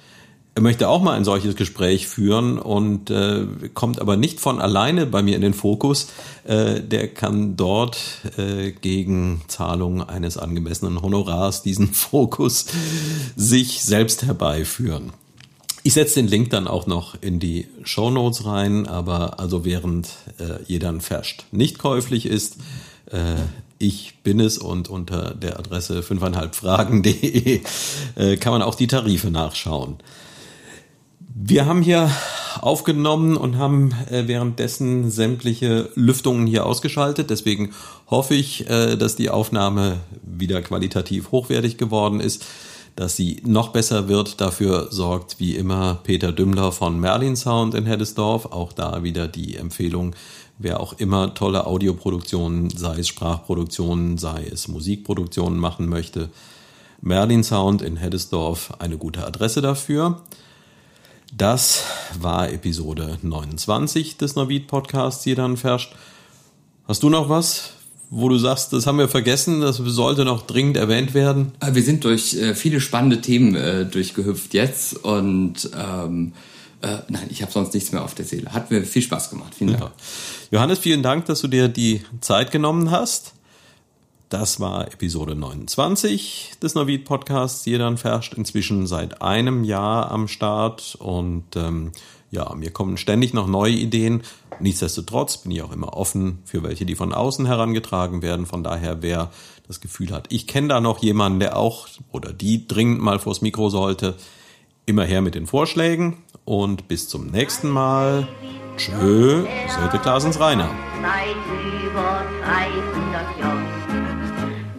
er 0.53 0.61
möchte 0.61 0.89
auch 0.89 1.01
mal 1.01 1.13
ein 1.13 1.23
solches 1.23 1.55
Gespräch 1.55 2.07
führen 2.07 2.59
und 2.59 3.09
äh, 3.09 3.45
kommt 3.73 4.01
aber 4.01 4.17
nicht 4.17 4.41
von 4.41 4.59
alleine 4.59 5.05
bei 5.05 5.21
mir 5.21 5.35
in 5.35 5.41
den 5.41 5.53
Fokus, 5.53 6.09
äh, 6.43 6.81
der 6.81 7.07
kann 7.07 7.55
dort 7.55 7.97
äh, 8.37 8.71
gegen 8.71 9.41
Zahlung 9.47 10.03
eines 10.03 10.37
angemessenen 10.37 11.01
Honorars 11.01 11.63
diesen 11.63 11.87
Fokus 11.93 12.65
sich 13.37 13.81
selbst 13.81 14.23
herbeiführen. 14.23 15.13
Ich 15.83 15.93
setze 15.93 16.15
den 16.15 16.27
Link 16.27 16.51
dann 16.51 16.67
auch 16.67 16.85
noch 16.85 17.19
in 17.21 17.39
die 17.39 17.67
Show 17.83 18.11
Notes 18.11 18.45
rein, 18.45 18.87
aber 18.87 19.39
also 19.39 19.65
während 19.65 20.09
äh, 20.37 20.61
jeder 20.67 20.89
ein 20.89 21.01
nicht 21.51 21.79
käuflich 21.79 22.25
ist, 22.25 22.57
äh, 23.11 23.35
ich 23.77 24.15
bin 24.23 24.39
es 24.39 24.57
und 24.57 24.89
unter 24.89 25.33
der 25.33 25.57
Adresse 25.57 26.01
5,5fragen.de 26.01 27.61
äh, 28.15 28.37
kann 28.37 28.53
man 28.53 28.61
auch 28.61 28.75
die 28.75 28.87
Tarife 28.87 29.31
nachschauen. 29.31 29.97
Wir 31.33 31.65
haben 31.65 31.81
hier 31.81 32.11
aufgenommen 32.59 33.37
und 33.37 33.57
haben 33.57 33.93
äh, 34.09 34.27
währenddessen 34.27 35.09
sämtliche 35.09 35.89
Lüftungen 35.95 36.45
hier 36.45 36.65
ausgeschaltet. 36.65 37.29
Deswegen 37.29 37.71
hoffe 38.07 38.35
ich, 38.35 38.65
dass 38.67 39.15
die 39.15 39.29
Aufnahme 39.29 40.01
wieder 40.21 40.61
qualitativ 40.61 41.31
hochwertig 41.31 41.77
geworden 41.77 42.19
ist, 42.19 42.45
dass 42.95 43.15
sie 43.15 43.41
noch 43.45 43.69
besser 43.69 44.07
wird. 44.07 44.41
Dafür 44.41 44.87
sorgt 44.91 45.39
wie 45.39 45.55
immer 45.55 45.99
Peter 46.03 46.31
Dümmler 46.31 46.71
von 46.71 46.99
Merlin 46.99 47.35
Sound 47.35 47.73
in 47.73 47.85
Heddesdorf. 47.85 48.47
Auch 48.47 48.73
da 48.73 49.03
wieder 49.03 49.27
die 49.27 49.55
Empfehlung, 49.55 50.13
wer 50.63 50.79
auch 50.79 50.93
immer 50.93 51.33
tolle 51.33 51.65
Audioproduktionen, 51.65 52.69
sei 52.69 52.99
es 52.99 53.07
Sprachproduktionen, 53.07 54.17
sei 54.17 54.45
es 54.51 54.67
Musikproduktionen 54.67 55.59
machen 55.59 55.89
möchte. 55.89 56.29
Merlin 57.01 57.43
Sound 57.43 57.81
in 57.81 57.97
Heddesdorf 57.97 58.73
eine 58.79 58.97
gute 58.97 59.25
Adresse 59.25 59.61
dafür. 59.61 60.21
Das 61.35 61.83
war 62.19 62.51
Episode 62.51 63.17
29 63.21 64.17
des 64.17 64.35
Navid 64.35 64.67
Podcasts 64.67 65.23
hier 65.23 65.35
dann 65.35 65.57
Ferscht. 65.57 65.95
Hast 66.87 67.03
du 67.03 67.09
noch 67.09 67.29
was, 67.29 67.71
wo 68.09 68.27
du 68.27 68.37
sagst, 68.37 68.73
das 68.73 68.85
haben 68.85 68.97
wir 68.97 69.07
vergessen, 69.07 69.61
das 69.61 69.77
sollte 69.77 70.25
noch 70.25 70.45
dringend 70.45 70.77
erwähnt 70.77 71.13
werden? 71.13 71.53
Äh, 71.61 71.73
wir 71.73 71.83
sind 71.83 72.03
durch 72.03 72.35
äh, 72.35 72.53
viele 72.53 72.81
spannende 72.81 73.21
Themen 73.21 73.55
äh, 73.55 73.85
durchgehüpft 73.85 74.53
jetzt 74.53 75.03
und 75.03 75.71
ähm, 75.75 76.33
äh, 76.81 76.99
nein, 77.09 77.27
ich 77.29 77.41
habe 77.41 77.51
sonst 77.51 77.73
nichts 77.73 77.91
mehr 77.91 78.03
auf 78.03 78.15
der 78.15 78.25
Seele. 78.25 78.53
Hat 78.53 78.71
mir 78.71 78.83
viel 78.83 79.01
Spaß 79.01 79.29
gemacht. 79.29 79.53
Vielen 79.55 79.71
Dank. 79.71 79.83
Ja. 79.83 79.91
Johannes, 80.51 80.79
vielen 80.79 81.03
Dank, 81.03 81.25
dass 81.25 81.41
du 81.41 81.47
dir 81.47 81.67
die 81.67 82.01
Zeit 82.21 82.51
genommen 82.51 82.91
hast. 82.91 83.33
Das 84.29 84.59
war 84.61 84.87
Episode 84.87 85.35
29 85.35 86.53
des 86.63 86.73
Navid 86.73 87.03
Podcasts. 87.03 87.65
Jeder 87.65 87.95
verscht 87.97 88.33
inzwischen 88.33 88.87
seit 88.87 89.21
einem 89.21 89.65
Jahr 89.65 90.09
am 90.09 90.29
Start 90.29 90.95
und 90.99 91.55
ähm, 91.57 91.91
ja, 92.31 92.55
mir 92.55 92.71
kommen 92.71 92.95
ständig 92.95 93.33
noch 93.33 93.47
neue 93.47 93.73
Ideen. 93.73 94.23
Nichtsdestotrotz 94.61 95.39
bin 95.39 95.51
ich 95.51 95.61
auch 95.61 95.73
immer 95.73 95.97
offen 95.97 96.39
für 96.45 96.63
welche, 96.63 96.85
die 96.85 96.95
von 96.95 97.13
außen 97.13 97.45
herangetragen 97.45 98.21
werden. 98.21 98.45
Von 98.45 98.63
daher, 98.63 99.01
wer 99.01 99.31
das 99.67 99.81
Gefühl 99.81 100.11
hat, 100.11 100.27
ich 100.29 100.47
kenne 100.47 100.69
da 100.69 100.79
noch 100.79 100.99
jemanden, 100.99 101.41
der 101.41 101.57
auch 101.57 101.89
oder 102.11 102.31
die 102.31 102.67
dringend 102.67 103.01
mal 103.01 103.19
vors 103.19 103.41
Mikro 103.41 103.69
sollte, 103.69 104.15
immer 104.85 105.03
her 105.03 105.21
mit 105.21 105.35
den 105.35 105.45
Vorschlägen 105.45 106.17
und 106.45 106.87
bis 106.87 107.07
zum 107.09 107.27
nächsten 107.27 107.69
Mal. 107.69 108.27
Tschö, 108.77 109.45
Söte 109.67 109.99
Klaas 109.99 110.23
ins 110.25 110.39
Reine. 110.39 110.67
Seit 111.01 111.35
über 111.83 112.23
300 112.43 113.39
Jahren. 113.39 113.65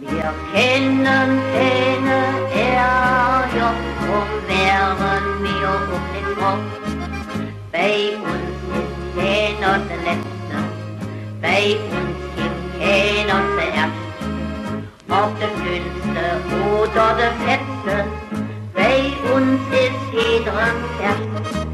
Wir 0.01 0.33
kennen 0.53 1.41
keine 1.53 2.19
Ärger, 2.53 3.73
drum 3.99 4.29
wären 4.47 5.43
wir 5.43 5.69
um 5.93 6.03
den 6.13 6.29
Kopf. 6.37 6.71
Bei 7.71 7.93
uns 8.17 8.57
ist 8.79 8.93
keiner 9.15 9.79
der 9.79 9.97
Letzte, 9.97 10.55
bei 11.41 11.63
uns 11.75 12.21
gibt 12.35 12.63
keiner 12.79 13.41
der 13.57 13.69
Erste. 13.73 14.03
Ob 15.09 15.31
der 15.39 15.53
Dünnste 15.63 16.25
oder 16.81 17.07
der 17.15 17.33
Fetzte, 17.45 17.95
bei 18.83 19.33
uns 19.33 19.61
ist 19.71 20.11
jeder 20.11 20.51
fertig. 20.97 21.72